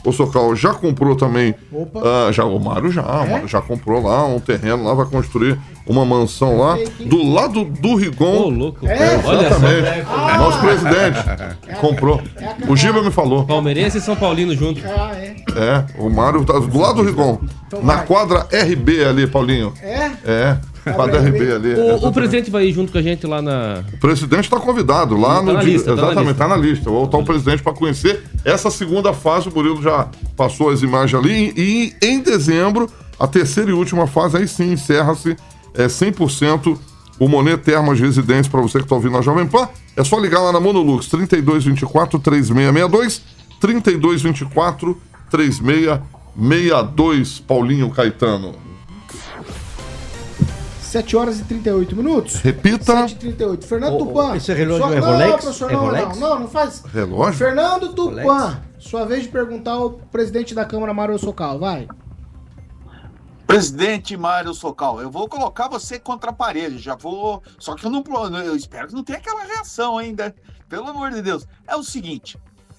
o 0.03 0.09
Ossocal, 0.09 0.55
já 0.55 0.73
comprou 0.73 1.15
também. 1.15 1.53
ah, 2.03 2.31
já, 2.31 2.43
o 2.45 2.59
Mário 2.59 2.91
já, 2.91 3.01
o 3.01 3.29
Mário 3.29 3.47
já 3.47 3.61
comprou 3.61 4.01
lá 4.03 4.25
um 4.25 4.39
terreno 4.39 4.83
lá, 4.83 4.93
vai 4.93 5.05
construir 5.05 5.57
uma 5.85 6.05
mansão 6.05 6.57
lá, 6.57 6.77
do 6.99 7.31
lado 7.31 7.65
do 7.65 7.95
Rigon. 7.95 8.43
Ô, 8.43 8.49
louco. 8.49 8.85
É, 8.87 9.17
Olha 9.17 9.21
só. 9.21 9.33
exatamente. 9.33 10.07
Nosso 10.37 10.59
presidente 10.59 11.19
comprou. 11.79 12.21
O 12.67 12.75
Giba 12.75 13.01
me 13.01 13.11
falou. 13.11 13.45
Palmeirense 13.45 13.97
e 13.97 14.01
São 14.01 14.15
Paulino 14.15 14.55
junto. 14.55 14.81
Ah, 14.85 15.11
é. 15.15 15.35
É, 15.55 15.85
o 15.99 16.09
Mário 16.09 16.43
tá 16.45 16.53
do 16.53 16.79
lado 16.79 16.95
do 16.95 17.03
Rigon. 17.03 17.39
Então 17.67 17.83
na 17.83 17.99
quadra 17.99 18.47
RB 18.51 19.03
ali, 19.03 19.27
Paulinho. 19.27 19.73
É? 19.81 20.11
É, 20.25 20.57
quadra 20.83 21.19
RB 21.21 21.51
ali. 21.53 21.73
O, 21.75 22.07
o 22.07 22.11
presidente 22.11 22.49
vai 22.51 22.65
ir 22.65 22.73
junto 22.73 22.91
com 22.91 22.97
a 22.97 23.01
gente 23.01 23.25
lá 23.27 23.41
na. 23.41 23.83
O 23.93 23.97
presidente 23.97 24.43
está 24.45 24.59
convidado 24.59 25.15
lá 25.17 25.35
Tá 25.35 25.41
no 25.41 25.53
na 25.53 25.59
dia- 25.61 25.73
lista, 25.73 25.89
tá 25.89 25.95
na 25.95 26.01
exatamente, 26.01 26.27
lista. 26.27 26.31
está 26.43 26.47
na 26.47 26.57
lista. 26.57 26.89
Vou 26.89 26.99
voltar 27.01 27.17
o 27.17 27.25
presidente 27.25 27.61
para 27.63 27.73
conhecer 27.73 28.23
essa 28.43 28.69
segunda 28.71 29.13
fase. 29.13 29.47
O 29.49 29.53
Murilo 29.53 29.81
já 29.81 30.07
passou 30.35 30.69
as 30.69 30.81
imagens 30.81 31.21
ali. 31.23 31.53
E, 31.55 31.93
em 32.01 32.19
dezembro, 32.21 32.89
a 33.19 33.27
terceira 33.27 33.69
e 33.69 33.73
última 33.73 34.07
fase, 34.07 34.37
aí 34.37 34.47
sim 34.47 34.71
encerra-se 34.73 35.35
é, 35.75 35.85
100% 35.87 36.77
o 37.19 37.27
Monet 37.27 37.57
Termas 37.61 37.99
Residência 37.99 38.49
para 38.51 38.61
você 38.61 38.79
que 38.79 38.85
está 38.85 38.95
ouvindo 38.95 39.13
na 39.13 39.21
Jovem 39.21 39.45
Pan. 39.45 39.69
É 39.95 40.03
só 40.03 40.17
ligar 40.19 40.41
lá 40.41 40.51
na 40.51 40.59
Monolux 40.59 41.05
3224 41.07 42.17
3662 42.19 43.21
3224 43.59 44.97
3662 45.29 47.39
Paulinho 47.39 47.89
Caetano. 47.91 48.55
7 50.91 51.15
horas 51.15 51.39
e 51.39 51.43
38 51.45 51.95
minutos. 51.95 52.35
Repita. 52.41 52.83
7 53.07 53.13
e 53.13 53.15
38. 53.17 53.65
Fernando 53.65 53.97
Tupan. 53.97 54.35
esse 54.35 54.53
relógio 54.53 54.85
sua- 54.87 54.95
é 54.95 54.99
Não, 54.99 55.07
Rolex? 55.11 55.31
professor, 55.43 55.69
É 55.69 55.73
não, 55.73 55.79
Rolex? 55.81 56.17
não, 56.19 56.29
não, 56.29 56.39
não 56.41 56.47
faz. 56.49 56.83
Relógio? 56.83 57.33
Fernando 57.33 57.93
Tupan. 57.93 58.61
Sua 58.77 59.05
vez 59.05 59.23
de 59.23 59.29
perguntar 59.29 59.71
ao 59.71 59.91
presidente 59.91 60.53
da 60.53 60.65
Câmara, 60.65 60.93
Mário 60.93 61.17
Socal. 61.17 61.57
Vai. 61.59 61.87
Presidente 63.47 64.15
Mário 64.17 64.53
Socal, 64.53 65.01
eu 65.01 65.09
vou 65.09 65.27
colocar 65.27 65.67
você 65.67 65.99
contra 65.99 66.29
a 66.31 66.33
parede, 66.33 66.77
já 66.77 66.95
vou. 66.95 67.41
Só 67.59 67.75
que 67.75 67.85
eu 67.85 67.89
não. 67.89 68.03
Eu 68.45 68.55
espero 68.55 68.87
que 68.87 68.93
não 68.93 69.03
tenha 69.03 69.19
aquela 69.19 69.43
reação 69.43 69.97
ainda. 69.97 70.33
Pelo 70.69 70.87
amor 70.89 71.11
de 71.11 71.21
Deus. 71.21 71.45
É 71.67 71.75
o 71.75 71.83
seguinte: 71.83 72.37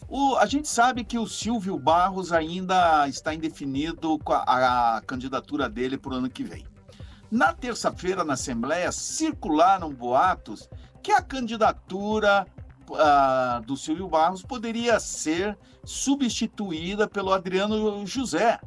o- 0.08 0.36
a 0.36 0.46
gente 0.46 0.68
sabe 0.68 1.04
que 1.04 1.18
o 1.18 1.26
Silvio 1.26 1.78
Barros 1.78 2.32
ainda 2.32 3.06
está 3.08 3.34
indefinido 3.34 4.18
com 4.24 4.32
a, 4.32 4.96
a 4.96 5.00
candidatura 5.02 5.68
dele 5.68 5.96
para 5.98 6.12
o 6.12 6.14
ano 6.16 6.28
que 6.30 6.42
vem. 6.42 6.64
Na 7.33 7.55
terça-feira, 7.55 8.24
na 8.24 8.35
Assembleia, 8.35 8.93
circularam 8.93 9.91
boatos 9.91 10.68
que 11.03 11.11
a 11.11 11.22
candidatura 11.22 12.47
ah, 12.95 13.62
do 13.66 13.74
Silvio 13.74 14.07
Barros 14.07 14.43
poderia 14.43 15.01
ser 15.01 15.57
substituída 15.83 17.09
pelo 17.09 17.33
Adriano 17.33 18.07
José. 18.07 18.61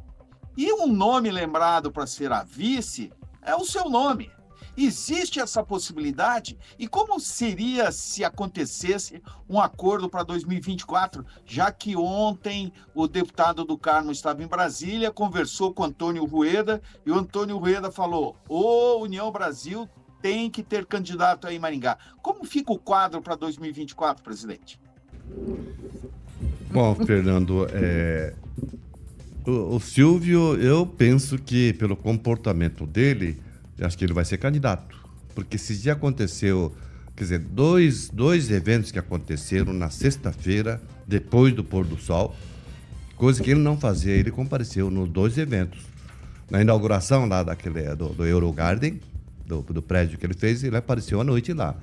E 0.56 0.72
um 0.72 0.88
nome 0.88 1.30
lembrado 1.30 1.92
para 1.92 2.08
ser 2.08 2.32
a 2.32 2.42
vice 2.42 3.12
é 3.40 3.54
o 3.54 3.64
seu 3.64 3.88
nome. 3.88 4.32
Existe 4.76 5.40
essa 5.40 5.62
possibilidade? 5.62 6.58
E 6.78 6.86
como 6.86 7.18
seria 7.18 7.90
se 7.90 8.22
acontecesse 8.24 9.22
um 9.48 9.60
acordo 9.60 10.08
para 10.08 10.22
2024, 10.22 11.24
já 11.46 11.72
que 11.72 11.96
ontem 11.96 12.72
o 12.94 13.08
deputado 13.08 13.64
do 13.64 13.78
Carmo 13.78 14.12
estava 14.12 14.42
em 14.42 14.46
Brasília, 14.46 15.10
conversou 15.10 15.72
com 15.72 15.84
Antônio 15.84 16.24
Rueda 16.26 16.82
e 17.06 17.10
o 17.10 17.14
Antônio 17.14 17.56
Rueda 17.56 17.90
falou: 17.90 18.36
"O 18.48 18.98
União 19.02 19.30
Brasil 19.32 19.88
tem 20.20 20.50
que 20.50 20.62
ter 20.62 20.84
candidato 20.84 21.46
aí 21.46 21.56
em 21.56 21.60
Maringá". 21.60 21.96
Como 22.20 22.44
fica 22.44 22.72
o 22.72 22.78
quadro 22.78 23.22
para 23.22 23.34
2024, 23.34 24.22
presidente? 24.22 24.78
Bom, 26.70 26.94
Fernando, 26.96 27.66
é, 27.72 28.34
o, 29.46 29.76
o 29.76 29.80
Silvio, 29.80 30.56
eu 30.60 30.84
penso 30.84 31.38
que 31.38 31.72
pelo 31.74 31.96
comportamento 31.96 32.86
dele, 32.86 33.40
acho 33.84 33.96
que 33.96 34.04
ele 34.04 34.12
vai 34.12 34.24
ser 34.24 34.38
candidato. 34.38 34.96
Porque 35.34 35.58
se 35.58 35.74
já 35.74 35.92
aconteceu, 35.92 36.74
quer 37.14 37.24
dizer, 37.24 37.38
dois, 37.40 38.08
dois 38.08 38.50
eventos 38.50 38.90
que 38.90 38.98
aconteceram 38.98 39.72
na 39.72 39.90
sexta-feira, 39.90 40.80
depois 41.06 41.52
do 41.54 41.62
pôr 41.62 41.84
do 41.84 41.98
sol, 41.98 42.34
coisa 43.16 43.42
que 43.42 43.50
ele 43.50 43.60
não 43.60 43.78
fazia, 43.78 44.12
ele 44.12 44.30
compareceu 44.30 44.90
nos 44.90 45.08
dois 45.08 45.36
eventos. 45.36 45.80
Na 46.50 46.60
inauguração 46.60 47.26
lá 47.26 47.42
daquele, 47.42 47.94
do, 47.94 48.10
do 48.10 48.24
Eurogarden, 48.24 49.00
do, 49.44 49.62
do 49.62 49.82
prédio 49.82 50.18
que 50.18 50.24
ele 50.24 50.34
fez, 50.34 50.62
ele 50.64 50.76
apareceu 50.76 51.20
à 51.20 51.24
noite 51.24 51.52
lá. 51.52 51.76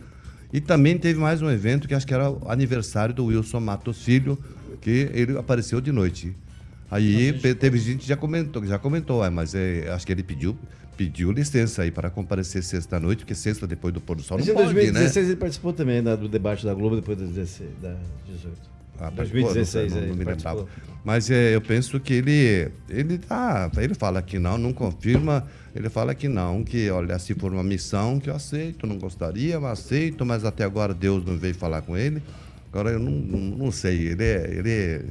E 0.51 0.61
também 0.61 0.97
teve 0.97 1.19
mais 1.19 1.41
um 1.41 1.49
evento 1.49 1.87
que 1.87 1.95
acho 1.95 2.05
que 2.05 2.13
era 2.13 2.29
o 2.29 2.49
aniversário 2.49 3.13
do 3.13 3.25
Wilson 3.25 3.59
Matos 3.59 4.03
Filho, 4.03 4.37
que 4.81 5.09
ele 5.13 5.37
apareceu 5.37 5.81
de 5.81 5.91
noite. 5.91 6.35
Aí 6.93 7.33
teve 7.55 7.77
gente 7.79 7.99
que 8.01 8.07
já 8.07 8.15
comentou, 8.15 8.65
já 8.65 8.77
comentou, 8.77 9.23
é, 9.25 9.29
mas 9.29 9.55
é, 9.55 9.89
acho 9.91 10.05
que 10.05 10.11
ele 10.11 10.23
pediu, 10.23 10.55
pediu 10.95 11.31
licença 11.31 11.81
aí 11.81 11.91
para 11.91 12.09
comparecer 12.09 12.63
sexta-noite, 12.63 13.19
porque 13.19 13.33
sexta 13.35 13.65
depois 13.65 13.93
do 13.93 13.99
pôr 13.99 14.15
do 14.15 14.21
sol 14.21 14.37
Mas 14.37 14.45
não 14.47 14.53
em 14.53 14.57
pode, 14.57 14.73
2016 14.73 15.25
né? 15.25 15.31
ele 15.31 15.39
participou 15.39 15.73
também 15.73 16.03
da- 16.03 16.15
do 16.15 16.27
debate 16.29 16.65
da 16.65 16.73
Globo 16.73 16.95
depois 16.95 17.17
das 17.17 17.29
16, 17.29 17.69
da 17.81 17.95
18. 18.27 18.73
Ah, 18.99 19.11
mas, 19.15 19.29
2016 19.31 19.91
pô, 19.91 19.95
não, 19.97 20.03
aí, 20.03 20.09
não 20.09 20.15
me 20.15 20.23
lembrava. 20.23 20.67
Mas 21.03 21.29
é, 21.31 21.55
eu 21.55 21.61
penso 21.61 21.99
que 21.99 22.13
ele, 22.13 22.69
ele 22.87 23.17
tá, 23.17 23.69
ele 23.77 23.95
fala 23.95 24.21
que 24.21 24.37
não, 24.37 24.57
não 24.57 24.71
confirma, 24.71 25.45
ele 25.75 25.89
fala 25.89 26.13
que 26.13 26.27
não, 26.27 26.63
que 26.63 26.89
olha, 26.91 27.17
se 27.17 27.33
for 27.33 27.51
uma 27.51 27.63
missão 27.63 28.19
que 28.19 28.29
eu 28.29 28.35
aceito, 28.35 28.85
não 28.85 28.97
gostaria, 28.99 29.59
mas 29.59 29.79
aceito, 29.79 30.23
mas 30.25 30.45
até 30.45 30.63
agora 30.63 30.93
Deus 30.93 31.25
não 31.25 31.35
veio 31.37 31.55
falar 31.55 31.81
com 31.81 31.97
ele. 31.97 32.21
Agora 32.73 32.89
eu 32.89 32.99
não, 32.99 33.11
não, 33.11 33.71
sei, 33.71 34.07
ele 34.07 34.23
é, 34.23 34.51
ele 34.51 34.71
é 34.71 35.01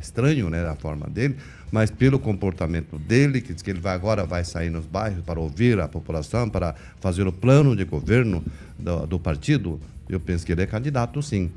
estranho, 0.00 0.48
né, 0.48 0.66
a 0.66 0.74
forma 0.74 1.06
dele, 1.06 1.36
mas 1.70 1.90
pelo 1.90 2.18
comportamento 2.18 2.98
dele, 2.98 3.42
que 3.42 3.52
diz 3.52 3.60
que 3.60 3.70
ele 3.70 3.78
vai 3.78 3.94
agora 3.94 4.24
vai 4.24 4.42
sair 4.42 4.70
nos 4.70 4.86
bairros 4.86 5.22
para 5.22 5.38
ouvir 5.38 5.78
a 5.80 5.86
população, 5.86 6.48
para 6.48 6.74
fazer 7.02 7.26
o 7.26 7.32
plano 7.32 7.76
de 7.76 7.84
governo 7.84 8.42
do, 8.78 9.06
do 9.06 9.18
partido, 9.18 9.78
eu 10.08 10.18
penso 10.18 10.46
que 10.46 10.52
ele 10.52 10.62
é 10.62 10.66
candidato, 10.66 11.20
sim. 11.20 11.50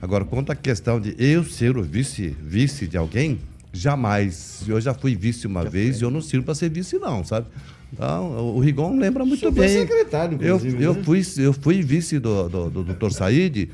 Agora, 0.00 0.24
quanto 0.24 0.52
à 0.52 0.54
questão 0.54 1.00
de 1.00 1.16
eu 1.18 1.42
ser 1.42 1.76
o 1.76 1.82
vice, 1.82 2.36
vice 2.40 2.86
de 2.86 2.96
alguém, 2.96 3.40
jamais. 3.72 4.62
Eu 4.68 4.80
já 4.80 4.94
fui 4.94 5.16
vice 5.16 5.48
uma 5.48 5.64
vez 5.64 6.00
e 6.00 6.04
eu 6.04 6.12
não 6.12 6.20
sirvo 6.20 6.44
para 6.44 6.54
ser 6.54 6.70
vice, 6.70 6.96
não, 6.98 7.24
sabe? 7.24 7.48
Então, 7.92 8.54
o 8.54 8.60
Rigon 8.60 8.96
lembra 8.98 9.24
muito 9.24 9.40
foi 9.40 9.50
bem. 9.50 9.68
secretário, 9.68 10.38
eu, 10.40 10.56
inclusive, 10.56 10.82
eu, 10.82 10.94
né? 10.94 11.02
fui, 11.02 11.22
eu 11.38 11.52
fui 11.52 11.82
vice 11.82 12.18
do, 12.20 12.48
do, 12.48 12.70
do 12.70 12.84
Dr. 12.84 13.10
Said. 13.10 13.68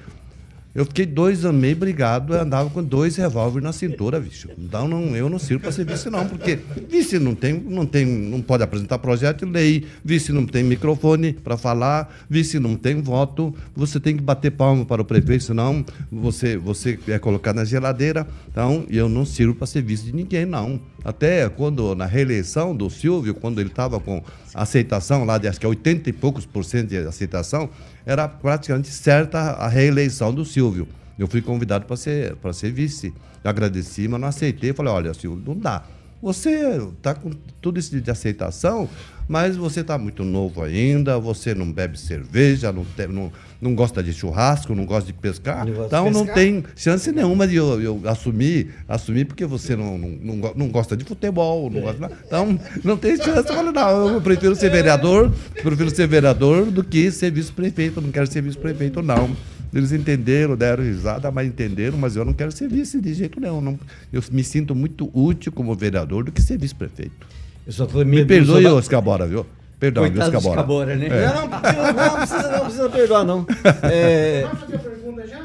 Eu 0.75 0.85
fiquei 0.85 1.07
dois 1.07 1.45
anos 1.45 1.61
meio 1.61 1.75
brigado, 1.75 2.35
eu 2.35 2.41
andava 2.41 2.69
com 2.71 2.83
dois 2.83 3.17
revólveres 3.17 3.65
na 3.65 3.73
cintura, 3.73 4.21
bicho. 4.21 4.49
Então 4.59 4.87
não, 4.87 5.17
eu 5.17 5.29
não 5.29 5.39
sirvo 5.39 5.63
para 5.63 5.73
ser 5.73 5.85
vice, 5.85 6.11
não, 6.11 6.27
porque 6.27 6.59
vice 6.89 7.19
não 7.19 7.35
tem, 7.35 7.55
não 7.55 7.87
tem, 7.87 8.05
não 8.05 8.41
pode 8.43 8.63
apresentar 8.63 8.99
projeto 8.99 9.47
de 9.47 9.51
lei, 9.51 9.87
vice 10.05 10.31
não 10.31 10.47
tem 10.47 10.63
microfone 10.63 11.33
para 11.33 11.57
falar, 11.57 12.15
vice 12.29 12.59
não 12.59 12.77
tem 12.77 13.01
voto, 13.01 13.55
você 13.75 13.99
tem 13.99 14.17
que 14.17 14.23
bater 14.23 14.51
palma 14.51 14.85
para 14.85 15.01
o 15.01 15.05
prefeito, 15.05 15.45
senão 15.45 15.85
você, 16.13 16.57
você 16.57 16.99
é 17.09 17.19
colocado 17.19 17.57
na 17.57 17.65
geladeira. 17.65 18.27
Então, 18.51 18.85
eu 18.91 19.09
não 19.09 19.25
sirvo 19.25 19.55
para 19.55 19.67
ser 19.67 19.83
vice 19.83 20.05
de 20.05 20.15
ninguém, 20.15 20.45
não. 20.45 20.81
Até 21.05 21.49
quando, 21.49 21.95
na 21.95 22.07
reeleição 22.07 22.77
do 22.77 22.91
Silvio, 22.91 23.35
quando 23.35 23.61
ele 23.61 23.71
estava 23.71 23.99
com 23.99 24.23
aceitação 24.55 25.25
lá 25.25 25.39
de 25.39 25.49
acho 25.49 25.59
que 25.59 25.67
é 25.67 25.69
80 25.69 26.11
e 26.11 26.13
poucos 26.13 26.45
por 26.45 26.65
cento 26.65 26.89
de 26.89 26.99
aceitação, 26.99 27.71
era 28.09 28.27
praticamente 28.27 28.89
certa 28.89 29.39
a 29.39 29.69
reeleição 29.69 30.33
do 30.33 30.43
Silvio. 30.43 30.89
Eu 31.19 31.29
fui 31.29 31.43
convidado 31.43 31.85
para 31.85 31.95
ser, 31.95 32.35
ser 32.55 32.73
vice. 32.73 33.13
Eu 33.45 33.51
agradeci, 33.51 34.09
mas 34.09 34.19
não 34.19 34.29
aceitei. 34.29 34.73
Falei, 34.73 34.91
olha, 34.91 35.13
Silvio, 35.13 35.43
não 35.47 35.55
dá. 35.61 35.85
Você 36.23 36.79
está 36.97 37.15
com 37.15 37.31
tudo 37.61 37.79
isso 37.79 38.01
de 38.01 38.11
aceitação, 38.11 38.89
mas 39.29 39.57
você 39.57 39.81
está 39.81 39.99
muito 39.99 40.25
novo 40.25 40.63
ainda, 40.63 41.19
você 41.19 41.55
não 41.55 41.71
bebe 41.71 42.01
cerveja, 42.01 42.73
não, 42.73 42.83
tem- 42.85 43.09
não, 43.09 43.31
não 43.61 43.75
gosta 43.75 44.03
de 44.03 44.13
churrasco, 44.13 44.75
não 44.75 44.85
gosta 44.87 45.07
de 45.07 45.13
pescar. 45.13 45.67
Não 45.67 45.73
gosta 45.75 45.81
de 45.83 45.87
então 45.87 46.05
não 46.11 46.21
pescar? 46.27 46.35
tem 46.35 46.65
chance 46.77 47.11
nenhuma 47.11 47.47
de 47.49 47.57
eu, 47.57 47.81
eu 47.81 48.01
assumir, 48.05 48.71
assumir 48.89 49.25
porque 49.25 49.45
você 49.45 49.75
não, 49.75 49.99
não, 49.99 50.09
não, 50.11 50.41
go- 50.41 50.53
não 50.55 50.69
gosta 50.69 50.97
de 50.97 51.05
futebol, 51.05 51.69
não 51.71 51.81
gosta 51.81 51.95
de 51.97 52.01
nada. 52.03 52.17
Então 52.27 52.59
não 52.85 52.97
tem 52.97 53.17
chance. 53.17 53.49
Eu 53.49 53.55
falei, 53.57 53.73
não, 53.73 54.09
eu 54.15 54.21
prefiro 54.21 54.55
ser 54.55 54.71
vereador, 54.71 55.33
prefiro 55.63 55.91
ser 55.91 56.07
vereador 56.07 56.67
do 56.67 56.85
que 56.85 57.11
ser 57.11 57.31
vice-prefeito. 57.33 57.99
Eu 57.99 58.03
não 58.05 58.11
quero 58.13 58.27
ser 58.27 58.43
vice-prefeito, 58.43 59.03
não. 59.03 59.31
Eles 59.75 59.93
entenderam, 59.93 60.57
deram 60.57 60.83
risada, 60.83 61.31
mas 61.31 61.47
entenderam, 61.47 61.99
mas 61.99 62.17
eu 62.17 62.25
não 62.25 62.33
quero 62.33 62.51
ser 62.53 62.69
vice 62.69 63.01
de 63.01 63.13
jeito 63.13 63.39
nenhum. 63.41 63.61
Não. 63.61 63.79
Eu 64.13 64.23
me 64.33 64.43
sinto 64.45 64.75
muito 64.75 65.11
útil 65.13 65.53
como 65.53 65.75
vereador 65.75 66.25
do 66.25 66.33
que 66.33 66.41
ser 66.41 66.57
vice-prefeito. 66.59 67.27
Eu 67.67 67.73
só 67.73 67.85
tô 67.85 68.03
Me 68.05 68.25
perdoe, 68.25 68.65
ô 68.67 68.79
Escabora, 68.79 69.27
viu? 69.27 69.45
Perdão, 69.79 70.03
Coitado 70.05 70.31
do 70.31 70.37
Escabora. 70.37 70.61
Escabora, 70.61 70.97
né? 70.97 71.07
É. 71.07 71.27
Não, 71.35 71.47
não 71.47 72.17
precisa, 72.19 72.51
não, 72.51 72.61
precisa, 72.61 72.83
não 72.85 72.91
perdoar, 72.91 73.25
não. 73.25 73.47
É, 73.85 74.43
Vai 74.43 74.57
fazer 74.57 74.75
a 74.77 74.79
pergunta 74.79 75.27
já? 75.27 75.43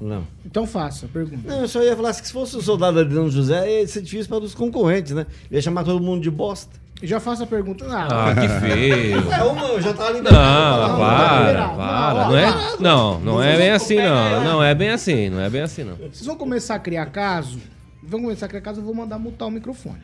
não. 0.00 0.24
Então 0.44 0.66
faça, 0.66 1.06
pergunta. 1.06 1.48
Não, 1.48 1.60
eu 1.62 1.68
só 1.68 1.82
ia 1.82 1.96
falar 1.96 2.12
que 2.12 2.26
se 2.26 2.32
fosse 2.32 2.54
o 2.56 2.60
soldado 2.60 3.00
Adriano 3.00 3.30
José, 3.30 3.80
ia 3.80 3.88
ser 3.88 4.02
difícil 4.02 4.28
para 4.28 4.44
os 4.44 4.54
concorrentes, 4.54 5.12
né? 5.12 5.26
Ia 5.50 5.62
chamar 5.62 5.84
todo 5.84 6.02
mundo 6.02 6.20
de 6.22 6.30
bosta. 6.30 6.82
Já 7.02 7.18
faça 7.18 7.42
a 7.44 7.46
pergunta. 7.46 7.84
Ah, 7.88 8.32
que 8.34 8.46
feio. 8.60 9.28
É 9.32 9.42
uma, 9.42 9.62
eu 9.68 9.80
já 9.80 9.92
tava 9.92 10.10
Não, 10.12 10.18
liberado. 10.18 10.96
para, 10.98 11.68
para. 11.70 12.24
Não 12.28 12.36
é, 12.36 12.76
não, 12.78 13.20
não 13.20 13.42
é 13.42 13.56
bem 13.56 13.70
assim, 13.70 13.96
não. 13.96 14.44
Não 14.44 14.62
é 14.62 14.74
bem 14.74 14.90
assim, 14.90 15.28
não 15.30 15.40
é 15.40 15.50
bem 15.50 15.62
assim, 15.62 15.82
não. 15.82 15.96
Vocês 15.96 16.26
vão 16.26 16.36
começar 16.36 16.74
a 16.74 16.78
criar 16.78 17.06
caso? 17.06 17.58
Vão 18.02 18.20
começar 18.20 18.46
a 18.46 18.48
criar 18.48 18.60
caso, 18.60 18.80
eu 18.80 18.84
vou 18.84 18.94
mandar 18.94 19.18
mutar 19.18 19.48
o 19.48 19.50
microfone. 19.50 19.98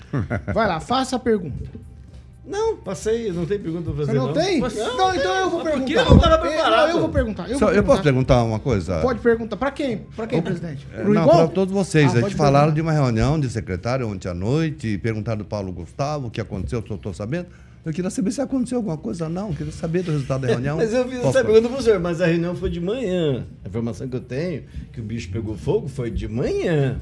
Vai 0.54 0.66
lá, 0.66 0.80
faça 0.80 1.14
a 1.16 1.18
pergunta. 1.18 1.70
Não, 2.48 2.76
passei, 2.78 3.30
não 3.30 3.44
tem 3.44 3.58
pergunta 3.58 3.84
pra 3.90 3.92
Você 3.92 4.06
fazer. 4.06 4.18
não, 4.18 4.32
tem? 4.32 4.60
Não, 4.60 5.14
então 5.14 5.34
eu 5.36 5.50
vou 5.50 5.60
por 5.60 5.70
perguntar. 5.70 5.84
que 5.86 5.92
eu 5.92 6.04
não 6.06 6.18
tava 6.18 6.34
Eu- 6.36 6.40
preparado? 6.40 6.90
Eu, 6.90 7.00
vou 7.00 7.08
perguntar. 7.10 7.50
Eu 7.50 7.58
Só- 7.58 7.66
vou 7.66 7.74
eu 7.74 7.82
posso 7.84 8.02
perguntar. 8.02 8.42
uma 8.42 8.58
coisa? 8.58 9.00
Pode 9.00 9.20
perguntar. 9.20 9.56
Pra 9.56 9.70
quem? 9.70 9.98
Pra 10.16 10.26
quem, 10.26 10.40
presidente? 10.40 10.86
É, 10.94 11.02
Pro 11.02 11.12
não, 11.12 11.22
Rigon? 11.24 11.36
para 11.36 11.48
todos 11.48 11.74
vocês. 11.74 12.06
Ah, 12.06 12.12
Eles 12.12 12.22
pode 12.22 12.34
falaram 12.36 12.72
de 12.72 12.80
uma 12.80 12.92
reunião 12.92 13.38
de 13.38 13.50
secretário 13.50 14.08
ontem 14.08 14.28
à 14.28 14.34
noite, 14.34 14.96
perguntaram 14.98 15.38
do 15.38 15.44
Paulo 15.44 15.70
Gustavo 15.72 16.28
o 16.28 16.30
que 16.30 16.40
aconteceu, 16.40 16.82
se 16.82 16.90
eu 16.90 16.96
estou 16.96 17.12
sabendo. 17.12 17.46
Eu 17.84 17.92
queria 17.92 18.10
saber 18.10 18.32
se 18.32 18.40
aconteceu 18.40 18.78
alguma 18.78 18.96
coisa 18.98 19.28
não. 19.28 19.48
Eu 19.50 19.54
queria 19.54 19.72
saber 19.72 20.02
do 20.02 20.10
resultado 20.12 20.42
da 20.42 20.48
reunião. 20.52 20.76
Mas 20.78 20.92
eu 20.92 21.08
fiz 21.08 21.20
essa 21.24 21.44
pergunta 21.44 21.68
pro 21.68 21.82
senhor, 21.82 22.00
mas 22.00 22.20
a 22.20 22.26
reunião 22.26 22.54
foi 22.56 22.70
de 22.70 22.80
manhã. 22.80 23.46
A 23.64 23.68
informação 23.68 24.08
que 24.08 24.16
eu 24.16 24.20
tenho, 24.20 24.64
que 24.92 25.00
o 25.00 25.02
bicho 25.04 25.30
pegou 25.30 25.56
fogo, 25.56 25.86
foi 25.88 26.10
de 26.10 26.26
manhã. 26.28 26.98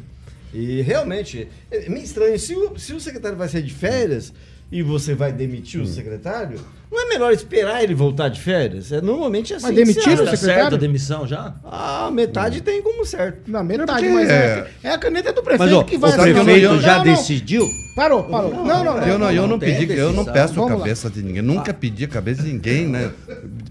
E 0.55 0.81
realmente, 0.83 1.49
é 1.71 1.89
meio 1.89 2.05
estranho. 2.05 2.39
Se 2.39 2.55
o, 2.55 2.79
se 2.79 2.93
o 2.93 3.01
secretário 3.01 3.37
vai 3.37 3.49
sair 3.49 3.63
de 3.63 3.75
férias 3.75 4.33
e 4.71 4.83
você 4.83 5.15
vai 5.15 5.33
demitir 5.33 5.81
Hum. 5.81 5.85
o 5.85 5.87
secretário, 5.87 6.59
não 6.91 7.03
é 7.05 7.09
melhor 7.09 7.33
esperar 7.33 7.83
ele 7.83 7.95
voltar 7.95 8.29
de 8.29 8.41
férias? 8.41 8.91
É 8.93 9.01
normalmente 9.01 9.55
assim. 9.55 9.67
Mas 9.67 9.75
demitiram 9.75 10.15
o 10.23 10.25
Tá 10.25 10.31
secretário? 10.37 10.41
certo 10.63 10.75
a 10.75 10.79
demissão 10.79 11.27
já? 11.27 11.55
Ah, 11.65 12.11
metade 12.13 12.61
tem 12.61 12.83
como 12.83 13.05
certo. 13.05 13.51
Na 13.51 13.63
metade, 13.63 13.93
porque 13.93 14.09
mas 14.09 14.29
é, 14.29 14.69
é- 14.83 14.89
é 14.89 14.91
a 14.93 14.99
caneta 14.99 15.33
do 15.33 15.43
prefeito 15.43 15.71
Mas, 15.71 15.73
ó, 15.73 15.85
que 15.85 15.97
vai 15.99 16.11
o 16.11 16.15
prefeito 16.35 16.69
Não, 16.69 16.81
já 16.81 16.97
não. 16.99 17.05
decidiu? 17.05 17.67
Parou, 17.97 18.25
parou. 18.25 18.53
Não, 18.53 18.65
não, 18.65 18.85
não. 18.85 18.99
Eu 19.07 19.19
não, 19.19 19.33
eu 19.33 19.47
não, 19.47 19.59
pedi, 19.59 19.91
eu 19.97 20.13
não 20.13 20.25
peço 20.25 20.61
a 20.61 20.65
lá. 20.67 20.77
cabeça 20.77 21.09
de 21.09 21.23
ninguém. 21.23 21.41
Nunca 21.43 21.73
pedi 21.73 22.05
a 22.05 22.09
cabeça 22.09 22.43
de 22.43 22.53
ninguém, 22.53 22.87
né? 22.87 23.11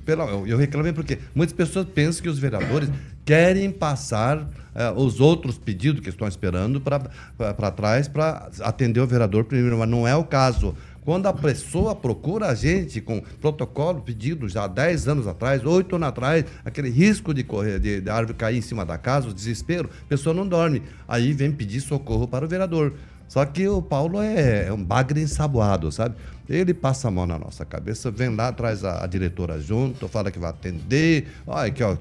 Pela, 0.04 0.26
eu, 0.26 0.48
eu 0.48 0.58
reclamei 0.58 0.92
porque 0.94 1.20
muitas 1.36 1.54
pessoas 1.56 1.86
pensam 1.94 2.24
que 2.24 2.30
os 2.30 2.40
vereadores 2.40 2.90
querem 3.24 3.70
passar 3.70 4.48
eh, 4.76 4.94
os 4.96 5.20
outros 5.20 5.58
pedidos 5.58 6.02
que 6.02 6.10
estão 6.10 6.28
esperando 6.28 6.82
para 6.82 7.72
trás 7.72 8.08
para 8.08 8.50
atender 8.62 9.00
o 9.00 9.08
vereador 9.08 9.46
primeiro, 9.46 9.78
mas 9.78 9.90
não 9.90 10.08
é 10.08 10.16
o 10.16 10.24
caso. 10.24 10.76
Quando 11.06 11.28
a 11.28 11.34
pessoa 11.34 11.96
procura 11.96 12.48
a 12.48 12.56
gente 12.56 13.00
com 13.00 13.22
protocolo 13.40 14.02
pedido 14.02 14.50
já 14.50 14.64
há 14.64 14.68
10 14.68 15.08
anos 15.08 15.28
atrás, 15.28 15.64
8 15.64 15.96
anos 15.96 16.08
atrás, 16.08 16.46
aquele 16.66 16.90
risco 16.90 17.32
de 17.32 17.44
correr, 17.44 17.80
de, 17.80 18.02
de 18.02 18.10
árvore 18.10 18.36
cair 18.36 18.58
em 18.58 18.62
cima 18.62 18.84
da 18.84 18.98
casa, 18.98 19.30
o 19.30 19.34
desespero, 19.34 19.88
a 20.02 20.10
pessoa 20.10 20.34
não 20.34 20.48
dorme. 20.48 20.82
Aí 21.08 21.32
vem 21.32 21.52
pedir 21.52 21.80
socorro 21.80 22.28
para 22.28 22.44
o 22.44 22.48
vereador. 22.48 22.94
Só 23.28 23.46
que 23.46 23.68
o 23.68 23.84
Paulo 23.84 24.20
é, 24.20 24.68
é 24.68 24.74
um 24.74 24.84
bagre 24.84 25.22
ensaboado, 25.22 25.92
sabe? 25.92 26.16
Ele 26.50 26.74
passa 26.74 27.08
a 27.08 27.12
mão 27.12 27.26
na 27.28 27.38
nossa 27.38 27.64
cabeça, 27.64 28.10
vem 28.10 28.36
lá, 28.36 28.52
traz 28.52 28.84
a, 28.84 29.04
a 29.04 29.08
diretora 29.08 29.60
junto, 29.60 30.08
fala 30.08 30.32
que 30.32 30.40
vai 30.40 30.50
atender. 30.50 31.28
Olha 31.46 31.68
aqui, 31.68 31.84
ó, 31.84 31.98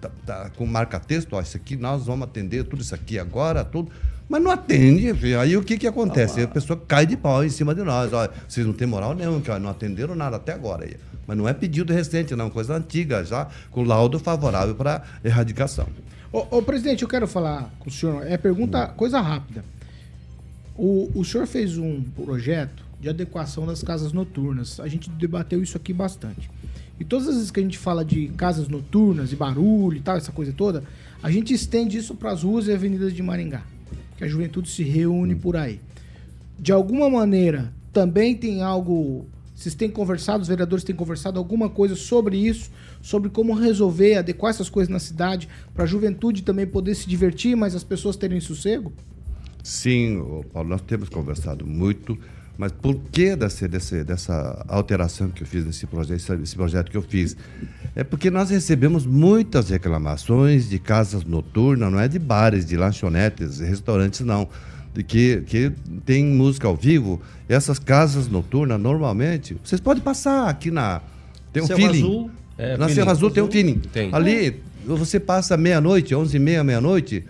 tá, 0.00 0.10
tá 0.24 0.50
com 0.56 0.66
marca-texto, 0.66 1.34
ó, 1.34 1.40
isso 1.40 1.56
aqui 1.56 1.76
nós 1.76 2.06
vamos 2.06 2.28
atender 2.28 2.64
tudo 2.64 2.82
isso 2.82 2.94
aqui 2.94 3.18
agora, 3.18 3.64
tudo. 3.64 3.90
Mas 4.28 4.42
não 4.42 4.50
atende, 4.50 5.14
filho. 5.14 5.40
aí 5.40 5.56
o 5.56 5.62
que 5.62 5.78
que 5.78 5.86
acontece? 5.86 6.42
a 6.42 6.48
pessoa 6.48 6.78
cai 6.86 7.06
de 7.06 7.16
pau 7.16 7.42
em 7.42 7.48
cima 7.48 7.74
de 7.74 7.82
nós. 7.82 8.12
Ó, 8.12 8.28
vocês 8.46 8.66
não 8.66 8.74
têm 8.74 8.86
moral 8.86 9.14
nenhuma, 9.14 9.40
que 9.40 9.50
ó, 9.50 9.58
não 9.58 9.70
atenderam 9.70 10.14
nada 10.14 10.36
até 10.36 10.52
agora. 10.52 10.84
Aí. 10.84 10.96
Mas 11.26 11.36
não 11.36 11.48
é 11.48 11.54
pedido 11.54 11.92
recente, 11.92 12.36
não, 12.36 12.50
coisa 12.50 12.74
antiga 12.74 13.24
já, 13.24 13.48
com 13.70 13.82
laudo 13.82 14.18
favorável 14.18 14.74
para 14.74 15.02
erradicação. 15.24 15.86
Ô, 16.30 16.58
ô, 16.58 16.62
presidente, 16.62 17.02
eu 17.02 17.08
quero 17.08 17.26
falar 17.26 17.70
com 17.78 17.88
o 17.88 17.92
senhor. 17.92 18.26
É 18.26 18.36
pergunta, 18.36 18.88
coisa 18.88 19.18
rápida. 19.18 19.64
O, 20.76 21.10
o 21.14 21.24
senhor 21.24 21.46
fez 21.46 21.78
um 21.78 22.02
projeto 22.02 22.84
de 23.00 23.08
adequação 23.08 23.66
das 23.66 23.82
casas 23.82 24.12
noturnas. 24.12 24.78
A 24.78 24.88
gente 24.88 25.08
debateu 25.08 25.62
isso 25.62 25.76
aqui 25.76 25.92
bastante. 25.92 26.50
E 27.00 27.04
todas 27.04 27.28
as 27.28 27.34
vezes 27.36 27.50
que 27.50 27.60
a 27.60 27.62
gente 27.62 27.78
fala 27.78 28.04
de 28.04 28.28
casas 28.28 28.68
noturnas 28.68 29.32
e 29.32 29.36
barulho 29.36 29.96
e 29.96 30.00
tal, 30.00 30.16
essa 30.16 30.32
coisa 30.32 30.52
toda, 30.52 30.82
a 31.22 31.30
gente 31.30 31.54
estende 31.54 31.96
isso 31.96 32.14
para 32.14 32.32
as 32.32 32.42
ruas 32.42 32.66
e 32.66 32.72
avenidas 32.72 33.12
de 33.12 33.22
Maringá. 33.22 33.62
Que 34.16 34.24
a 34.24 34.28
juventude 34.28 34.68
se 34.68 34.82
reúne 34.82 35.34
por 35.34 35.56
aí. 35.56 35.80
De 36.58 36.72
alguma 36.72 37.08
maneira, 37.08 37.72
também 37.92 38.34
tem 38.34 38.62
algo. 38.62 39.26
Vocês 39.54 39.74
têm 39.74 39.90
conversado, 39.90 40.42
os 40.42 40.48
vereadores 40.48 40.84
têm 40.84 40.94
conversado 40.94 41.38
alguma 41.38 41.68
coisa 41.68 41.96
sobre 41.96 42.36
isso, 42.36 42.70
sobre 43.02 43.28
como 43.28 43.54
resolver, 43.54 44.16
adequar 44.16 44.50
essas 44.50 44.68
coisas 44.68 44.88
na 44.88 45.00
cidade, 45.00 45.48
para 45.74 45.84
a 45.84 45.86
juventude 45.86 46.42
também 46.42 46.66
poder 46.66 46.94
se 46.94 47.08
divertir, 47.08 47.56
mas 47.56 47.74
as 47.74 47.82
pessoas 47.82 48.16
terem 48.16 48.40
sossego? 48.40 48.92
Sim, 49.64 50.42
Paulo, 50.52 50.68
nós 50.68 50.80
temos 50.80 51.08
conversado 51.08 51.66
muito, 51.66 52.16
mas 52.58 52.72
por 52.72 52.96
que 53.12 53.36
desse, 53.36 53.68
dessa 54.02 54.64
alteração 54.66 55.28
que 55.28 55.44
eu 55.44 55.46
fiz 55.46 55.64
nesse 55.64 55.86
projeto, 55.86 56.42
esse, 56.42 56.56
projeto 56.56 56.90
que 56.90 56.96
eu 56.96 57.02
fiz? 57.02 57.36
É 57.94 58.02
porque 58.02 58.32
nós 58.32 58.50
recebemos 58.50 59.06
muitas 59.06 59.70
reclamações 59.70 60.68
de 60.68 60.80
casas 60.80 61.22
noturnas, 61.22 61.92
não 61.92 62.00
é 62.00 62.08
de 62.08 62.18
bares, 62.18 62.66
de 62.66 62.76
lanchonetes, 62.76 63.60
restaurantes, 63.60 64.22
não. 64.22 64.48
De 64.92 65.04
que, 65.04 65.42
que 65.42 65.72
tem 66.04 66.24
música 66.24 66.66
ao 66.66 66.74
vivo. 66.74 67.22
Essas 67.48 67.78
casas 67.78 68.26
noturnas, 68.26 68.80
normalmente, 68.80 69.56
vocês 69.62 69.80
podem 69.80 70.02
passar 70.02 70.48
aqui 70.48 70.72
na. 70.72 71.00
Tem 71.52 71.62
um 71.62 71.66
Cerro 71.66 71.80
feeling. 71.80 72.02
Azul. 72.02 72.30
É, 72.58 72.76
na. 72.76 72.88
Serra 72.88 73.12
Azul 73.12 73.30
tem 73.30 73.42
um 73.44 73.50
feeling. 73.50 73.78
Tem. 73.92 74.12
Ali, 74.12 74.60
você 74.84 75.20
passa 75.20 75.56
meia-noite, 75.56 76.12
onze 76.12 76.36
e 76.36 76.40
meia, 76.40 76.64
meia-noite, 76.64 77.24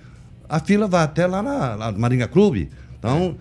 a 0.49 0.59
fila 0.59 0.89
vai 0.89 1.03
até 1.03 1.27
lá 1.27 1.43
na, 1.43 1.75
lá 1.75 1.93
no 1.93 1.99
Maringa 1.99 2.27
Clube. 2.27 2.71
Então, 2.99 3.37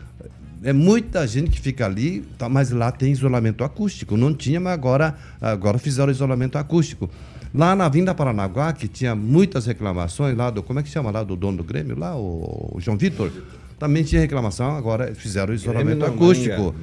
é 0.63 0.73
muita 0.73 1.25
gente 1.27 1.51
que 1.51 1.61
fica 1.61 1.85
ali, 1.85 2.21
tá, 2.37 2.49
mas 2.49 2.71
lá 2.71 2.91
tem 2.91 3.11
isolamento 3.11 3.63
acústico. 3.63 4.17
Não 4.17 4.33
tinha, 4.33 4.59
mas 4.59 4.73
agora, 4.73 5.15
agora 5.41 5.77
fizeram 5.77 6.11
isolamento 6.11 6.57
acústico. 6.57 7.09
Lá 7.53 7.75
na 7.75 7.87
Vinda 7.87 8.13
Paranaguá, 8.13 8.73
que 8.73 8.87
tinha 8.87 9.15
muitas 9.15 9.65
reclamações 9.65 10.35
lá 10.35 10.49
do. 10.49 10.61
Como 10.61 10.79
é 10.79 10.83
que 10.83 10.89
chama 10.89 11.11
lá 11.11 11.23
do 11.23 11.35
dono 11.35 11.57
do 11.57 11.63
Grêmio? 11.63 11.97
Lá, 11.97 12.15
o, 12.15 12.73
o 12.75 12.81
João 12.81 12.97
Vitor. 12.97 13.31
Também 13.79 14.03
tinha 14.03 14.19
reclamação, 14.19 14.75
agora 14.75 15.13
fizeram 15.13 15.53
isolamento 15.53 16.03
acústico. 16.03 16.73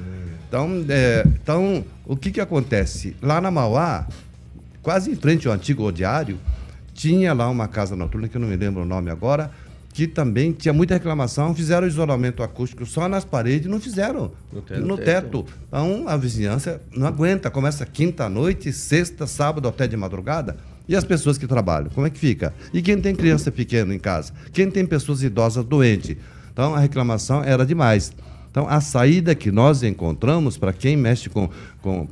Então, 0.47 0.85
é, 0.87 1.25
então, 1.41 1.83
o 2.05 2.15
que, 2.15 2.31
que 2.31 2.39
acontece? 2.39 3.15
Lá 3.21 3.41
na 3.41 3.51
Mauá, 3.51 4.07
quase 4.81 5.11
em 5.11 5.15
frente 5.15 5.47
ao 5.47 5.53
antigo 5.53 5.83
odiário, 5.83 6.39
tinha 6.93 7.33
lá 7.33 7.49
uma 7.49 7.67
casa 7.67 7.95
noturna, 7.95 8.29
que 8.29 8.37
eu 8.37 8.41
não 8.41 8.47
me 8.47 8.55
lembro 8.55 8.83
o 8.83 8.85
nome 8.85 9.11
agora, 9.11 9.51
que 9.95 10.05
também 10.07 10.51
tinha 10.51 10.73
muita 10.73 10.93
reclamação, 10.95 11.55
fizeram 11.55 11.87
isolamento 11.87 12.43
acústico 12.43 12.85
só 12.85 13.07
nas 13.07 13.23
paredes, 13.23 13.69
não 13.71 13.79
fizeram 13.79 14.29
No 14.51 14.61
teto. 14.61 14.81
no 14.85 14.97
teto. 14.97 15.45
Então 15.69 16.03
a 16.05 16.17
vizinhança 16.17 16.81
não 16.93 17.07
aguenta, 17.07 17.49
começa 17.49 17.85
quinta 17.85 18.25
à 18.25 18.29
noite, 18.29 18.73
sexta, 18.73 19.25
sábado 19.25 19.69
até 19.69 19.87
de 19.87 19.95
madrugada. 19.95 20.57
E 20.85 20.97
as 20.97 21.05
pessoas 21.05 21.37
que 21.37 21.47
trabalham, 21.47 21.89
como 21.91 22.05
é 22.05 22.09
que 22.09 22.19
fica? 22.19 22.53
E 22.73 22.81
quem 22.81 22.99
tem 22.99 23.15
criança 23.15 23.49
pequena 23.49 23.95
em 23.95 23.97
casa? 23.97 24.33
Quem 24.51 24.69
tem 24.69 24.85
pessoas 24.85 25.23
idosas 25.23 25.63
doentes? 25.63 26.17
Então 26.51 26.75
a 26.75 26.79
reclamação 26.79 27.41
era 27.41 27.65
demais. 27.65 28.11
Então, 28.55 28.69
a 28.69 28.79
saída 28.79 29.35
que 29.35 29.51
nós 29.51 29.83
encontramos 29.83 30.57
para 30.57 30.71
quem 30.71 30.95
mexe 30.95 31.29
com, 31.29 31.49
com, 31.81 32.07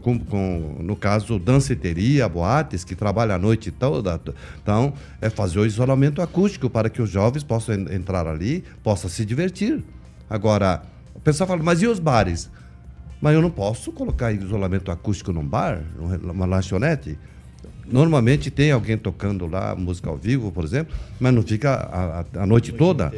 com- 0.00 0.18
com, 0.20 0.76
no 0.80 0.96
caso, 0.96 1.38
danceteria, 1.38 2.26
boates, 2.26 2.82
que 2.82 2.94
trabalha 2.94 3.34
a 3.34 3.38
noite 3.38 3.70
toda, 3.70 4.18
então, 4.62 4.94
é 5.20 5.28
fazer 5.28 5.58
o 5.58 5.66
isolamento 5.66 6.22
acústico 6.22 6.70
para 6.70 6.88
que 6.88 7.02
os 7.02 7.10
jovens 7.10 7.44
possam 7.44 7.74
en- 7.74 7.94
entrar 7.94 8.26
ali, 8.26 8.64
possam 8.82 9.10
se 9.10 9.22
divertir. 9.26 9.84
Agora, 10.30 10.82
o 11.14 11.20
pessoal 11.20 11.46
fala, 11.46 11.62
mas 11.62 11.82
e 11.82 11.86
os 11.86 11.98
bares? 11.98 12.50
Mas 13.20 13.34
eu 13.34 13.42
não 13.42 13.50
posso 13.50 13.92
colocar 13.92 14.32
isolamento 14.32 14.90
acústico 14.90 15.30
num 15.30 15.44
bar, 15.46 15.82
numa 16.22 16.46
lanchonete? 16.46 17.18
normalmente 17.88 18.50
tem 18.50 18.72
alguém 18.72 18.96
tocando 18.98 19.46
lá 19.46 19.72
música 19.76 20.08
ao 20.10 20.16
vivo, 20.16 20.50
por 20.50 20.64
exemplo, 20.64 20.92
mas 21.20 21.32
não 21.34 21.40
fica 21.42 21.70
a, 21.72 22.20
a- 22.20 22.42
a 22.42 22.46
noite 22.46 22.72
toda. 22.72 23.12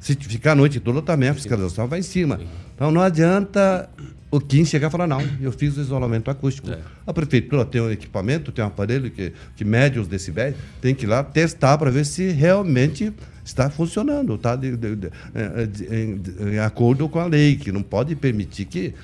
Se 0.00 0.14
ficar 0.14 0.52
a 0.52 0.54
noite 0.54 0.80
toda, 0.80 1.02
também 1.02 1.28
a 1.28 1.34
fiscalização 1.34 1.86
vai 1.86 1.98
em 1.98 2.02
cima. 2.02 2.40
Então 2.74 2.90
não 2.90 3.02
adianta 3.02 3.88
o 4.30 4.40
Kim 4.40 4.64
chegar 4.64 4.88
e 4.88 4.90
falar, 4.90 5.06
não, 5.06 5.20
eu 5.40 5.52
fiz 5.52 5.76
o 5.76 5.80
isolamento 5.80 6.30
acústico. 6.30 6.68
A 7.10 7.14
prefeitura 7.14 7.64
tem 7.64 7.80
um 7.80 7.90
equipamento, 7.90 8.52
tem 8.52 8.64
um 8.64 8.68
aparelho 8.68 9.10
que, 9.10 9.32
que 9.56 9.64
mede 9.64 9.98
os 9.98 10.06
decibéis, 10.06 10.54
tem 10.80 10.94
que 10.94 11.04
ir 11.04 11.08
lá 11.08 11.24
testar 11.24 11.76
para 11.76 11.90
ver 11.90 12.06
se 12.06 12.28
realmente 12.30 13.12
está 13.44 13.68
funcionando, 13.68 14.36
está 14.36 14.54
de, 14.54 14.76
de- 14.76 14.94
de- 14.94 15.10
eh, 15.34 15.66
de- 15.66 15.84
em, 15.92 16.20
em 16.54 16.58
acordo 16.60 17.08
com 17.08 17.18
a 17.18 17.24
lei, 17.26 17.56
que 17.56 17.72
não 17.72 17.82
pode 17.82 18.14
permitir 18.14 18.64
que, 18.66 18.94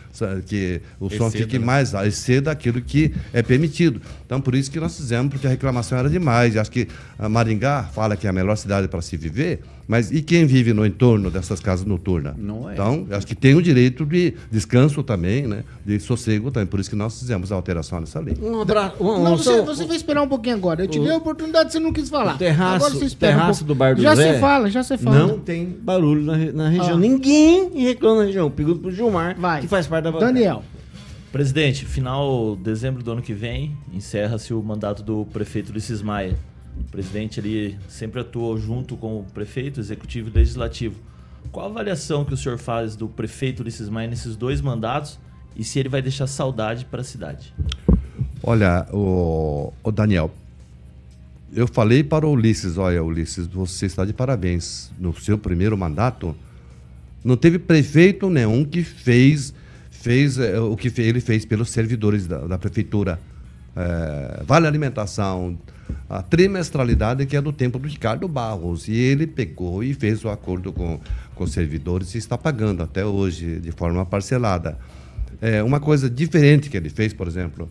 que 0.46 0.80
o 1.00 1.11
som 1.11 1.26
Exceda, 1.26 1.44
fique 1.44 1.59
né? 1.59 1.64
mais 1.64 1.94
alto, 1.96 2.07
exceda 2.07 2.52
aquilo 2.52 2.80
que 2.80 3.12
é 3.32 3.42
permitido. 3.42 4.00
Então, 4.24 4.40
por 4.40 4.54
isso 4.54 4.70
que 4.70 4.78
nós 4.78 4.96
fizemos, 4.96 5.32
porque 5.32 5.48
a 5.48 5.50
reclamação 5.50 5.98
era 5.98 6.09
demais. 6.09 6.57
Acho 6.57 6.70
que 6.70 6.86
a 7.18 7.28
Maringá 7.28 7.84
fala 7.92 8.16
que 8.16 8.26
é 8.26 8.30
a 8.30 8.32
melhor 8.32 8.54
cidade 8.57 8.86
para 8.86 9.02
se 9.02 9.16
viver, 9.16 9.61
mas 9.88 10.11
e 10.12 10.20
quem 10.20 10.46
vive 10.46 10.72
no 10.72 10.84
entorno 10.84 11.30
dessas 11.30 11.59
casas 11.61 11.86
noturnas? 11.86 12.34
Não 12.36 12.68
é. 12.68 12.74
Então, 12.74 13.07
acho 13.11 13.26
que 13.26 13.34
tem 13.34 13.54
o 13.54 13.62
direito 13.62 14.04
de 14.04 14.34
descanso 14.50 15.02
também, 15.02 15.46
né? 15.46 15.64
de 15.84 15.98
sossego 15.98 16.50
também. 16.52 16.66
Por 16.66 16.78
isso 16.78 16.90
que 16.90 16.96
nós 16.96 17.18
fizemos 17.18 17.50
a 17.50 17.54
alteração 17.54 17.95
nessa 18.01 18.20
lei. 18.20 18.36
Um 18.40 18.61
abraço. 18.61 18.97
Um, 19.01 19.22
Não, 19.22 19.34
um- 19.34 19.36
você, 19.36 19.62
você 19.62 19.84
vai 19.84 19.97
esperar 19.97 20.22
um 20.22 20.28
pouquinho 20.28 20.57
agora. 20.57 20.82
Eu 20.84 20.88
te 20.88 20.99
o- 20.99 21.03
dei 21.03 21.12
a 21.12 21.16
oportunidade, 21.16 21.72
você 21.72 21.78
não 21.78 21.92
quis 21.92 22.09
falar. 22.09 22.34
O 22.34 22.38
terraço, 22.38 22.76
agora 22.86 22.94
você 22.94 23.05
espera 23.05 23.34
um 23.34 23.38
terraço 23.38 23.59
pouco. 23.61 23.74
do 23.74 23.74
bar 23.74 23.94
do 23.97 24.03
Já 24.03 24.14
Zé 24.14 24.34
se 24.34 24.40
fala, 24.40 24.70
já 24.70 24.82
se 24.82 24.99
fala. 24.99 25.18
Não 25.26 25.38
tem 25.38 25.66
barulho 25.66 26.22
na, 26.22 26.36
na 26.53 26.68
região. 26.68 26.94
Ah. 26.94 26.99
Ninguém 26.99 27.70
reclama 27.84 28.20
na 28.20 28.24
região. 28.26 28.51
Pergunta 28.51 28.80
pro 28.80 28.90
Gilmar, 28.92 29.36
que 29.61 29.68
faz 29.68 29.86
parte 29.86 30.05
da 30.05 30.12
bancada. 30.12 30.32
Daniel. 30.32 30.62
Presidente, 31.32 31.84
final 31.84 32.57
de 32.57 32.62
dezembro 32.62 33.03
do 33.03 33.11
ano 33.12 33.20
que 33.20 33.34
vem, 33.34 33.76
encerra-se 33.92 34.55
o 34.55 34.62
mandato 34.62 35.03
do 35.03 35.26
prefeito 35.26 35.70
Ulisses 35.70 36.01
Maia. 36.01 36.36
O 36.80 36.84
presidente 36.90 37.40
ali 37.40 37.76
sempre 37.88 38.20
atuou 38.20 38.57
junto 38.59 38.97
com 38.97 39.18
o 39.20 39.24
prefeito, 39.34 39.80
executivo 39.80 40.30
e 40.30 40.32
legislativo. 40.32 40.97
Qual 41.53 41.66
a 41.66 41.68
avaliação 41.68 42.24
que 42.24 42.32
o 42.34 42.36
senhor 42.36 42.59
faz 42.59 42.97
do 42.97 43.07
prefeito 43.09 43.61
Ulisses 43.61 43.88
Maia 43.88 44.09
nesses 44.09 44.34
dois 44.36 44.61
mandatos 44.61 45.18
e 45.57 45.64
se 45.64 45.78
ele 45.78 45.88
vai 45.88 46.02
deixar 46.02 46.26
saudade 46.26 46.84
para 46.84 47.00
a 47.00 47.04
cidade? 47.04 47.54
Olha, 48.42 48.86
o, 48.92 49.72
o 49.82 49.90
Daniel, 49.90 50.30
eu 51.52 51.66
falei 51.66 52.04
para 52.04 52.26
o 52.26 52.32
Ulisses, 52.32 52.76
olha, 52.76 53.02
Ulisses, 53.02 53.46
você 53.46 53.86
está 53.86 54.04
de 54.04 54.12
parabéns. 54.12 54.90
No 54.98 55.18
seu 55.18 55.38
primeiro 55.38 55.76
mandato, 55.76 56.36
não 57.24 57.36
teve 57.36 57.59
prefeito 57.59 58.28
nenhum 58.28 58.64
que 58.64 58.82
fez, 58.82 59.54
fez 59.90 60.38
eh, 60.38 60.59
o 60.61 60.76
que 60.76 60.92
ele 61.00 61.20
fez 61.20 61.44
pelos 61.44 61.70
servidores 61.70 62.26
da, 62.26 62.38
da 62.46 62.59
prefeitura. 62.59 63.18
Eh, 63.74 64.42
vale 64.46 64.66
alimentação, 64.66 65.59
a 66.09 66.22
trimestralidade 66.22 67.26
que 67.26 67.36
é 67.36 67.40
do 67.40 67.52
tempo 67.52 67.78
do 67.78 67.88
Ricardo 67.88 68.28
Barros. 68.28 68.86
E 68.86 68.94
ele 68.94 69.26
pegou 69.26 69.82
e 69.82 69.94
fez 69.94 70.24
o 70.24 70.28
acordo 70.28 70.72
com, 70.72 71.00
com 71.34 71.44
os 71.44 71.52
servidores 71.52 72.14
e 72.14 72.18
está 72.18 72.36
pagando 72.36 72.82
até 72.82 73.04
hoje 73.04 73.61
de 73.61 73.72
forma 73.72 74.04
parcelada. 74.04 74.78
É, 75.41 75.62
uma 75.62 75.80
coisa 75.80 76.09
diferente 76.09 76.70
que 76.70 76.76
ele 76.76 76.89
fez, 76.89 77.12
por 77.12 77.26
exemplo, 77.28 77.68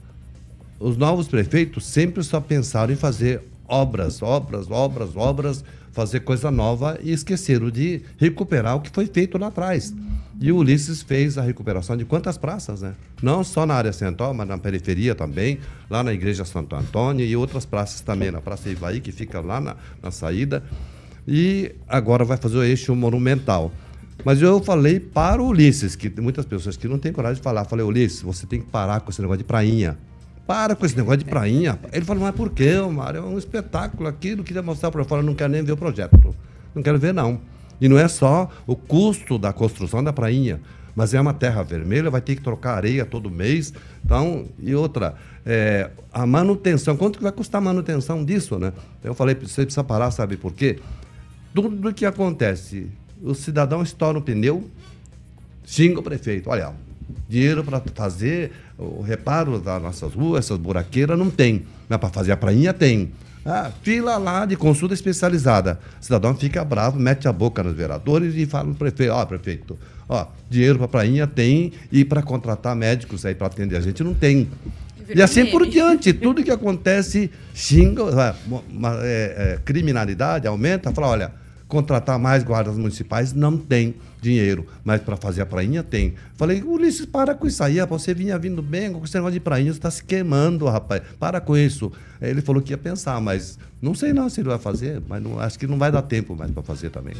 os 0.79 0.97
novos 0.97 1.27
prefeitos 1.27 1.85
sempre 1.85 2.23
só 2.23 2.39
pensaram 2.39 2.93
em 2.93 2.97
fazer 2.97 3.41
obras, 3.67 4.21
obras, 4.21 4.69
obras, 4.69 5.15
obras, 5.15 5.63
fazer 5.91 6.19
coisa 6.19 6.51
nova 6.51 6.99
e 7.01 7.11
esqueceram 7.11 7.71
de 7.71 8.01
recuperar 8.17 8.75
o 8.75 8.81
que 8.81 8.89
foi 8.89 9.07
feito 9.07 9.37
lá 9.37 9.47
atrás. 9.47 9.93
E 10.41 10.51
o 10.51 10.57
Ulisses 10.57 11.01
fez 11.01 11.37
a 11.37 11.41
recuperação 11.41 11.95
de 11.95 12.03
quantas 12.03 12.37
praças, 12.37 12.81
né? 12.81 12.93
Não 13.23 13.41
só 13.41 13.65
na 13.65 13.73
área 13.73 13.93
central, 13.93 14.33
mas 14.33 14.45
na 14.45 14.57
periferia 14.57 15.15
também, 15.15 15.59
lá 15.89 16.03
na 16.03 16.13
Igreja 16.13 16.43
Santo 16.43 16.75
Antônio 16.75 17.25
e 17.25 17.35
outras 17.37 17.65
praças 17.65 18.01
também, 18.01 18.31
na 18.31 18.41
Praça 18.41 18.69
Ivaí, 18.69 18.99
que 18.99 19.13
fica 19.13 19.39
lá 19.39 19.61
na, 19.61 19.77
na 20.03 20.11
saída. 20.11 20.61
E 21.25 21.71
agora 21.87 22.25
vai 22.25 22.35
fazer 22.35 22.57
o 22.57 22.63
eixo 22.63 22.93
monumental. 22.93 23.71
Mas 24.23 24.41
eu 24.41 24.61
falei 24.63 24.99
para 24.99 25.41
o 25.41 25.47
Ulisses, 25.47 25.95
que 25.95 26.09
tem 26.09 26.23
muitas 26.23 26.45
pessoas 26.45 26.77
que 26.77 26.87
não 26.87 26.97
têm 26.97 27.11
coragem 27.11 27.37
de 27.37 27.41
falar. 27.41 27.65
Falei, 27.65 27.85
Ulisses, 27.85 28.21
você 28.21 28.45
tem 28.47 28.59
que 28.59 28.67
parar 28.67 29.01
com 29.01 29.11
esse 29.11 29.21
negócio 29.21 29.39
de 29.39 29.43
prainha. 29.43 29.97
Para 30.47 30.75
com 30.75 30.85
esse 30.85 30.95
negócio 30.95 31.19
de 31.19 31.25
prainha. 31.25 31.79
Ele 31.91 32.05
falou, 32.05 32.23
mas 32.23 32.35
por 32.35 32.51
quê, 32.51 32.79
Mário? 32.81 33.19
É 33.19 33.21
um 33.21 33.37
espetáculo 33.37 34.07
aqui, 34.07 34.35
não 34.35 34.43
queria 34.43 34.61
mostrar 34.61 34.91
para 34.91 35.03
fora, 35.03 35.21
não 35.21 35.35
quero 35.35 35.51
nem 35.51 35.63
ver 35.63 35.71
o 35.71 35.77
projeto. 35.77 36.35
Não 36.73 36.83
quero 36.83 36.99
ver, 36.99 37.13
não. 37.13 37.39
E 37.79 37.89
não 37.89 37.97
é 37.97 38.07
só 38.07 38.49
o 38.65 38.75
custo 38.75 39.37
da 39.37 39.51
construção 39.51 40.03
da 40.03 40.13
prainha, 40.13 40.61
mas 40.95 41.13
é 41.13 41.19
uma 41.19 41.33
terra 41.33 41.61
vermelha, 41.63 42.09
vai 42.09 42.21
ter 42.21 42.35
que 42.35 42.41
trocar 42.41 42.75
areia 42.75 43.05
todo 43.05 43.29
mês. 43.29 43.73
Então, 44.03 44.45
e 44.59 44.73
outra, 44.73 45.15
é, 45.45 45.89
a 46.13 46.25
manutenção, 46.25 46.95
quanto 46.95 47.17
que 47.17 47.23
vai 47.23 47.31
custar 47.31 47.59
a 47.61 47.65
manutenção 47.65 48.23
disso, 48.23 48.57
né? 48.57 48.71
Eu 49.03 49.13
falei, 49.13 49.35
você 49.35 49.63
precisa 49.63 49.83
parar, 49.83 50.11
sabe 50.11 50.37
por 50.37 50.53
quê? 50.53 50.79
Tudo 51.53 51.93
que 51.93 52.05
acontece, 52.05 52.87
o 53.21 53.33
cidadão 53.33 53.81
estoura 53.81 54.17
um 54.17 54.21
pneu, 54.21 54.69
xinga 55.65 55.99
o 55.99 56.03
prefeito. 56.03 56.49
Olha, 56.49 56.73
dinheiro 57.27 57.63
para 57.63 57.81
fazer 57.93 58.51
o 58.77 59.01
reparo 59.01 59.59
das 59.59 59.81
nossas 59.81 60.13
ruas, 60.13 60.45
essas 60.45 60.57
buraqueiras, 60.57 61.17
não 61.17 61.29
tem. 61.29 61.63
Mas 61.87 61.99
para 61.99 62.09
fazer 62.09 62.31
a 62.31 62.37
prainha, 62.37 62.73
tem. 62.73 63.11
Ah, 63.45 63.71
fila 63.83 64.17
lá 64.17 64.45
de 64.45 64.55
consulta 64.55 64.93
especializada. 64.93 65.79
O 66.01 66.03
cidadão 66.03 66.35
fica 66.35 66.65
bravo, 66.65 66.99
mete 66.99 67.27
a 67.27 67.31
boca 67.31 67.61
nos 67.61 67.75
vereadores 67.75 68.33
e 68.35 68.45
fala 68.45 68.69
no 68.69 68.75
prefeito: 68.75 69.13
Ó, 69.13 69.25
prefeito, 69.25 69.77
ó, 70.09 70.25
dinheiro 70.49 70.79
para 70.79 70.87
prainha 70.87 71.27
tem 71.27 71.71
e 71.91 72.03
para 72.03 72.23
contratar 72.23 72.75
médicos 72.75 73.23
aí 73.23 73.35
para 73.35 73.47
atender 73.47 73.77
a 73.77 73.81
gente 73.81 74.03
não 74.03 74.15
tem. 74.15 74.49
E 75.13 75.21
assim 75.21 75.45
por 75.45 75.67
diante, 75.67 76.11
tudo 76.11 76.43
que 76.43 76.49
acontece 76.49 77.29
xinga, 77.53 78.03
ah, 78.19 78.35
é, 79.03 79.53
é, 79.53 79.59
criminalidade 79.63 80.47
aumenta, 80.47 80.91
fala, 80.91 81.07
olha, 81.09 81.31
contratar 81.67 82.19
mais 82.19 82.43
guardas 82.43 82.77
municipais 82.77 83.33
não 83.33 83.57
tem 83.57 83.95
dinheiro, 84.21 84.65
mas 84.83 85.01
para 85.01 85.15
fazer 85.17 85.41
a 85.41 85.45
prainha 85.45 85.81
tem. 85.83 86.13
Falei, 86.35 86.61
Ulisses, 86.63 87.05
para 87.05 87.33
com 87.33 87.47
isso 87.47 87.63
aí, 87.63 87.79
rapaz, 87.79 88.03
você 88.03 88.13
vinha 88.13 88.37
vindo 88.37 88.61
bem 88.61 88.91
com 88.93 89.03
esse 89.03 89.15
negócio 89.15 89.33
de 89.33 89.39
prainha, 89.39 89.71
você 89.71 89.79
está 89.79 89.89
se 89.91 90.03
queimando, 90.03 90.65
rapaz, 90.67 91.01
para 91.19 91.41
com 91.41 91.57
isso. 91.57 91.91
Aí 92.21 92.29
Ele 92.29 92.41
falou 92.41 92.61
que 92.61 92.71
ia 92.71 92.77
pensar, 92.77 93.19
mas 93.19 93.57
não 93.81 93.93
sei 93.95 94.13
não 94.13 94.29
se 94.29 94.41
ele 94.41 94.49
vai 94.49 94.59
fazer, 94.59 95.01
mas 95.07 95.21
não- 95.23 95.39
acho 95.39 95.57
que 95.57 95.65
não 95.67 95.77
vai 95.77 95.91
dar 95.91 96.01
tempo 96.03 96.35
mais 96.35 96.51
para 96.51 96.61
fazer 96.63 96.89
também. 96.89 97.15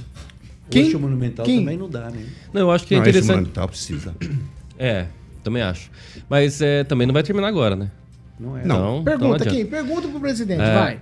Quem? 0.70 0.86
Eixo 0.86 1.00
monumental 1.00 1.46
também 1.46 1.78
não 1.78 1.90
dá, 1.90 2.10
né? 2.10 2.26
Não, 2.54 2.62
eu 2.62 2.72
acho 2.72 2.88
que 2.88 2.96
é 2.96 2.98
Não, 2.98 3.04
esse 3.04 3.10
interessante. 3.12 3.36
monumental 3.36 3.68
precisa. 3.68 4.16
É, 4.80 5.06
também 5.44 5.62
acho. 5.62 5.92
Mas 6.30 6.60
é, 6.62 6.84
também 6.84 7.06
não 7.06 7.14
vai 7.14 7.22
terminar 7.24 7.48
agora, 7.48 7.76
né? 7.76 7.92
Não 8.40 8.58
é. 8.58 8.64
Então, 8.64 9.04
Pergunta 9.04 9.44
então 9.44 9.54
quem? 9.54 9.66
Pergunta 9.66 10.08
pro 10.08 10.20
presidente, 10.20 10.62
É. 10.62 10.74
vai. 10.74 11.00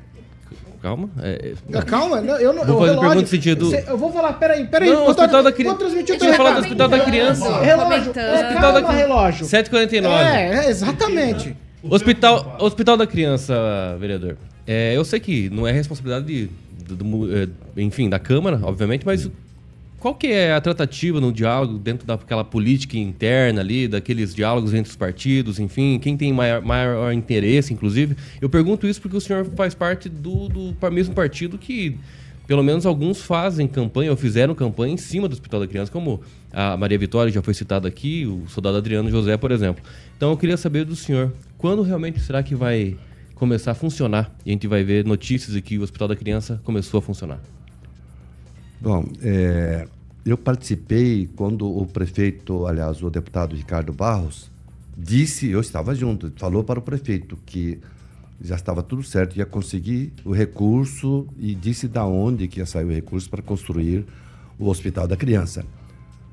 Calma. 0.84 1.10
é, 1.22 1.54
Ah, 1.74 1.82
Calma, 1.82 2.20
não, 2.20 2.36
eu 2.38 2.52
não. 2.52 2.66
Vou 2.66 2.80
fazer 2.80 2.90
relógio- 2.92 3.00
pergunta 3.00 3.22
no 3.22 3.28
sentido- 3.28 3.70
Cê- 3.70 3.86
eu 3.88 3.98
vou 3.98 4.12
falar, 4.12 4.34
peraí, 4.34 4.66
peraí. 4.68 4.90
Não, 4.90 5.08
hospital 5.08 5.42
da 5.42 5.52
cri- 5.54 5.64
Vou 5.64 5.76
transmitir 5.76 6.22
o 6.22 6.26
eu 6.26 6.34
falar 6.34 6.52
do 6.56 6.60
hospital 6.60 6.90
da 6.90 7.00
criança. 7.00 7.60
Relógio. 7.62 8.12
É, 8.20 8.34
Hospital 8.34 8.74
da 8.74 8.82
calma, 8.82 8.88
cri- 8.90 8.98
relógio. 8.98 9.46
7h49. 9.46 10.24
É, 10.26 10.66
é, 10.66 10.70
exatamente. 10.70 11.56
Hospital, 11.90 12.58
Hospital 12.60 12.98
da 12.98 13.08
Criança, 13.08 13.56
vereador. 13.98 14.36
É, 14.68 14.96
eu 14.96 15.06
sei 15.06 15.22
que 15.22 15.50
não 15.50 15.66
é 15.66 15.72
responsabilidade 15.72 16.26
de- 16.26 16.50
do, 16.86 16.96
do 16.98 17.06
mu- 17.06 17.28
é, 17.34 17.48
enfim, 17.82 18.10
da 18.10 18.20
Câmara, 18.20 18.60
obviamente, 18.62 19.06
mas 19.06 19.30
qual 20.04 20.14
que 20.14 20.28
é 20.28 20.52
a 20.52 20.60
tratativa 20.60 21.22
no 21.22 21.32
diálogo 21.32 21.80
dentro 21.80 22.06
daquela 22.06 22.44
política 22.44 22.98
interna 22.98 23.62
ali, 23.62 23.88
daqueles 23.88 24.36
diálogos 24.36 24.74
entre 24.74 24.90
os 24.90 24.98
partidos, 24.98 25.60
enfim, 25.60 25.98
quem 25.98 26.18
tem 26.18 26.34
maior, 26.34 26.62
maior 26.62 27.14
interesse, 27.14 27.74
inclusive? 27.74 28.18
Eu 28.42 28.50
pergunto 28.50 28.86
isso 28.86 29.02
porque 29.02 29.16
o 29.16 29.22
senhor 29.22 29.46
faz 29.56 29.74
parte 29.74 30.10
do, 30.10 30.50
do 30.50 30.92
mesmo 30.92 31.16
partido 31.16 31.58
que 31.58 31.98
pelo 32.46 32.62
menos 32.62 32.86
alguns 32.86 33.22
fazem 33.22 33.66
campanha 33.66 34.12
ou 34.12 34.18
fizeram 34.18 34.54
campanha 34.54 34.94
em 34.94 34.98
cima 34.98 35.30
do 35.30 35.32
Hospital 35.32 35.62
da 35.62 35.68
Criança, 35.68 35.90
como 35.90 36.20
a 36.52 36.76
Maria 36.76 36.98
Vitória 36.98 37.32
já 37.32 37.42
foi 37.42 37.54
citada 37.54 37.88
aqui, 37.88 38.26
o 38.26 38.46
soldado 38.50 38.76
Adriano 38.76 39.10
José, 39.10 39.38
por 39.38 39.52
exemplo. 39.52 39.82
Então 40.18 40.32
eu 40.32 40.38
queria 40.38 40.58
saber 40.58 40.84
do 40.84 40.98
senhor, 40.98 41.32
quando 41.58 41.82
realmente 41.82 42.20
será 42.20 42.44
que 42.44 42.56
vai 42.56 42.98
começar 43.36 43.72
a 43.72 43.76
funcionar 43.76 44.36
e 44.46 44.50
a 44.50 44.52
gente 44.52 44.68
vai 44.68 44.84
ver 44.84 45.06
notícias 45.06 45.54
de 45.54 45.62
que 45.62 45.80
o 45.80 45.82
Hospital 45.82 46.10
da 46.10 46.16
Criança 46.18 46.60
começou 46.66 46.98
a 46.98 47.02
funcionar? 47.02 47.40
Bom, 48.84 49.06
é, 49.22 49.88
eu 50.26 50.38
participei 50.38 51.30
quando 51.38 51.66
o 51.66 51.86
prefeito, 51.86 52.68
aliás, 52.68 53.02
o 53.02 53.10
deputado 53.10 53.56
Ricardo 53.56 53.94
Barros, 53.94 54.52
disse, 54.98 55.50
eu 55.50 55.62
estava 55.62 55.96
junto, 55.96 56.34
falou 56.36 56.66
para 56.66 56.80
o 56.80 56.82
prefeito 56.82 57.40
que 57.46 57.80
já 58.42 58.56
estava 58.56 58.84
tudo 58.84 59.02
certo, 59.02 59.38
ia 59.38 59.46
conseguir 59.46 60.12
o 60.26 60.34
recurso 60.34 61.26
e 61.40 61.56
disse 61.56 61.88
da 61.88 62.06
onde 62.06 62.46
que 62.50 62.60
ia 62.60 62.66
sair 62.66 62.84
o 62.84 62.92
recurso 62.92 63.30
para 63.30 63.42
construir 63.42 64.06
o 64.60 64.68
Hospital 64.68 65.08
da 65.08 65.16
Criança. 65.16 65.66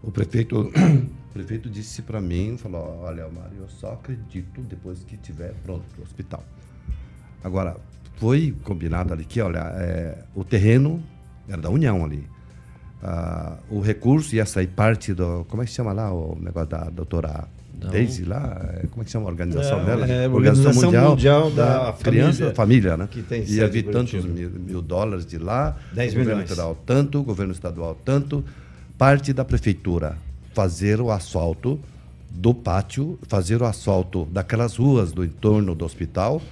O 0.02 0.10
prefeito, 0.10 0.72
o 1.30 1.32
prefeito 1.32 1.70
disse 1.70 2.02
para 2.02 2.20
mim, 2.20 2.56
falou, 2.58 2.98
olha, 3.04 3.28
Mário, 3.28 3.58
eu 3.60 3.68
só 3.68 3.92
acredito 3.92 4.60
depois 4.62 5.04
que 5.04 5.16
tiver 5.16 5.54
pronto 5.62 5.84
o 6.00 6.02
hospital. 6.02 6.42
Agora, 7.44 7.76
foi 8.16 8.56
combinado 8.64 9.12
ali 9.12 9.24
que, 9.24 9.40
olha, 9.40 9.72
é, 9.76 10.24
o 10.34 10.42
terreno 10.42 11.00
era 11.48 11.62
da 11.62 11.70
União 11.70 12.04
ali. 12.04 12.26
Ah, 13.02 13.56
o 13.70 13.80
recurso 13.80 14.34
ia 14.34 14.44
sair 14.46 14.66
parte 14.68 15.14
do. 15.14 15.44
Como 15.48 15.62
é 15.62 15.66
que 15.66 15.72
chama 15.72 15.92
lá 15.92 16.12
o 16.12 16.36
negócio 16.40 16.68
da 16.68 16.84
doutora 16.90 17.48
Não. 17.80 17.90
Daisy 17.90 18.24
lá? 18.24 18.60
é, 18.82 18.86
Como 18.88 19.02
é 19.02 19.04
que 19.04 19.10
chama 19.10 19.26
a 19.26 19.28
organização 19.30 19.80
É, 19.80 19.84
dela? 19.84 20.06
é, 20.06 20.28
Organização 20.28 20.90
Mundial 20.92 21.50
da 21.50 21.94
Criança, 22.02 22.52
Família, 22.52 22.54
família, 22.54 22.96
né? 22.96 23.08
que 23.10 23.22
tem 23.22 23.42
ia 23.44 23.66
vir 23.68 23.84
tantos 23.84 24.22
mil, 24.24 24.50
mil 24.50 24.82
dólares 24.82 25.24
de 25.24 25.38
lá, 25.38 25.76
10 25.92 26.12
o 26.12 26.16
governo 26.16 26.32
milhões. 26.34 26.48
federal 26.50 26.76
tanto, 26.86 27.22
governo 27.22 27.52
estadual 27.52 27.96
tanto, 28.04 28.44
parte 28.98 29.32
da 29.32 29.44
prefeitura 29.44 30.16
fazer 30.52 31.00
o 31.00 31.10
asfalto 31.10 31.78
do 32.28 32.52
pátio, 32.52 33.18
fazer 33.28 33.62
o 33.62 33.64
asfalto 33.64 34.26
daquelas 34.30 34.76
ruas 34.76 35.10
do 35.12 35.24
entorno 35.24 35.74
do 35.74 35.84
hospital 35.84 36.42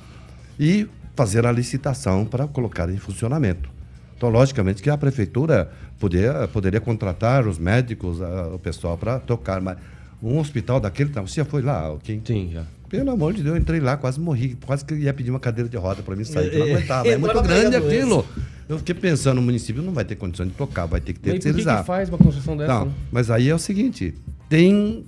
e 0.59 0.87
fazer 1.15 1.45
a 1.45 1.53
licitação 1.53 2.25
para 2.25 2.47
colocar 2.49 2.89
em 2.89 2.97
funcionamento. 2.97 3.69
Então, 4.17 4.29
logicamente 4.31 4.81
que 4.83 4.89
a 4.91 4.97
prefeitura 4.97 5.71
poderia, 5.99 6.49
poderia 6.49 6.81
contratar 6.81 7.47
os 7.47 7.59
médicos, 7.59 8.21
ah, 8.23 8.51
o 8.55 8.59
pessoal 8.59 8.97
para 8.97 9.19
tocar, 9.19 9.61
mas 9.61 9.77
um 10.23 10.39
hospital 10.39 10.81
daquele 10.81 11.11
tamanho, 11.11 11.29
você 11.29 11.41
já 11.41 11.45
foi 11.45 11.63
lá? 11.63 11.97
Quem? 12.03 12.21
Sim, 12.25 12.51
já. 12.53 12.65
Pelo 12.89 13.11
amor 13.11 13.35
de 13.35 13.43
Deus, 13.43 13.55
eu 13.55 13.61
entrei 13.61 13.81
lá, 13.81 13.97
quase 13.99 14.19
morri, 14.19 14.57
quase 14.65 14.83
que 14.85 14.95
ia 14.95 15.13
pedir 15.13 15.31
uma 15.31 15.39
cadeira 15.39 15.69
de 15.69 15.77
roda 15.77 16.03
para 16.03 16.17
mim 16.17 16.25
sair, 16.25 16.49
que 16.51 16.57
eu 16.57 16.61
não 16.61 16.67
É, 16.69 16.73
aguentava. 16.75 17.09
É 17.09 17.13
entra 17.13 17.35
muito 17.35 17.43
grande 17.47 17.77
aquilo. 17.77 18.27
Eu 18.67 18.79
fiquei 18.79 18.95
pensando, 18.95 19.39
o 19.39 19.43
município 19.43 19.83
não 19.83 19.93
vai 19.93 20.05
ter 20.05 20.17
condição 20.17 20.47
de 20.47 20.53
tocar, 20.53 20.87
vai 20.87 21.01
ter 21.01 21.13
que 21.13 21.21
Mas 21.21 21.23
por 21.23 21.33
que 21.33 21.39
que 21.39 21.43
terceirizar. 21.45 21.85
faz 21.85 22.09
uma 22.09 22.17
construção 22.19 22.57
dessa, 22.57 22.73
Não, 22.73 22.87
né? 22.87 22.93
mas 23.13 23.31
aí 23.31 23.49
é 23.49 23.55
o 23.55 23.59
seguinte, 23.59 24.15
tem 24.49 25.05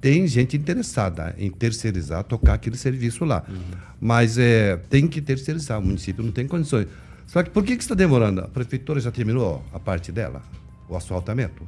tem 0.00 0.26
gente 0.26 0.56
interessada 0.56 1.34
em 1.38 1.50
terceirizar, 1.50 2.22
tocar 2.22 2.54
aquele 2.54 2.76
serviço 2.76 3.24
lá. 3.24 3.42
Uhum. 3.48 3.56
Mas 4.00 4.38
é, 4.38 4.76
tem 4.88 5.06
que 5.08 5.20
terceirizar, 5.20 5.78
o 5.80 5.82
município 5.82 6.22
não 6.22 6.30
tem 6.30 6.46
condições. 6.46 6.86
Só 7.26 7.42
que 7.42 7.50
por 7.50 7.64
que, 7.64 7.76
que 7.76 7.82
está 7.82 7.94
demorando? 7.94 8.40
A 8.40 8.48
prefeitura 8.48 9.00
já 9.00 9.10
terminou 9.10 9.62
a 9.72 9.78
parte 9.78 10.12
dela, 10.12 10.42
o 10.88 10.96
asfaltamento? 10.96 11.62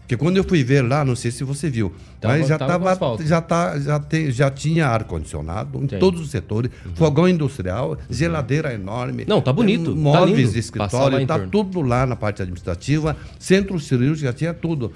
Porque 0.00 0.18
quando 0.18 0.36
eu 0.36 0.44
fui 0.44 0.62
ver 0.62 0.82
lá, 0.82 1.02
não 1.02 1.16
sei 1.16 1.30
se 1.30 1.42
você 1.44 1.70
viu, 1.70 1.90
Tava- 2.20 2.36
mas 2.36 2.46
já, 2.46 2.58
tava 2.58 2.94
tava, 2.94 3.24
já, 3.24 3.40
tá, 3.40 3.78
já, 3.80 3.98
tem, 3.98 4.30
já 4.30 4.50
tinha 4.50 4.86
ar-condicionado 4.86 5.82
em 5.82 5.86
Tem. 5.86 5.98
todos 5.98 6.20
os 6.20 6.30
setores, 6.30 6.70
fogão 6.94 7.26
industrial, 7.26 7.96
geladeira 8.10 8.74
enorme. 8.74 9.22
Uhum. 9.22 9.28
Não, 9.28 9.40
tá 9.40 9.50
bonito, 9.50 9.94
tá 9.94 9.96
Móveis 9.98 10.36
lindo. 10.36 10.52
de 10.52 10.58
escritório, 10.58 11.18
em 11.20 11.26
tá 11.26 11.36
torno. 11.36 11.50
tudo 11.50 11.80
lá 11.80 12.04
na 12.04 12.16
parte 12.16 12.42
administrativa, 12.42 13.16
centro 13.38 13.80
cirúrgico, 13.80 14.26
já 14.26 14.32
tinha 14.34 14.52
tudo. 14.52 14.92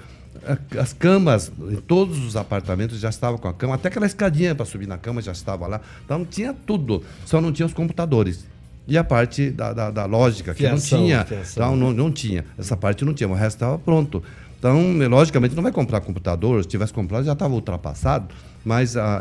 As 0.79 0.93
camas, 0.93 1.51
em 1.71 1.77
todos 1.77 2.19
os 2.23 2.35
apartamentos 2.35 2.99
já 2.99 3.09
estavam 3.09 3.39
com 3.39 3.47
a 3.47 3.53
cama, 3.53 3.75
até 3.75 3.87
aquela 3.87 4.05
escadinha 4.05 4.53
para 4.53 4.63
subir 4.65 4.87
na 4.87 4.97
cama 4.99 5.23
já 5.23 5.31
estava 5.31 5.65
lá. 5.65 5.81
Então 6.05 6.23
tinha 6.23 6.53
tudo, 6.53 7.03
só 7.25 7.41
não 7.41 7.51
tinha 7.51 7.65
os 7.65 7.73
computadores. 7.73 8.45
E 8.89 8.97
a 8.97 9.03
parte 9.03 9.49
da, 9.51 9.71
da, 9.73 9.91
da 9.91 10.05
lógica, 10.05 10.53
que 10.53 10.61
Fiação, 10.63 10.99
não 10.99 11.05
tinha. 11.05 11.25
fiação. 11.25 11.63
Então, 11.63 11.75
não, 11.75 11.93
não 11.93 12.11
tinha. 12.11 12.43
Essa 12.57 12.75
parte 12.75 13.05
não 13.05 13.13
tinha, 13.13 13.29
o 13.29 13.33
resto 13.33 13.55
estava 13.57 13.77
pronto. 13.79 14.21
Então, 14.57 14.97
logicamente, 15.07 15.55
não 15.55 15.63
vai 15.63 15.71
comprar 15.71 16.01
computador, 16.01 16.61
se 16.63 16.67
tivesse 16.69 16.91
comprado 16.91 17.23
já 17.23 17.31
estava 17.31 17.53
ultrapassado, 17.53 18.27
mas 18.65 18.97
a 18.97 19.19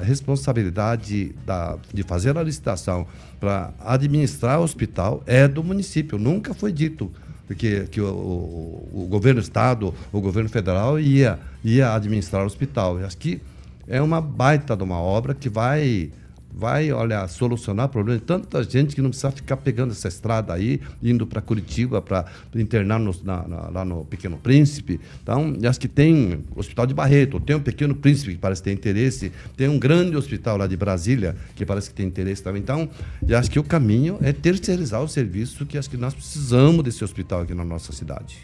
responsabilidade 0.52 1.34
da, 1.46 1.76
de 1.92 2.02
fazer 2.02 2.36
a 2.36 2.42
licitação 2.42 3.06
para 3.38 3.70
administrar 3.84 4.58
o 4.60 4.64
hospital 4.64 5.22
é 5.26 5.46
do 5.46 5.62
município. 5.62 6.18
Nunca 6.18 6.54
foi 6.54 6.72
dito 6.72 7.10
que, 7.56 7.82
que 7.90 8.00
o, 8.00 8.06
o- 8.08 9.02
o 9.04 9.06
governo 9.08 9.40
do 9.40 9.44
estado, 9.44 9.94
o 10.12 10.20
governo 10.20 10.48
federal 10.48 10.98
ia, 10.98 11.38
ia 11.64 11.94
administrar 11.94 12.42
o 12.42 12.46
hospital. 12.46 12.98
Eu 12.98 13.06
acho 13.06 13.16
que 13.16 13.40
é 13.86 14.02
uma 14.02 14.20
baita 14.20 14.76
de 14.76 14.82
uma 14.82 14.98
obra 15.00 15.34
que 15.34 15.48
vai 15.48 16.10
vai, 16.52 16.90
olha, 16.90 17.26
solucionar 17.28 17.88
problemas 17.88 18.20
de 18.20 18.26
tanta 18.26 18.62
gente 18.64 18.94
que 18.94 19.00
não 19.02 19.10
precisa 19.10 19.30
ficar 19.30 19.56
pegando 19.58 19.92
essa 19.92 20.08
estrada 20.08 20.52
aí, 20.52 20.80
indo 21.02 21.26
para 21.26 21.40
Curitiba 21.40 22.02
para 22.02 22.24
internar 22.54 22.98
no- 22.98 23.14
na- 23.22 23.46
na- 23.46 23.68
lá 23.68 23.84
no 23.84 24.04
Pequeno 24.04 24.36
Príncipe. 24.38 24.98
Então, 25.22 25.54
acho 25.68 25.78
que 25.78 25.86
tem 25.88 26.40
o 26.54 26.58
Hospital 26.60 26.86
de 26.86 26.94
Barreto, 26.94 27.38
tem 27.38 27.54
o 27.54 27.60
Pequeno 27.60 27.94
Príncipe 27.94 28.32
que 28.32 28.38
parece 28.38 28.62
ter 28.62 28.72
interesse, 28.72 29.30
tem 29.56 29.68
um 29.68 29.78
grande 29.78 30.16
hospital 30.16 30.56
lá 30.56 30.66
de 30.66 30.76
Brasília 30.76 31.36
que 31.54 31.64
parece 31.64 31.90
que 31.90 31.94
tem 31.96 32.06
interesse 32.06 32.42
também. 32.42 32.60
Então, 32.62 32.88
acho 33.36 33.50
que 33.50 33.58
o 33.58 33.64
caminho 33.64 34.18
é 34.20 34.32
terceirizar 34.32 35.02
o 35.02 35.08
serviço 35.08 35.64
que 35.64 35.78
acho 35.78 35.88
que 35.88 35.96
nós 35.96 36.14
precisamos 36.14 36.82
desse 36.82 37.04
hospital 37.04 37.42
aqui 37.42 37.54
na 37.54 37.64
nossa 37.64 37.92
cidade. 37.92 38.36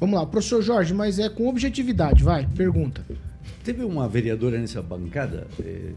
Vamos 0.00 0.18
lá, 0.18 0.24
professor 0.24 0.62
Jorge, 0.62 0.94
mas 0.94 1.18
é 1.18 1.28
com 1.28 1.48
objetividade, 1.48 2.22
vai, 2.22 2.46
pergunta. 2.46 3.04
Teve 3.64 3.82
uma 3.84 4.08
vereadora 4.08 4.58
nessa 4.58 4.80
bancada 4.80 5.46
eh, 5.60 5.90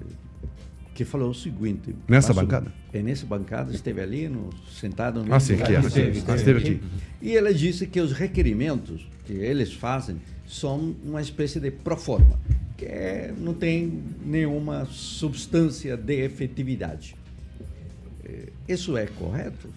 que 1.04 1.06
falou 1.06 1.32
o 1.32 1.34
seguinte. 1.34 1.95
Nessa 2.08 2.34
bancada? 2.34 2.72
É 2.93 3.02
nessa 3.02 3.26
bancada, 3.26 3.74
esteve 3.74 4.02
ali, 4.02 4.30
no, 4.30 4.49
sentado 4.72 5.24
no 5.24 5.34
Ah, 5.34 5.39
sim, 5.39 5.54
aqui, 5.54 5.74
lugar, 5.76 5.86
aqui. 5.88 6.24
Ah, 6.28 6.36
esteve 6.36 6.60
aqui. 6.60 6.82
E 7.22 7.36
ela 7.36 7.52
disse 7.54 7.88
que 7.88 7.99
os 7.99 8.12
requerimentos 8.12 9.08
que 9.26 9.34
eles 9.34 9.74
fazem 9.74 10.18
são 10.47 10.95
uma 11.04 11.22
espécie 11.22 11.60
de 11.60 11.72
proforma, 11.72 12.39
que 12.78 12.86
é- 12.86 13.34
não 13.38 13.54
tem 13.54 14.04
nenhuma 14.24 14.86
substância 14.86 15.97
de 15.97 16.24
efetividade. 16.24 17.16
Eh, 18.24 18.49
Isso 18.68 18.95
é 18.95 19.08
correto? 19.08 19.70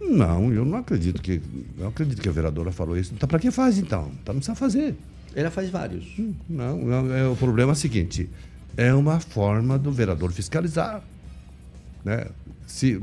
Não, 0.00 0.52
eu 0.52 0.64
não 0.64 0.78
acredito 0.78 1.20
que. 1.22 1.40
Não 1.78 1.88
acredito 1.88 2.20
que 2.20 2.28
a 2.28 2.32
vereadora 2.32 2.70
falou 2.72 2.96
isso. 2.96 3.12
Então, 3.14 3.28
para 3.28 3.38
que 3.38 3.50
faz 3.50 3.78
então? 3.78 4.10
Então 4.22 4.34
não 4.34 4.40
precisa 4.40 4.54
fazer. 4.56 4.94
Ela 5.34 5.50
faz 5.50 5.70
vários. 5.70 6.04
Não, 6.48 6.76
não, 6.76 7.14
é, 7.14 7.26
o 7.28 7.36
problema 7.36 7.72
é 7.72 7.74
o 7.74 7.76
seguinte: 7.76 8.28
é 8.76 8.92
uma 8.94 9.20
forma 9.20 9.78
do 9.78 9.90
vereador 9.90 10.32
fiscalizar. 10.32 11.02
Né? 12.04 12.26
Se, 12.66 13.00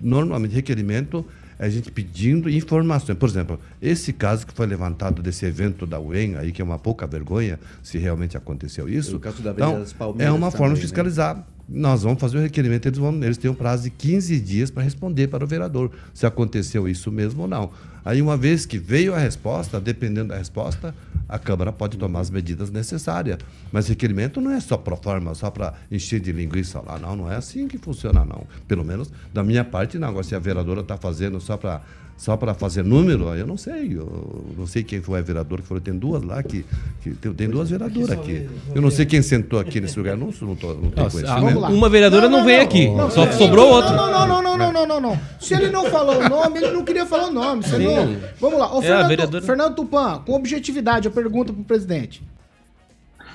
normalmente, 0.00 0.54
requerimento 0.54 1.24
é 1.58 1.66
a 1.66 1.68
gente 1.68 1.90
pedindo 1.90 2.48
informações. 2.48 3.18
Por 3.18 3.28
exemplo, 3.28 3.60
esse 3.82 4.12
caso 4.12 4.46
que 4.46 4.54
foi 4.54 4.66
levantado 4.66 5.22
desse 5.22 5.44
evento 5.44 5.86
da 5.86 6.00
UEM, 6.00 6.36
aí, 6.36 6.52
que 6.52 6.62
é 6.62 6.64
uma 6.64 6.78
pouca 6.78 7.06
vergonha, 7.06 7.60
se 7.82 7.98
realmente 7.98 8.36
aconteceu 8.36 8.88
isso. 8.88 9.16
O 9.16 9.20
caso 9.20 9.42
da 9.42 9.50
Avenida 9.50 9.70
então, 9.70 9.80
das 9.80 9.92
Palmeiras 9.92 10.34
é 10.34 10.36
uma 10.36 10.50
forma 10.50 10.74
também, 10.74 10.80
de 10.80 10.86
né? 10.86 11.44
Nós 11.72 12.02
vamos 12.02 12.20
fazer 12.20 12.36
o 12.36 12.40
requerimento, 12.40 12.86
eles, 12.86 12.98
vão, 12.98 13.14
eles 13.22 13.38
têm 13.38 13.48
um 13.48 13.54
prazo 13.54 13.84
de 13.84 13.90
15 13.90 14.40
dias 14.40 14.70
para 14.72 14.82
responder 14.82 15.28
para 15.28 15.44
o 15.44 15.46
vereador 15.46 15.92
se 16.12 16.26
aconteceu 16.26 16.88
isso 16.88 17.12
mesmo 17.12 17.42
ou 17.42 17.48
não. 17.48 17.70
Aí, 18.04 18.20
uma 18.20 18.36
vez 18.36 18.66
que 18.66 18.76
veio 18.76 19.14
a 19.14 19.18
resposta, 19.18 19.80
dependendo 19.80 20.30
da 20.30 20.36
resposta, 20.36 20.94
a 21.28 21.38
Câmara 21.38 21.70
pode 21.70 21.96
tomar 21.96 22.20
as 22.20 22.30
medidas 22.30 22.70
necessárias. 22.70 23.38
Mas 23.70 23.88
requerimento 23.88 24.40
não 24.40 24.50
é 24.50 24.58
só 24.58 24.76
pro 24.76 24.96
forma, 24.96 25.34
só 25.34 25.50
para 25.50 25.74
encher 25.92 26.18
de 26.18 26.32
linguiça 26.32 26.80
lá. 26.80 26.98
Não, 26.98 27.14
não 27.14 27.30
é 27.30 27.36
assim 27.36 27.68
que 27.68 27.78
funciona, 27.78 28.24
não. 28.24 28.46
Pelo 28.66 28.84
menos 28.84 29.12
da 29.32 29.44
minha 29.44 29.64
parte, 29.64 29.98
não. 29.98 30.08
Agora, 30.08 30.24
se 30.24 30.34
a 30.34 30.38
vereadora 30.38 30.80
está 30.80 30.96
fazendo 30.96 31.40
só 31.40 31.56
para 31.56 31.82
só 32.20 32.36
para 32.36 32.52
fazer 32.52 32.84
número, 32.84 33.34
eu 33.34 33.46
não 33.46 33.56
sei. 33.56 33.96
Eu 33.96 34.44
não 34.54 34.66
sei 34.66 34.84
quem 34.84 35.00
foi 35.00 35.20
a 35.20 35.22
vereadora 35.22 35.62
que 35.62 35.66
falou. 35.66 35.80
Tem 35.80 35.96
duas 35.96 36.22
lá 36.22 36.42
que. 36.42 36.66
que 37.02 37.12
tem, 37.14 37.32
tem 37.32 37.48
duas 37.48 37.70
veradoras 37.70 38.10
aqui. 38.10 38.46
Eu 38.74 38.82
não 38.82 38.90
sei 38.90 39.06
quem 39.06 39.22
sentou 39.22 39.58
aqui 39.58 39.80
nesse 39.80 39.96
lugar. 39.98 40.18
Não, 40.18 40.26
não, 40.42 40.54
tô, 40.54 40.74
não 40.74 40.90
tenho 40.90 41.04
Nossa, 41.04 41.22
conhecimento. 41.22 41.72
Uma 41.72 41.88
vereadora 41.88 42.28
não, 42.28 42.44
veio 42.44 42.60
aqui, 42.60 42.88
só 43.10 43.22
peraí. 43.24 43.38
sobrou 43.38 43.70
outra. 43.70 43.92
Não, 43.96 44.10
não, 44.12 44.26
não, 44.28 44.42
não, 44.42 44.58
não, 44.58 44.70
não, 44.72 44.86
não, 44.86 45.00
não. 45.00 45.20
Se 45.40 45.54
ele 45.54 45.70
não 45.70 45.86
falou 45.86 46.18
o 46.20 46.28
nome, 46.28 46.58
ele 46.58 46.72
não 46.72 46.84
queria 46.84 47.06
falar 47.06 47.28
o 47.28 47.32
nome. 47.32 47.64
Não... 47.66 48.16
Vamos 48.38 48.58
lá. 48.58 48.74
Ô, 48.74 48.80
É, 48.80 48.82
Fernando, 48.82 49.08
vereadora- 49.08 49.44
Fernando 49.46 49.74
Tupan, 49.76 50.18
com 50.26 50.34
objetividade, 50.34 51.08
a 51.08 51.10
pergunta 51.10 51.54
pro 51.54 51.64
presidente. 51.64 52.22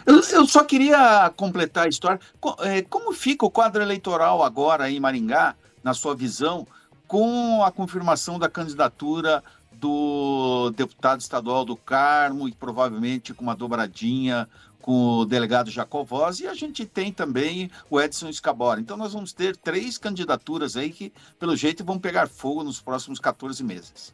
Eu, 0.05 0.21
eu 0.31 0.45
só 0.45 0.63
queria 0.63 1.31
completar 1.36 1.86
a 1.88 1.89
história. 1.89 2.19
Eh, 2.61 2.83
Como 2.88 3.11
fica 3.13 3.47
o 3.47 3.49
quadro 3.49 3.81
eleitoral 3.81 4.43
agora 4.43 4.91
em 4.91 4.99
Maringá, 4.99 5.55
na 5.83 5.95
sua 5.95 6.15
visão, 6.15 6.67
com 7.08 7.64
a 7.64 7.72
confirmação 7.72 8.38
da 8.39 8.49
candidatura 8.49 9.43
do 9.74 10.72
deputado 10.72 11.22
estadual 11.22 11.66
do 11.66 11.76
Carmo 11.76 12.47
e 12.47 12.53
provavelmente 12.53 13.34
com 13.34 13.43
uma 13.43 13.56
dobradinha 13.56 14.47
com 14.86 15.22
o 15.22 15.26
delegado 15.26 15.72
Jacovós 15.72 16.39
e 16.39 16.47
a 16.47 16.53
gente 16.53 16.86
tem 16.86 17.12
também 17.12 17.72
o 17.89 17.99
Edson 17.99 18.30
Escabora. 18.30 18.80
Então 18.80 18.95
nós 18.95 19.14
vamos 19.14 19.34
ter 19.34 19.58
três 19.58 19.97
candidaturas 19.97 20.78
aí 20.78 20.91
que, 20.91 21.12
pelo 21.39 21.56
jeito, 21.56 21.84
vão 21.84 21.97
pegar 21.97 22.28
fogo 22.28 22.64
nos 22.64 22.80
próximos 22.80 23.20
14 23.20 23.64
meses. 23.64 24.14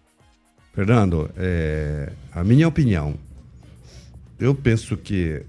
Fernando, 0.73 1.29
é, 1.35 2.13
a 2.31 2.41
minha 2.41 2.69
opinião, 2.69 3.15
eu 4.39 4.55
penso 4.55 4.95
que 4.95 5.45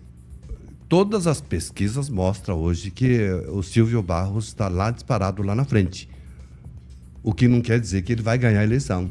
todas 0.88 1.28
as 1.28 1.40
pesquisas 1.40 2.08
mostram 2.08 2.58
hoje 2.58 2.90
que 2.90 3.30
o 3.48 3.62
Silvio 3.62 4.02
Barros 4.02 4.48
está 4.48 4.66
lá 4.66 4.90
disparado 4.90 5.40
lá 5.44 5.54
na 5.54 5.64
frente. 5.64 6.08
O 7.22 7.32
que 7.32 7.46
não 7.46 7.60
quer 7.60 7.78
dizer 7.78 8.02
que 8.02 8.12
ele 8.12 8.22
vai 8.22 8.36
ganhar 8.36 8.60
a 8.60 8.64
eleição. 8.64 9.10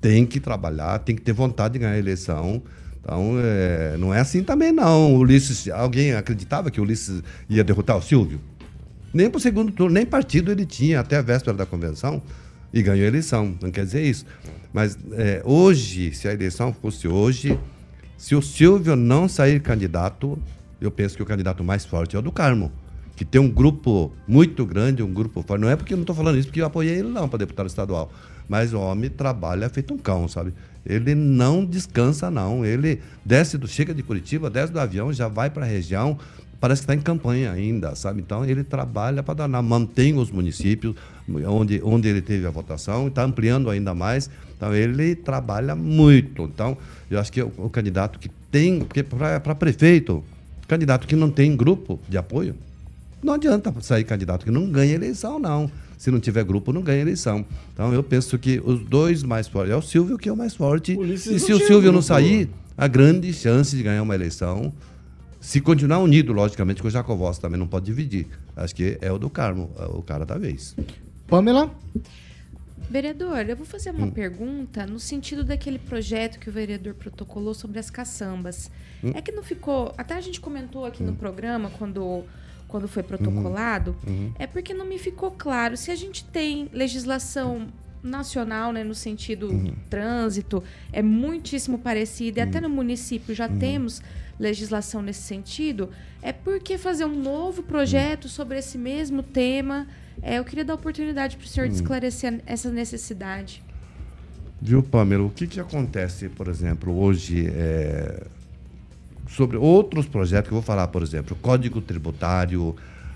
Tem 0.00 0.26
que 0.26 0.40
trabalhar, 0.40 0.98
tem 1.00 1.14
que 1.14 1.22
ter 1.22 1.32
vontade 1.32 1.74
de 1.74 1.78
ganhar 1.78 1.92
a 1.92 1.98
eleição. 1.98 2.62
Então, 3.00 3.34
é, 3.42 3.96
não 3.98 4.12
é 4.12 4.20
assim 4.20 4.42
também, 4.42 4.72
não. 4.72 5.14
Ulisses, 5.16 5.68
alguém 5.68 6.12
acreditava 6.12 6.70
que 6.70 6.80
o 6.80 6.84
Ulisses 6.84 7.22
ia 7.48 7.64
derrotar 7.64 7.96
o 7.96 8.02
Silvio? 8.02 8.40
Nem 9.12 9.28
para 9.28 9.38
o 9.38 9.40
segundo 9.40 9.72
turno, 9.72 9.94
nem 9.94 10.06
partido 10.06 10.52
ele 10.52 10.64
tinha 10.64 11.00
até 11.00 11.16
a 11.16 11.22
véspera 11.22 11.56
da 11.56 11.66
convenção 11.66 12.22
e 12.72 12.82
ganhou 12.82 13.04
a 13.04 13.08
eleição. 13.08 13.56
Não 13.60 13.70
quer 13.70 13.84
dizer 13.84 14.02
isso. 14.02 14.24
Mas 14.72 14.96
é, 15.12 15.42
hoje, 15.44 16.14
se 16.14 16.28
a 16.28 16.32
eleição 16.32 16.72
fosse 16.72 17.08
hoje, 17.08 17.58
se 18.16 18.34
o 18.34 18.42
Silvio 18.42 18.94
não 18.94 19.28
sair 19.28 19.60
candidato, 19.60 20.38
eu 20.80 20.90
penso 20.90 21.16
que 21.16 21.22
o 21.22 21.26
candidato 21.26 21.64
mais 21.64 21.84
forte 21.84 22.14
é 22.14 22.18
o 22.18 22.22
do 22.22 22.30
Carmo, 22.30 22.70
que 23.20 23.24
tem 23.26 23.38
um 23.38 23.50
grupo 23.50 24.10
muito 24.26 24.64
grande, 24.64 25.02
um 25.02 25.12
grupo 25.12 25.42
forte. 25.42 25.60
Não 25.60 25.68
é 25.68 25.76
porque 25.76 25.92
eu 25.92 25.98
não 25.98 26.04
estou 26.04 26.16
falando 26.16 26.38
isso 26.38 26.48
porque 26.48 26.62
eu 26.62 26.64
apoiei 26.64 27.00
ele 27.00 27.08
não 27.08 27.28
para 27.28 27.40
deputado 27.40 27.66
estadual. 27.66 28.10
Mas 28.48 28.72
o 28.72 28.80
homem 28.80 29.10
trabalha 29.10 29.68
feito 29.68 29.92
um 29.92 29.98
cão, 29.98 30.26
sabe? 30.26 30.54
Ele 30.86 31.14
não 31.14 31.62
descansa, 31.62 32.30
não. 32.30 32.64
Ele 32.64 32.98
desce 33.22 33.58
do, 33.58 33.68
chega 33.68 33.92
de 33.92 34.02
Curitiba, 34.02 34.48
desce 34.48 34.72
do 34.72 34.80
avião, 34.80 35.12
já 35.12 35.28
vai 35.28 35.50
para 35.50 35.66
a 35.66 35.68
região, 35.68 36.16
parece 36.58 36.80
que 36.80 36.84
está 36.84 36.94
em 36.94 37.00
campanha 37.02 37.52
ainda, 37.52 37.94
sabe? 37.94 38.22
Então 38.22 38.42
ele 38.42 38.64
trabalha 38.64 39.22
para 39.22 39.34
danar, 39.34 39.62
mantém 39.62 40.16
os 40.16 40.30
municípios 40.30 40.96
onde, 41.46 41.78
onde 41.84 42.08
ele 42.08 42.22
teve 42.22 42.46
a 42.46 42.50
votação, 42.50 43.08
está 43.08 43.22
ampliando 43.22 43.68
ainda 43.68 43.94
mais. 43.94 44.30
Então 44.56 44.74
ele 44.74 45.14
trabalha 45.14 45.76
muito. 45.76 46.44
Então, 46.44 46.74
eu 47.10 47.20
acho 47.20 47.30
que 47.30 47.42
o, 47.42 47.52
o 47.58 47.68
candidato 47.68 48.18
que 48.18 48.30
tem, 48.50 48.78
porque 48.78 49.02
para 49.02 49.54
prefeito, 49.54 50.24
candidato 50.66 51.06
que 51.06 51.14
não 51.14 51.30
tem 51.30 51.54
grupo 51.54 52.00
de 52.08 52.16
apoio, 52.16 52.56
não 53.22 53.34
adianta 53.34 53.72
sair 53.80 54.04
candidato 54.04 54.44
que 54.44 54.50
não 54.50 54.70
ganha 54.70 54.94
eleição, 54.94 55.38
não. 55.38 55.70
Se 55.98 56.10
não 56.10 56.18
tiver 56.20 56.44
grupo, 56.44 56.72
não 56.72 56.80
ganha 56.82 57.00
eleição. 57.02 57.44
Então 57.74 57.92
eu 57.92 58.02
penso 58.02 58.38
que 58.38 58.60
os 58.64 58.80
dois 58.84 59.22
mais 59.22 59.46
fortes. 59.48 59.72
É 59.72 59.76
o 59.76 59.82
Silvio 59.82 60.16
que 60.16 60.28
é 60.28 60.32
o 60.32 60.36
mais 60.36 60.54
forte. 60.54 60.96
Ulisses 60.96 61.30
e 61.30 61.38
se 61.40 61.52
o 61.52 61.58
Silvio 61.58 61.92
não 61.92 62.00
sair, 62.02 62.48
a 62.76 62.86
grande 62.88 63.32
chance 63.32 63.76
de 63.76 63.82
ganhar 63.82 64.02
uma 64.02 64.14
eleição. 64.14 64.72
Se 65.40 65.60
continuar 65.60 65.98
unido, 66.00 66.32
logicamente, 66.32 66.80
que 66.82 66.88
o 66.88 66.90
Jacovós 66.90 67.38
também 67.38 67.58
não 67.58 67.66
pode 67.66 67.86
dividir. 67.86 68.26
Acho 68.56 68.74
que 68.74 68.98
é 69.00 69.10
o 69.12 69.18
do 69.18 69.28
Carmo, 69.30 69.70
é 69.78 69.84
o 69.86 70.02
cara 70.02 70.24
da 70.26 70.36
vez. 70.36 70.74
Pamela? 71.26 71.70
Vereador, 72.90 73.48
eu 73.48 73.56
vou 73.56 73.64
fazer 73.64 73.90
uma 73.90 74.06
Hum. 74.06 74.10
pergunta 74.10 74.84
no 74.84 74.98
sentido 74.98 75.44
daquele 75.44 75.78
projeto 75.78 76.38
que 76.40 76.48
o 76.48 76.52
vereador 76.52 76.94
protocolou 76.94 77.54
sobre 77.54 77.78
as 77.78 77.88
caçambas. 77.88 78.70
Hum. 79.04 79.12
É 79.14 79.22
que 79.22 79.30
não 79.30 79.42
ficou. 79.44 79.94
Até 79.96 80.14
a 80.14 80.20
gente 80.20 80.40
comentou 80.40 80.84
aqui 80.84 81.02
no 81.02 81.12
Hum. 81.12 81.16
programa 81.16 81.70
quando, 81.78 82.24
quando 82.70 82.88
foi 82.88 83.02
protocolado. 83.02 83.94
Uhum. 84.06 84.32
É 84.38 84.46
porque 84.46 84.72
não 84.72 84.86
me 84.86 84.98
ficou 84.98 85.30
claro 85.30 85.76
se 85.76 85.90
a 85.90 85.96
gente 85.96 86.24
tem 86.24 86.68
legislação 86.72 87.68
nacional, 88.02 88.72
né, 88.72 88.82
no 88.82 88.94
sentido 88.94 89.48
Uhum. 89.48 89.74
trânsito, 89.90 90.62
é 90.92 91.02
muitíssimo 91.02 91.78
parecida, 91.78 92.40
e 92.40 92.42
até 92.42 92.58
no 92.60 92.68
município 92.70 93.34
já 93.34 93.46
Uhum. 93.46 93.58
temos 93.58 94.00
legislação 94.38 95.02
nesse 95.02 95.20
sentido, 95.22 95.90
é 96.22 96.32
porque 96.32 96.78
fazer 96.78 97.04
um 97.04 97.14
novo 97.22 97.62
projeto 97.62 98.26
sobre 98.26 98.56
esse 98.58 98.78
mesmo 98.78 99.22
tema. 99.22 99.86
É, 100.22 100.38
eu 100.38 100.44
queria 100.44 100.64
dar 100.64 100.74
oportunidade 100.74 101.36
para 101.36 101.44
o 101.44 101.48
senhor 101.48 101.66
de 101.68 101.74
Uhum. 101.74 101.80
esclarecer 101.82 102.40
essa 102.46 102.70
necessidade. 102.70 103.62
Viu, 104.62 104.82
Pamela? 104.82 105.24
O 105.24 105.30
que, 105.30 105.46
que 105.46 105.60
acontece, 105.60 106.28
por 106.30 106.48
exemplo, 106.48 106.98
hoje 106.98 107.46
é, 107.54 108.22
sobre 109.30 109.56
outros 109.56 110.06
projetos 110.06 110.48
que 110.48 110.52
eu 110.52 110.60
vou 110.60 110.62
falar, 110.62 110.88
por 110.88 111.02
exemplo, 111.02 111.36
Código 111.40 111.80
Tributário, 111.80 112.74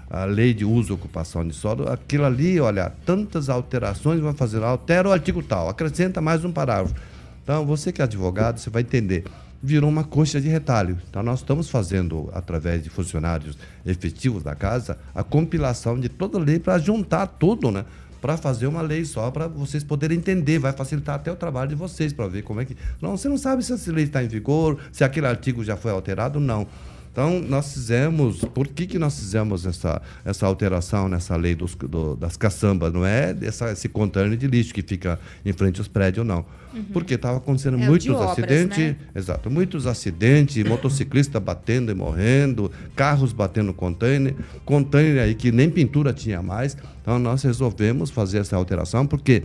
a 0.09 0.25
Lei 0.25 0.55
de 0.55 0.65
Uso 0.65 0.93
e 0.93 0.95
Ocupação 0.95 1.47
de 1.47 1.55
Solo, 1.55 1.89
aquilo 1.89 2.25
ali, 2.25 2.61
olha, 2.61 2.93
tantas 3.05 3.49
alterações 3.49 4.21
vai 4.21 4.33
fazer, 4.33 4.63
altera 4.63 5.09
o 5.09 5.13
artigo 5.13 5.43
tal, 5.43 5.69
acrescenta 5.69 6.21
mais 6.21 6.45
um 6.45 6.53
parágrafo. 6.53 6.95
Então, 7.43 7.67
você 7.67 7.93
que 7.93 8.01
é 8.01 8.05
advogado, 8.05 8.59
você 8.59 8.71
vai 8.71 8.83
entender. 8.83 9.25
Virou 9.63 9.91
uma 9.91 10.05
coxa 10.05 10.41
de 10.41 10.49
retalho. 10.49 10.99
Então, 11.11 11.23
nós 11.23 11.41
estamos 11.41 11.69
fazendo, 11.69 12.31
através 12.33 12.83
de 12.83 12.91
funcionários 12.91 13.59
efetivos 13.85 14.43
da 14.43 14.55
casa, 14.55 14.97
a 15.15 15.23
compilação 15.23 15.99
de 15.99 16.09
toda 16.09 16.39
a 16.39 16.41
lei 16.41 16.59
para 16.59 16.79
juntar 16.79 17.27
tudo, 17.27 17.71
né? 17.71 17.85
Para 18.25 18.39
fazer 18.39 18.67
uma 18.67 18.81
lei 18.81 19.05
só 19.05 19.31
para 19.31 19.47
vocês 19.47 19.85
poderem 19.85 20.17
entender, 20.17 20.59
vai 20.59 20.73
facilitar 20.73 21.17
até 21.17 21.31
o 21.31 21.37
trabalho 21.37 21.69
de 21.69 21.75
vocês 21.75 22.11
para 22.11 22.27
ver 22.27 22.41
como 22.41 22.59
é 22.59 22.65
que. 22.65 22.75
Não, 22.99 23.19
você 23.19 23.29
não 23.29 23.37
sabe 23.37 23.63
se 23.63 23.71
essa 23.71 23.93
lei 23.93 24.05
está 24.05 24.25
em 24.25 24.29
vigor, 24.29 24.79
se 24.91 25.05
aquele 25.05 25.27
artigo 25.27 25.63
já 25.63 25.77
foi 25.77 25.91
alterado, 25.91 26.41
não. 26.41 26.67
Então, 27.15 27.41
nós 27.41 27.73
fizemos. 27.73 28.41
Por 28.53 28.67
que, 28.67 28.89
que 28.89 28.99
nós 28.99 29.17
fizemos 29.17 29.65
essa, 29.65 30.03
essa 30.25 30.47
alteração 30.47 31.09
nessa 31.09 31.37
lei 31.37 31.55
dos, 31.55 31.77
do- 31.77 32.17
das 32.17 32.37
caçambas? 32.37 32.93
Não 32.93 33.07
é 33.07 33.37
essa, 33.43 33.71
esse 33.71 33.89
container 33.89 34.37
de 34.37 34.49
lixo 34.49 34.75
que 34.75 34.83
fica 34.83 35.17
em 35.47 35.53
frente 35.53 35.79
aos 35.81 35.87
prédios, 35.87 36.27
não. 36.27 36.45
Uhum. 36.75 36.83
Porque 36.93 37.15
estava 37.15 37.37
acontecendo 37.39 37.81
É 37.81 37.87
muitos 37.87 38.09
obras, 38.09 38.31
acidentes. 38.31 38.79
né? 38.79 38.97
Exato, 39.15 39.49
muitos 39.49 39.87
acidentes, 39.87 40.61
motociclista 40.69 41.39
batendo 41.39 41.93
e 41.93 41.95
morrendo, 41.95 42.69
carros 42.97 43.33
batendo 43.33 43.67
no 43.67 43.75
container, 43.75 44.35
container 44.65 45.23
aí 45.23 45.37
que 45.37 45.53
nem 45.53 45.71
pintura 45.71 46.13
tinha 46.13 46.43
mais. 46.43 46.77
Então 47.01 47.17
nós 47.21 47.45
resolvemos 47.45 48.11
fazer 48.11 48.39
essa 48.39 48.57
alteração 48.57 49.07
porque 49.07 49.45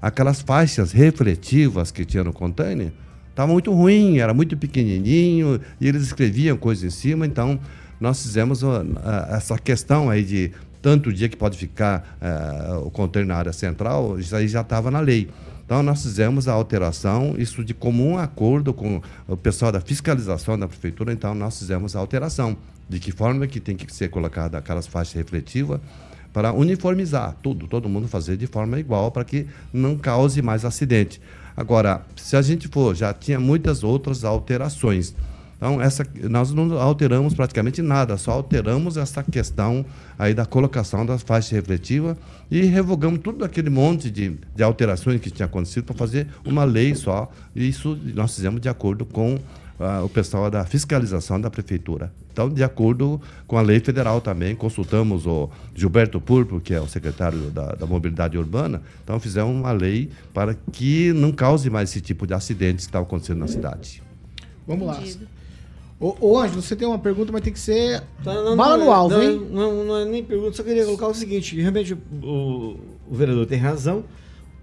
aquelas 0.00 0.40
faixas 0.40 0.92
refletivas 0.92 1.90
que 1.90 2.04
tinha 2.04 2.22
no 2.22 2.32
container 2.32 2.92
estavam 3.38 3.52
muito 3.54 3.72
ruim, 3.72 4.18
era 4.18 4.34
muito 4.34 4.56
pequenininho 4.56 5.60
e 5.80 5.86
eles 5.86 6.02
escreviam 6.02 6.56
coisas 6.56 6.82
em 6.82 6.90
cima, 6.90 7.24
então 7.24 7.58
nós 8.00 8.20
fizemos 8.20 8.64
ó, 8.64 8.82
a- 9.04 9.36
essa 9.36 9.56
questão 9.56 10.10
aí 10.10 10.24
de 10.24 10.50
tanto 10.82 11.12
dia 11.12 11.28
que 11.28 11.36
pode 11.36 11.56
ficar 11.56 12.16
eh, 12.20 12.80
o 12.84 12.90
container 12.90 13.28
na 13.28 13.36
área 13.36 13.52
central, 13.52 14.18
isso 14.18 14.34
aí 14.34 14.48
já 14.48 14.62
estava 14.62 14.90
na 14.90 14.98
lei. 15.00 15.28
Então, 15.64 15.82
nós 15.82 16.02
fizemos 16.02 16.48
a 16.48 16.52
alteração, 16.52 17.34
isso 17.36 17.62
de 17.62 17.74
comum 17.74 18.16
acordo 18.16 18.72
com 18.72 19.02
o 19.28 19.36
pessoal 19.36 19.70
da 19.70 19.80
fiscalização 19.80 20.58
da 20.58 20.66
prefeitura, 20.66 21.12
então 21.12 21.34
nós 21.34 21.58
fizemos 21.58 21.94
a 21.94 21.98
alteração. 22.00 22.56
De 22.88 22.98
que 22.98 23.12
forma 23.12 23.46
que 23.46 23.60
tem 23.60 23.76
que 23.76 23.92
ser 23.92 24.08
colocada 24.08 24.56
aquelas 24.56 24.86
faixas 24.86 25.12
refletivas 25.14 25.78
para 26.32 26.52
uniformizar 26.52 27.36
tudo, 27.42 27.66
todo 27.66 27.88
mundo 27.88 28.08
fazer 28.08 28.36
de 28.36 28.46
forma 28.46 28.78
igual 28.80 29.10
para 29.10 29.24
que 29.24 29.46
não 29.72 29.96
cause 29.96 30.40
mais 30.40 30.64
acidente. 30.64 31.20
Agora, 31.58 32.02
se 32.14 32.36
a 32.36 32.40
gente 32.40 32.68
for, 32.68 32.94
já 32.94 33.12
tinha 33.12 33.40
muitas 33.40 33.82
outras 33.82 34.22
alterações. 34.22 35.12
Então, 35.56 35.82
essa, 35.82 36.06
nós 36.30 36.52
não 36.52 36.78
alteramos 36.78 37.34
praticamente 37.34 37.82
nada, 37.82 38.16
só 38.16 38.30
alteramos 38.30 38.96
essa 38.96 39.24
questão 39.24 39.84
aí 40.16 40.32
da 40.32 40.46
colocação 40.46 41.04
das 41.04 41.20
faixas 41.20 41.50
refletivas 41.50 42.16
e 42.48 42.60
revogamos 42.60 43.18
tudo 43.18 43.44
aquele 43.44 43.70
monte 43.70 44.08
de, 44.08 44.36
de 44.54 44.62
alterações 44.62 45.20
que 45.20 45.32
tinha 45.32 45.46
acontecido 45.46 45.82
para 45.82 45.96
fazer 45.96 46.28
uma 46.44 46.62
lei 46.62 46.94
só. 46.94 47.28
E 47.56 47.68
isso 47.68 47.98
nós 48.14 48.36
fizemos 48.36 48.60
de 48.60 48.68
acordo 48.68 49.04
com 49.04 49.36
ah, 49.80 50.02
o 50.02 50.08
pessoal 50.08 50.50
da 50.50 50.64
fiscalização 50.64 51.40
da 51.40 51.50
prefeitura. 51.50 52.12
Então, 52.32 52.48
de 52.48 52.62
acordo 52.62 53.20
com 53.46 53.56
a 53.58 53.62
lei 53.62 53.80
federal 53.80 54.20
também, 54.20 54.54
consultamos 54.54 55.26
o 55.26 55.50
Gilberto 55.74 56.20
Purpo, 56.20 56.60
que 56.60 56.72
é 56.72 56.80
o 56.80 56.86
secretário 56.86 57.50
da, 57.50 57.72
da 57.72 57.86
Mobilidade 57.86 58.38
Urbana, 58.38 58.82
então 59.02 59.18
fizemos 59.18 59.54
uma 59.54 59.72
lei 59.72 60.10
para 60.32 60.54
que 60.72 61.12
não 61.12 61.32
cause 61.32 61.68
mais 61.68 61.90
esse 61.90 62.00
tipo 62.00 62.26
de 62.26 62.34
acidentes 62.34 62.86
que 62.86 62.90
estava 62.90 63.04
acontecendo 63.04 63.38
na 63.38 63.48
cidade. 63.48 64.02
Vamos 64.66 64.86
lá. 64.86 65.02
Ô, 66.00 66.14
ô 66.20 66.38
Ângelo, 66.38 66.62
você 66.62 66.76
tem 66.76 66.86
uma 66.86 66.98
pergunta, 66.98 67.32
mas 67.32 67.40
tem 67.40 67.52
que 67.52 67.58
ser 67.58 68.02
Tá, 68.22 68.32
não, 68.32 68.56
bala 68.56 68.76
não, 68.76 68.84
no 68.84 68.92
alvo, 68.92 69.16
não, 69.16 69.22
hein? 69.22 69.48
Não, 69.50 69.84
não 69.84 69.96
é 69.96 70.04
nem 70.04 70.22
pergunta, 70.22 70.56
só 70.56 70.62
queria 70.62 70.84
colocar 70.84 71.08
o 71.08 71.14
seguinte: 71.14 71.60
realmente 71.60 71.94
o, 72.22 72.76
o 73.10 73.14
vereador 73.14 73.46
tem 73.46 73.58
razão. 73.58 74.04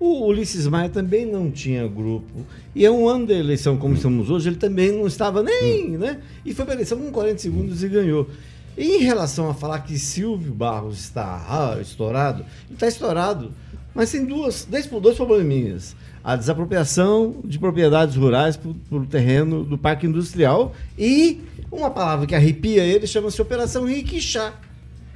O 0.05 0.27
Ulisses 0.27 0.67
Maia 0.67 0.87
também 0.87 1.25
não 1.25 1.49
tinha 1.49 1.87
grupo. 1.87 2.45
E 2.75 2.85
é 2.85 2.91
um 2.91 3.09
ano 3.09 3.25
da 3.25 3.33
eleição, 3.33 3.75
como 3.75 3.95
estamos 3.95 4.29
hoje, 4.29 4.47
ele 4.49 4.55
também 4.55 4.91
não 4.91 5.07
estava 5.07 5.41
nem, 5.41 5.97
né? 5.97 6.21
E 6.45 6.53
foi 6.53 6.63
para 6.63 6.75
a 6.75 6.77
eleição 6.77 6.99
com 6.99 7.11
40 7.11 7.39
segundos 7.39 7.83
e 7.83 7.89
ganhou. 7.89 8.29
E 8.77 8.97
em 8.97 8.99
relação 8.99 9.49
a 9.49 9.55
falar 9.55 9.79
que 9.79 9.97
Silvio 9.97 10.53
Barros 10.53 10.99
está 10.99 11.43
ah, 11.49 11.81
estourado, 11.81 12.45
ele 12.67 12.75
está 12.75 12.87
estourado, 12.87 13.51
mas 13.95 14.11
tem 14.11 14.23
duas, 14.23 14.67
dois, 14.69 15.15
probleminhas. 15.15 15.95
A 16.23 16.35
desapropriação 16.35 17.37
de 17.43 17.57
propriedades 17.57 18.15
rurais 18.15 18.55
para 18.55 18.97
o 18.97 19.07
terreno 19.07 19.63
do 19.63 19.75
Parque 19.75 20.05
Industrial 20.05 20.75
e 20.99 21.41
uma 21.71 21.89
palavra 21.89 22.27
que 22.27 22.35
arrepia 22.35 22.83
ele 22.83 23.07
chama-se 23.07 23.41
Operação 23.41 23.85
Riquixá. 23.85 24.53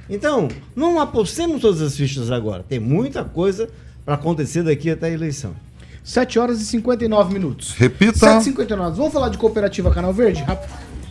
Então, 0.08 0.48
não 0.74 0.98
apostemos 0.98 1.60
todas 1.60 1.80
as 1.80 1.96
fichas 1.96 2.32
agora. 2.32 2.64
Tem 2.64 2.80
muita 2.80 3.22
coisa 3.24 3.70
para 4.04 4.14
acontecer 4.14 4.62
daqui 4.62 4.90
até 4.90 5.06
a 5.06 5.10
eleição. 5.10 5.54
7 6.02 6.38
horas 6.38 6.60
e 6.60 6.64
59 6.64 7.32
minutos. 7.32 7.74
Repita. 7.76 8.40
7h59. 8.40 8.92
Vamos 8.94 9.12
falar 9.12 9.28
de 9.28 9.38
Cooperativa 9.38 9.90
Canal 9.90 10.12
Verde? 10.12 10.44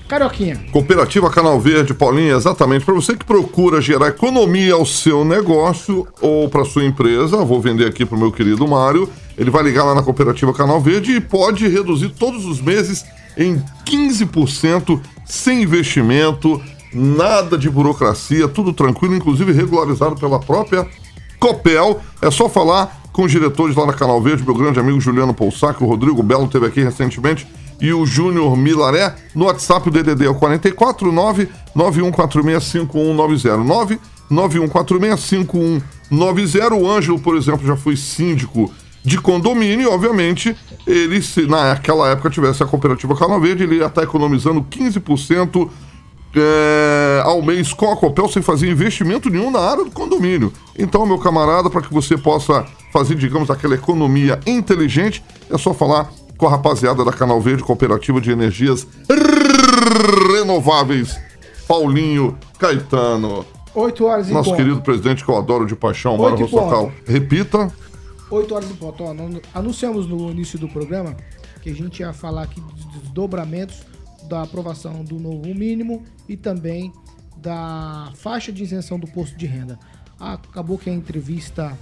Carioquinha. 0.07 0.59
Cooperativa 0.71 1.29
Canal 1.29 1.59
Verde, 1.59 1.93
Paulinha, 1.93 2.33
exatamente. 2.33 2.83
Para 2.83 2.95
você 2.95 3.15
que 3.15 3.23
procura 3.23 3.79
gerar 3.79 4.07
economia 4.07 4.73
ao 4.73 4.83
seu 4.83 5.23
negócio 5.23 6.07
ou 6.19 6.49
para 6.49 6.65
sua 6.65 6.83
empresa, 6.83 7.37
vou 7.45 7.61
vender 7.61 7.85
aqui 7.85 8.03
para 8.03 8.17
o 8.17 8.19
meu 8.19 8.31
querido 8.31 8.67
Mário. 8.67 9.07
Ele 9.37 9.51
vai 9.51 9.61
ligar 9.61 9.83
lá 9.83 9.93
na 9.93 10.01
Cooperativa 10.01 10.51
Canal 10.51 10.81
Verde 10.81 11.11
e 11.11 11.21
pode 11.21 11.67
reduzir 11.67 12.09
todos 12.09 12.43
os 12.45 12.59
meses 12.59 13.05
em 13.37 13.63
15% 13.85 14.99
sem 15.23 15.61
investimento, 15.61 16.59
nada 16.91 17.55
de 17.55 17.69
burocracia, 17.69 18.47
tudo 18.47 18.73
tranquilo, 18.73 19.15
inclusive 19.15 19.51
regularizado 19.51 20.15
pela 20.15 20.39
própria 20.39 20.87
Copel. 21.39 22.01
É 22.21 22.29
só 22.29 22.49
falar 22.49 22.99
com 23.11 23.23
os 23.23 23.31
diretores 23.31 23.75
lá 23.75 23.85
na 23.85 23.93
Canal 23.93 24.21
Verde, 24.21 24.43
meu 24.43 24.53
grande 24.53 24.79
amigo 24.79 25.01
Juliano 25.01 25.33
Poussac, 25.33 25.83
o 25.83 25.87
Rodrigo 25.87 26.23
Belo 26.23 26.47
teve 26.47 26.65
aqui 26.65 26.81
recentemente, 26.81 27.45
e 27.81 27.91
o 27.93 28.05
Júnior 28.05 28.57
Milaré. 28.57 29.15
No 29.33 29.45
WhatsApp 29.45 29.89
o 29.89 29.91
DDD 29.91 30.25
é 30.25 30.29
o 30.29 30.35
449 30.35 31.49
91465190 31.75 33.99
91465190. 34.31 36.79
O 36.79 36.89
Ângelo, 36.89 37.19
por 37.19 37.35
exemplo, 37.35 37.65
já 37.65 37.75
foi 37.75 37.95
síndico 37.95 38.71
de 39.03 39.17
condomínio, 39.17 39.81
e, 39.81 39.87
obviamente, 39.87 40.55
ele, 40.85 41.19
se 41.21 41.47
naquela 41.47 42.09
época 42.09 42.29
tivesse 42.29 42.61
a 42.61 42.65
cooperativa 42.65 43.15
Canal 43.15 43.39
Verde, 43.39 43.63
ele 43.63 43.77
ia 43.77 43.85
estar 43.85 44.03
economizando 44.03 44.61
15% 44.61 45.69
é, 46.35 47.21
ao 47.23 47.41
mês 47.41 47.73
com 47.73 47.91
a 47.91 47.95
Copel 47.95 48.27
sem 48.29 48.41
fazer 48.41 48.69
investimento 48.69 49.29
nenhum 49.29 49.49
na 49.49 49.59
área 49.59 49.83
do 49.83 49.91
condomínio. 49.91 50.53
Então, 50.77 51.05
meu 51.05 51.17
camarada, 51.17 51.69
para 51.69 51.81
que 51.81 51.93
você 51.93 52.17
possa 52.17 52.65
fazer, 52.91 53.15
digamos, 53.15 53.49
aquela 53.49 53.75
economia 53.75 54.39
inteligente, 54.45 55.23
é 55.49 55.57
só 55.57 55.73
falar 55.73 56.11
com 56.37 56.47
a 56.47 56.51
rapaziada 56.51 57.03
da 57.03 57.11
Canal 57.11 57.41
Verde 57.41 57.63
Cooperativa 57.63 58.21
de 58.21 58.31
Energias 58.31 58.87
Renováveis, 60.31 61.19
Paulinho 61.67 62.37
Caetano. 62.57 63.45
8 63.73 64.05
horas 64.05 64.29
em 64.29 64.33
Nosso 64.33 64.49
ponto. 64.49 64.57
querido 64.57 64.81
presidente 64.81 65.23
que 65.23 65.29
eu 65.29 65.37
adoro 65.37 65.65
de 65.65 65.75
paixão, 65.75 66.17
Mário. 66.17 66.37
Rossocal. 66.37 66.91
Repita. 67.05 67.71
8 68.31 68.55
horas 68.55 68.69
em 68.69 68.75
ponto. 68.75 69.03
Ó, 69.03 69.15
anunciamos 69.53 70.07
no 70.07 70.31
início 70.31 70.57
do 70.57 70.67
programa 70.67 71.15
que 71.61 71.69
a 71.69 71.73
gente 71.73 71.99
ia 71.99 72.13
falar 72.13 72.43
aqui 72.43 72.61
dos 72.61 72.85
desdobramentos 72.85 73.88
da 74.29 74.43
aprovação 74.43 75.03
do 75.03 75.19
novo 75.19 75.53
mínimo 75.53 76.03
e 76.27 76.37
também 76.37 76.93
da 77.35 78.11
faixa 78.15 78.51
de 78.51 78.63
isenção 78.63 78.99
do 78.99 79.07
posto 79.07 79.35
de 79.35 79.47
renda. 79.47 79.79
Acabou 80.19 80.77
que 80.77 80.89
a 80.89 80.93
entrevista 80.93 81.77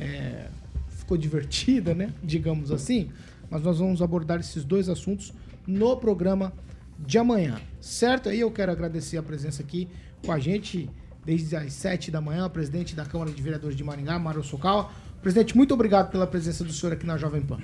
é, 0.00 0.48
ficou 0.88 1.16
divertida, 1.16 1.94
né? 1.94 2.12
Digamos 2.22 2.72
assim. 2.72 3.10
Mas 3.48 3.62
nós 3.62 3.78
vamos 3.78 4.02
abordar 4.02 4.40
esses 4.40 4.64
dois 4.64 4.88
assuntos 4.88 5.32
no 5.66 5.96
programa 5.96 6.52
de 6.98 7.18
amanhã. 7.18 7.60
Certo? 7.80 8.28
Aí 8.28 8.40
eu 8.40 8.50
quero 8.50 8.72
agradecer 8.72 9.16
a 9.16 9.22
presença 9.22 9.62
aqui 9.62 9.88
com 10.24 10.32
a 10.32 10.38
gente 10.38 10.90
desde 11.24 11.54
as 11.56 11.72
7 11.72 12.10
da 12.10 12.20
manhã, 12.20 12.46
o 12.46 12.50
presidente 12.50 12.94
da 12.94 13.04
Câmara 13.04 13.30
de 13.30 13.40
Vereadores 13.40 13.76
de 13.76 13.84
Maringá, 13.84 14.18
Mário 14.18 14.42
Socal. 14.42 14.92
Presidente, 15.22 15.56
muito 15.56 15.72
obrigado 15.72 16.10
pela 16.10 16.26
presença 16.26 16.64
do 16.64 16.72
senhor 16.72 16.92
aqui 16.92 17.06
na 17.06 17.16
Jovem 17.16 17.40
Pan. 17.40 17.58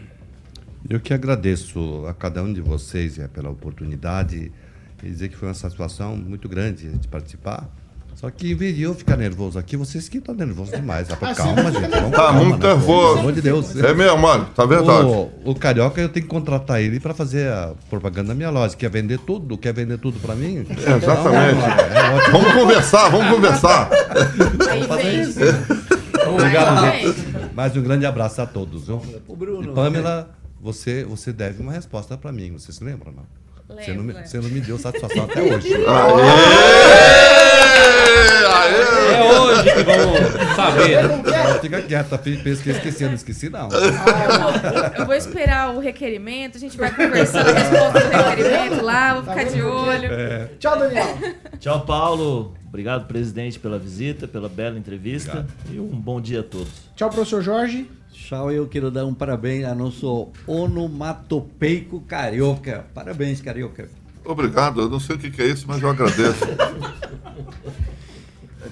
Eu 0.88 0.98
que 1.00 1.12
agradeço 1.12 2.04
a 2.08 2.14
cada 2.14 2.42
um 2.42 2.52
de 2.52 2.60
vocês 2.60 3.18
é, 3.18 3.28
pela 3.28 3.50
oportunidade 3.50 4.50
e 5.02 5.08
dizer 5.08 5.28
que 5.28 5.36
foi 5.36 5.48
uma 5.48 5.54
satisfação 5.54 6.16
muito 6.16 6.48
grande 6.48 6.88
de 6.90 7.08
participar. 7.08 7.68
Só 8.14 8.28
que 8.30 8.50
em 8.52 8.54
vez 8.54 8.76
de 8.76 8.82
eu 8.82 8.94
ficar 8.94 9.16
nervoso 9.16 9.58
aqui, 9.58 9.76
vocês 9.76 10.08
que 10.08 10.18
estão 10.18 10.34
nervosos 10.34 10.74
demais. 10.74 11.08
Ah, 11.10 11.16
sim. 11.28 11.34
calma, 11.34 11.72
gente. 11.72 11.88
Vamos 11.90 12.10
Tá 12.10 12.16
calma, 12.16 12.44
muito 12.44 12.58
né? 12.66 12.74
nervoso. 12.74 13.08
Pelo 13.08 13.18
amor 13.20 13.32
de 13.32 13.40
Deus. 13.40 13.76
É 13.76 13.94
mesmo, 13.94 14.18
Mário, 14.18 14.46
tá 14.54 14.66
verdade. 14.66 15.06
O, 15.06 15.30
o 15.44 15.54
Carioca, 15.54 16.00
eu 16.00 16.08
tenho 16.08 16.26
que 16.26 16.30
contratar 16.30 16.82
ele 16.82 17.00
para 17.00 17.14
fazer 17.14 17.50
a 17.50 17.72
propaganda 17.88 18.28
da 18.28 18.34
minha 18.34 18.50
loja. 18.50 18.76
Quer 18.76 18.90
vender 18.90 19.20
tudo? 19.20 19.56
Quer 19.56 19.72
vender 19.72 19.96
tudo 19.98 20.18
para 20.20 20.34
mim? 20.34 20.66
É, 20.68 20.96
exatamente. 20.96 21.60
Então, 21.60 21.96
é 21.96 22.14
ótimo. 22.16 22.38
Vamos 22.38 22.52
conversar, 22.52 23.08
vamos 23.08 23.34
conversar. 23.34 23.90
Aí 24.70 25.24
vem. 25.24 26.30
Obrigado, 26.34 26.84
Aí 26.84 27.06
gente. 27.06 27.54
Mais 27.54 27.76
um 27.76 27.82
grande 27.82 28.04
abraço 28.04 28.42
a 28.42 28.46
todos. 28.46 28.86
Viu? 28.86 29.00
Bruno. 29.28 29.72
E 29.72 29.74
Pamela, 29.74 30.28
você, 30.60 31.04
você 31.04 31.32
deve 31.32 31.62
uma 31.62 31.72
resposta 31.72 32.16
para 32.18 32.30
mim. 32.30 32.52
Você 32.52 32.72
se 32.72 32.84
lembra, 32.84 33.10
não? 33.10 33.24
Você 33.76 33.92
não, 33.94 34.02
me, 34.02 34.12
Lembro. 34.12 34.28
você 34.28 34.40
não 34.40 34.48
me 34.48 34.60
deu 34.60 34.76
satisfação 34.78 35.24
até 35.24 35.40
hoje. 35.42 35.74
É 39.12 39.22
hoje 39.40 39.62
que 39.62 39.82
vamos 39.84 40.56
saber. 40.56 41.02
Não, 41.08 41.60
Fica 41.60 41.82
quieta, 41.82 42.18
pensa 42.18 42.62
que 42.62 42.70
esqueci, 42.70 43.04
não 43.04 43.14
esqueci, 43.14 43.48
não. 43.48 43.68
Eu 44.98 45.06
vou 45.06 45.14
esperar 45.14 45.74
o 45.74 45.78
requerimento, 45.78 46.56
a 46.56 46.60
gente 46.60 46.76
vai 46.76 46.90
conversando 46.94 47.48
a 47.48 47.52
resposta 47.52 48.00
do 48.00 48.08
requerimento 48.08 48.84
lá, 48.84 49.14
vou 49.14 49.22
ficar 49.22 49.44
de 49.44 49.62
olho. 49.62 50.08
Tchau, 50.58 50.78
Daniel. 50.78 51.16
Tchau, 51.60 51.80
Paulo. 51.84 52.54
Obrigado, 52.66 53.06
presidente, 53.06 53.58
pela 53.58 53.78
visita, 53.78 54.26
pela 54.26 54.48
bela 54.48 54.78
entrevista. 54.78 55.46
E 55.70 55.78
um 55.78 55.88
bom 55.88 56.20
dia 56.20 56.40
a 56.40 56.44
todos. 56.44 56.72
Tchau, 56.96 57.08
professor 57.10 57.42
Jorge. 57.42 57.88
Tchau, 58.12 58.50
eu 58.52 58.68
quero 58.68 58.90
dar 58.90 59.04
um 59.06 59.14
parabéns 59.14 59.64
a 59.64 59.74
nosso 59.74 60.28
onomatopeico 60.46 62.00
carioca. 62.02 62.86
Parabéns, 62.94 63.40
carioca. 63.40 63.88
Obrigado, 64.24 64.82
eu 64.82 64.88
não 64.88 65.00
sei 65.00 65.16
o 65.16 65.18
que 65.18 65.30
que 65.30 65.42
é 65.42 65.46
isso, 65.46 65.64
mas 65.66 65.82
eu 65.82 65.88
agradeço. 65.88 66.44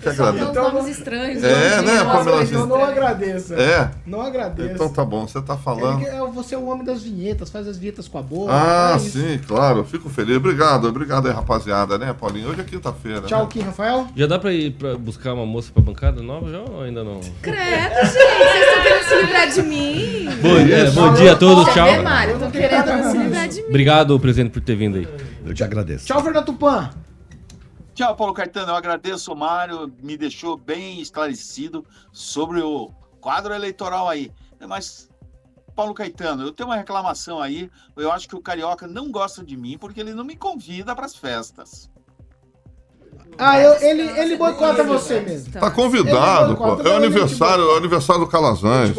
Eu 0.03 0.11
que 0.11 0.17
Só 0.17 0.29
agradeço. 0.29 0.51
uns 0.51 0.73
nomes 0.73 0.99
estranhos. 0.99 1.43
É, 1.45 1.83
né, 1.83 2.05
Pamela? 2.05 2.43
Então 2.45 2.67
não 2.67 2.85
agradeça. 2.85 3.55
É? 3.55 3.91
Não 4.07 4.21
agradeça. 4.21 4.73
Então 4.73 4.89
tá 4.89 5.05
bom, 5.05 5.27
você 5.27 5.41
tá 5.43 5.57
falando. 5.57 6.01
Ele, 6.01 6.09
é, 6.11 6.21
você 6.31 6.55
é 6.55 6.59
o 6.59 6.67
homem 6.67 6.85
das 6.85 7.03
vinhetas, 7.03 7.51
faz 7.51 7.67
as 7.67 7.77
vinhetas 7.77 8.07
com 8.09 8.19
a 8.19 8.23
boca. 8.23 8.53
Ah, 8.53 8.93
é 8.97 8.99
sim, 8.99 9.41
claro. 9.47 9.85
Fico 9.85 10.09
feliz. 10.09 10.37
Obrigado, 10.37 10.89
obrigado 10.89 11.27
aí, 11.29 11.35
rapaziada, 11.35 11.99
né, 11.99 12.15
Paulinho? 12.19 12.51
Hoje 12.51 12.61
é 12.61 12.65
quinta-feira. 12.65 13.23
Tchau, 13.23 13.41
né? 13.41 13.45
aqui, 13.45 13.61
Rafael. 13.61 14.07
Já 14.15 14.27
dá 14.27 14.39
pra 14.39 14.53
ir 14.53 14.73
pra 14.73 14.97
buscar 14.97 15.35
uma 15.35 15.47
moça 15.47 15.71
pra 15.73 15.83
bancada 15.83 16.23
nova 16.23 16.51
já 16.51 16.61
ou 16.61 16.83
ainda 16.83 17.03
não? 17.03 17.21
Credo, 17.43 17.59
gente, 17.59 18.13
vocês 18.13 18.67
estão 18.67 18.83
querendo 18.83 19.05
se 19.05 19.15
livrar 19.17 19.49
de 19.49 19.63
mim. 19.63 20.29
Bom, 20.41 20.57
é, 20.59 20.91
bom 20.91 21.15
dia 21.15 21.33
a 21.33 21.37
todos, 21.37 21.65
Quer 21.67 21.75
tchau. 21.75 21.87
ver, 21.87 22.03
Mário? 22.03 22.35
Estão 22.35 22.51
querendo 22.51 23.11
se 23.11 23.19
livrar 23.19 23.49
de 23.49 23.63
mim. 23.63 23.69
Obrigado, 23.69 24.21
presidente, 24.21 24.53
por 24.53 24.63
ter 24.63 24.77
vindo 24.77 24.99
aí. 24.99 25.09
Eu 25.45 25.55
te 25.55 25.65
agradeço. 25.65 26.07
Tchau, 26.07 26.23
Fernando 26.23 26.45
Tupan. 26.47 26.91
Tchau, 27.99 28.15
Paulo 28.15 28.33
Caetano. 28.33 28.71
Eu 28.71 28.77
agradeço 28.77 29.33
o 29.33 29.37
Mário, 29.37 29.93
me 30.01 30.17
deixou 30.17 30.57
bem 30.57 31.01
esclarecido 31.01 31.85
sobre 32.13 32.61
o 32.61 32.93
quadro 33.21 33.53
eleitoral 33.53 34.09
aí. 34.09 34.31
Mas, 34.69 35.09
Paulo 35.75 35.93
Caetano, 35.93 36.45
eu 36.45 36.53
tenho 36.53 36.69
uma 36.69 36.77
reclamação 36.77 37.41
aí. 37.43 37.69
Eu 37.97 38.13
acho 38.13 38.29
que 38.29 38.37
o 38.37 38.41
Carioca 38.41 38.87
não 38.87 39.11
gosta 39.11 39.43
de 39.45 39.57
mim 39.57 39.77
porque 39.77 39.99
ele 39.99 40.15
não 40.15 40.23
me 40.23 40.37
convida 40.37 40.95
para 40.95 41.07
as 41.07 41.17
festas. 41.17 41.91
Ah, 43.37 43.61
eu- 43.61 43.75
ele, 43.83 44.03
ele 44.03 44.37
boicota 44.37 44.85
você 44.85 45.19
mesmo. 45.19 45.55
Tá 45.55 45.69
convidado, 45.69 46.55
pô. 46.57 46.63
boicota, 46.67 46.89
É 46.89 46.93
o 46.93 46.97
aniversário, 46.99 47.65
é 47.65 47.75
o 47.75 47.77
aniversário 47.79 48.21
do 48.25 48.31
Calazans. 48.31 48.95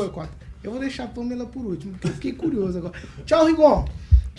Eu 0.62 0.72
vou 0.72 0.80
deixar 0.82 1.06
a 1.06 1.08
Pamela 1.08 1.46
por 1.46 1.66
último, 1.66 1.94
porque 1.94 2.08
eu 2.10 2.14
fiquei 2.16 2.34
curioso 2.34 2.78
agora. 2.80 3.02
Tchau, 3.26 3.46
Rigon. 3.46 3.86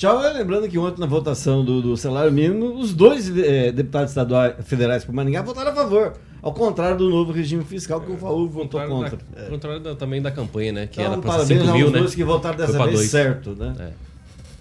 Tchau, 0.01 0.25
é, 0.25 0.33
lembrando 0.33 0.67
que 0.67 0.79
ontem 0.79 0.99
na 0.99 1.07
votação 1.07 1.63
do, 1.63 1.83
do 1.83 1.95
salário 1.95 2.33
mínimo, 2.33 2.73
os 2.79 2.95
dois 2.95 3.29
eh, 3.37 3.71
deputados 3.71 4.13
estaduais 4.13 4.55
federais 4.65 5.05
por 5.05 5.15
Maringá 5.15 5.43
votaram 5.43 5.73
a 5.73 5.75
favor. 5.75 6.15
Ao 6.41 6.55
contrário 6.55 6.97
do 6.97 7.11
novo 7.11 7.33
regime 7.33 7.63
fiscal 7.63 8.01
que 8.01 8.11
o 8.11 8.17
Faú 8.17 8.49
votou 8.49 8.81
Contrário 8.81 8.91
contra. 8.91 9.19
da- 9.19 9.51
contrário 9.51 9.81
da- 9.81 9.95
também 9.95 10.23
da 10.23 10.31
campanha, 10.31 10.73
né? 10.73 10.87
Que 10.87 11.03
Então, 11.03 11.13
era 11.13 11.21
parabéns 11.21 11.49
5 11.49 11.65
aos 11.65 11.73
mil, 11.79 11.91
né? 11.91 11.99
dois 11.99 12.15
que 12.15 12.25
votaram 12.25 12.57
dessa 12.57 12.79
vez 12.79 12.95
dois. 12.95 13.11
certo, 13.11 13.51
né? 13.51 13.75
É. 13.79 14.10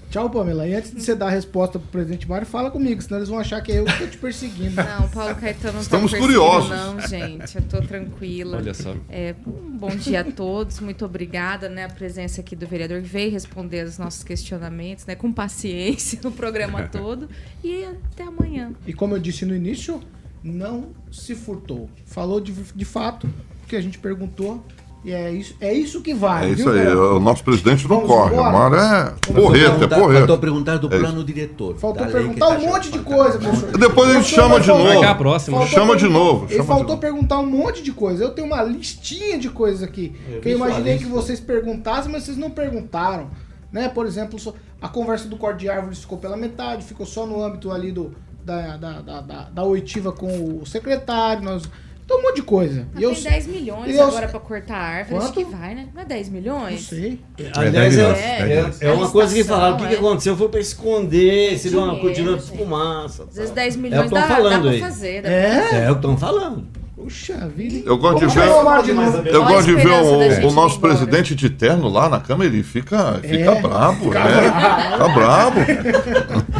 Tchau, 0.10 0.28
Pamela. 0.28 0.68
E 0.68 0.74
antes 0.74 0.92
de 0.92 1.04
você 1.04 1.14
dar 1.14 1.28
a 1.28 1.30
resposta 1.30 1.78
pro 1.78 1.88
presidente 1.88 2.28
Mário, 2.28 2.46
fala 2.46 2.72
comigo, 2.72 3.00
senão 3.00 3.20
eles 3.20 3.30
vão 3.30 3.38
achar 3.38 3.62
que 3.62 3.72
é 3.72 3.80
eu 3.80 3.86
que 3.86 3.98
tô 3.98 4.08
te 4.08 4.18
perseguindo. 4.18 4.76
Não, 4.82 5.08
Paulo 5.10 5.36
Caetano 5.36 5.74
não 5.74 5.82
Estamos 5.82 6.12
tá 6.12 6.18
curiosos. 6.18 6.70
Não, 6.70 7.00
gente, 7.02 7.56
eu 7.56 7.62
tô 7.62 7.80
tranquila. 7.82 8.58
Olha 8.58 8.74
só. 8.74 8.96
É, 9.08 9.36
um 9.46 9.78
bom 9.78 9.96
dia 9.96 10.22
a 10.22 10.24
todos, 10.24 10.80
muito 10.80 11.06
obrigada, 11.06 11.70
né, 11.70 11.86
a 11.86 11.90
presença 11.90 12.42
aqui 12.42 12.56
do 12.56 12.66
vereador 12.66 13.02
que 13.02 13.08
veio 13.08 13.32
responder 13.32 13.86
os 13.86 14.00
nossos 14.00 14.24
questionamentos, 14.24 15.06
né, 15.06 15.16
com 15.16 15.32
paciência 15.32 16.20
no 16.24 16.32
programa 16.32 16.88
todo 16.90 17.30
e 17.64 17.84
até 17.84 18.24
amanhã. 18.24 18.74
E 18.88 18.94
como 18.94 19.16
eu 19.16 19.20
disse 19.20 19.46
no 19.46 19.56
início, 19.56 20.02
não 20.44 20.90
se 21.12 21.36
furtou. 21.36 21.88
Falou 22.06 22.40
de, 22.40 22.52
de 22.52 22.86
fato 22.86 23.28
o 23.64 23.68
que 23.68 23.76
a 23.76 23.82
gente 23.82 24.00
perguntou. 24.00 24.66
E 25.04 25.14
é 25.14 25.32
isso, 25.32 25.56
é 25.62 25.74
isso 25.74 26.02
que 26.02 26.14
vale. 26.14 26.48
É 26.48 26.50
isso 26.50 26.64
viu, 26.70 26.74
aí, 26.74 26.86
cara? 26.86 27.14
o 27.16 27.20
nosso 27.22 27.42
presidente 27.42 27.84
não 27.88 27.96
Vamos 28.02 28.08
corre. 28.12 28.32
O 28.32 28.34
embora? 28.34 28.52
Mário 28.52 28.76
é 28.78 29.14
Faltou 29.26 29.34
porreta, 29.44 29.66
é 29.66 29.70
perguntar- 29.70 29.96
porreta. 29.96 30.18
Faltou 30.20 30.38
perguntar 30.38 30.78
do 30.78 30.88
É 30.94 31.00
plano 31.00 31.24
diretor. 31.24 31.76
Faltou 31.78 32.08
perguntar 32.08 32.48
tá 32.48 32.54
um 32.58 32.60
monte 32.68 32.92
de 32.92 33.00
coisa, 33.00 33.40
professor. 33.40 33.78
Depois 33.78 34.10
a 34.10 34.14
gente 34.16 34.28
chama 34.28 34.60
de 34.60 34.68
novo. 34.68 34.84
Marcar 34.84 35.12
a 35.12 35.16
próxima. 35.16 35.58
faltou 35.60 35.80
Chama 35.80 35.96
de 35.96 36.10
novo. 36.10 36.46
Ele 36.46 36.52
chama 36.52 36.62
de 36.64 36.68
faltou 36.68 36.88
novo. 36.90 36.98
perguntar 37.00 37.40
um 37.40 37.46
monte 37.46 37.82
de 37.82 37.94
coisa. 37.94 38.24
Eu 38.26 38.32
tenho 38.32 38.48
uma 38.48 38.62
listinha 38.62 39.40
de 39.40 39.50
coisas 39.50 39.82
aqui. 39.84 40.14
que 40.42 40.50
eu 40.50 40.56
imaginei 40.58 40.98
que 40.98 41.06
vocês 41.06 41.40
perguntassem, 41.40 42.12
mas 42.12 42.24
vocês 42.24 42.36
não 42.38 42.50
perguntaram. 42.50 43.30
Né? 43.72 43.88
Por 43.88 44.06
exemplo, 44.06 44.38
a 44.82 44.90
conversa 44.90 45.30
do 45.30 45.38
corte 45.38 45.60
de 45.60 45.70
árvores 45.70 46.00
ficou 46.00 46.18
pela 46.18 46.36
metade, 46.36 46.84
ficou 46.84 47.06
só 47.06 47.26
no 47.26 47.42
âmbito 47.42 47.72
ali 47.72 47.92
do, 47.92 48.12
da, 48.44 48.76
da, 48.76 49.02
da, 49.02 49.22
da, 49.22 49.42
da 49.50 49.64
oitiva 49.64 50.12
com 50.12 50.60
o 50.62 50.66
secretário. 50.66 51.42
Nós, 51.44 51.64
então, 52.10 52.20
um 52.20 52.22
monte 52.24 52.36
de 52.38 52.42
coisa. 52.42 52.88
Mas 52.94 53.02
E 53.02 53.04
eu, 53.06 53.14
tem 53.14 53.24
10 53.24 53.48
milhões 53.48 53.96
eu- 53.96 54.04
agora 54.08 54.28
pra 54.28 54.40
cortar 54.40 54.76
a 54.76 54.82
árvore, 54.82 55.18
acho 55.18 55.28
Quanto? 55.34 55.36
que 55.36 55.44
vai, 55.56 55.76
né? 55.76 55.88
Não 55.94 56.02
é 56.02 56.06
10 56.06 56.28
não 56.28 56.34
milhões? 56.34 56.82
sei. 56.88 57.20
Aliás, 57.56 57.98
É, 57.98 58.02
é, 58.02 58.70
é, 58.82 58.88
é 58.88 58.92
uma 58.92 59.10
coisa 59.10 59.34
que 59.34 59.44
falaram. 59.44 59.76
O 59.76 59.78
que, 59.80 59.88
que 59.88 59.94
é. 59.94 59.98
aconteceu 59.98 60.36
foi 60.36 60.50
pra 60.50 60.60
esconder, 60.60 61.58
seria 61.60 61.78
uma 61.78 61.94
Dinheiro, 61.96 62.08
cortina 62.08 62.38
de 62.38 62.58
fumaça. 62.58 63.24
Às 63.30 63.36
vezes 63.36 63.50
tal. 63.52 63.56
10 63.56 63.76
É 63.76 63.78
o 63.78 63.82
milhões 63.82 64.10
dá, 64.10 64.20
tão 64.22 64.28
dá 64.30 64.36
falando 64.36 64.62
pra 64.64 64.72
aí. 64.72 64.80
fazer. 64.80 65.22
dá 65.22 65.30
É? 65.30 65.68
pra 65.70 65.78
É 65.78 65.84
o 65.92 65.94
que 65.94 66.00
estão 66.00 66.18
falando. 66.18 66.68
Puxa 66.96 67.48
vida. 67.56 67.90
Eu 67.90 67.98
gosto 67.98 68.28
de 68.28 68.36
ver-. 68.36 69.34
Eu 69.34 69.46
gosto 69.46 69.66
de 69.68 69.76
ver 69.76 69.88
o, 70.44 70.48
o 70.50 70.52
nosso 70.52 70.80
presidente 70.82 71.34
de 71.34 71.50
terno 71.50 71.88
lá 71.88 72.10
na 72.10 72.20
Câmara, 72.20 72.50
ele 72.50 72.62
fica, 72.62 73.14
fica 73.24 73.52
É, 73.52 73.62
brabo, 73.62 74.04
fica 74.04 74.20
né? 74.20 74.92
Fica 74.92 75.08
brabo. 75.08 75.60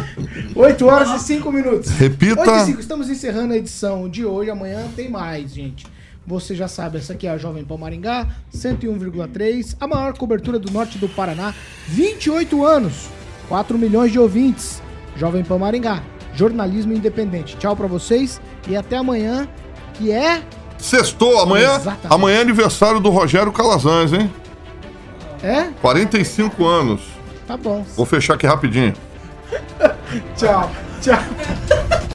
8 0.60 0.86
horas 0.86 1.22
e 1.22 1.24
5 1.24 1.50
minutos. 1.50 1.90
Repita. 1.90 2.40
8 2.42 2.52
e 2.52 2.66
5, 2.66 2.80
estamos 2.80 3.08
encerrando 3.08 3.54
a 3.54 3.56
edição 3.56 4.06
de 4.08 4.26
hoje. 4.26 4.50
Amanhã 4.50 4.86
tem 4.94 5.08
mais, 5.08 5.54
gente. 5.54 5.86
Você 6.26 6.54
já 6.54 6.68
sabe, 6.68 6.98
essa 6.98 7.14
aqui 7.14 7.26
é 7.26 7.30
a 7.30 7.38
Jovem 7.38 7.64
Pan 7.64 7.78
Maringá, 7.78 8.28
101,3, 8.54 9.74
a 9.80 9.86
maior 9.86 10.12
cobertura 10.16 10.58
do 10.58 10.70
norte 10.70 10.98
do 10.98 11.08
Paraná, 11.08 11.54
28 11.88 12.62
anos, 12.64 13.08
4 13.48 13.78
milhões 13.78 14.12
de 14.12 14.18
ouvintes. 14.18 14.82
Jovem 15.16 15.42
Pan 15.42 15.58
Maringá, 15.58 16.02
jornalismo 16.34 16.92
independente. 16.92 17.56
Tchau 17.56 17.74
pra 17.74 17.86
vocês 17.86 18.38
e 18.68 18.76
até 18.76 18.98
amanhã, 18.98 19.48
que 19.94 20.12
é. 20.12 20.42
Sextou, 20.78 21.40
amanhã, 21.40 21.76
Exatamente. 21.76 22.14
amanhã 22.14 22.38
é 22.38 22.42
aniversário 22.42 23.00
do 23.00 23.08
Rogério 23.08 23.50
Calazans, 23.50 24.12
hein? 24.12 24.30
É? 25.42 25.70
45 25.80 26.66
anos. 26.66 27.00
Tá 27.46 27.56
bom. 27.56 27.84
Vou 27.96 28.04
fechar 28.04 28.34
aqui 28.34 28.46
rapidinho. 28.46 28.94
Tchau. 30.36 30.70
Tchau. 31.00 32.00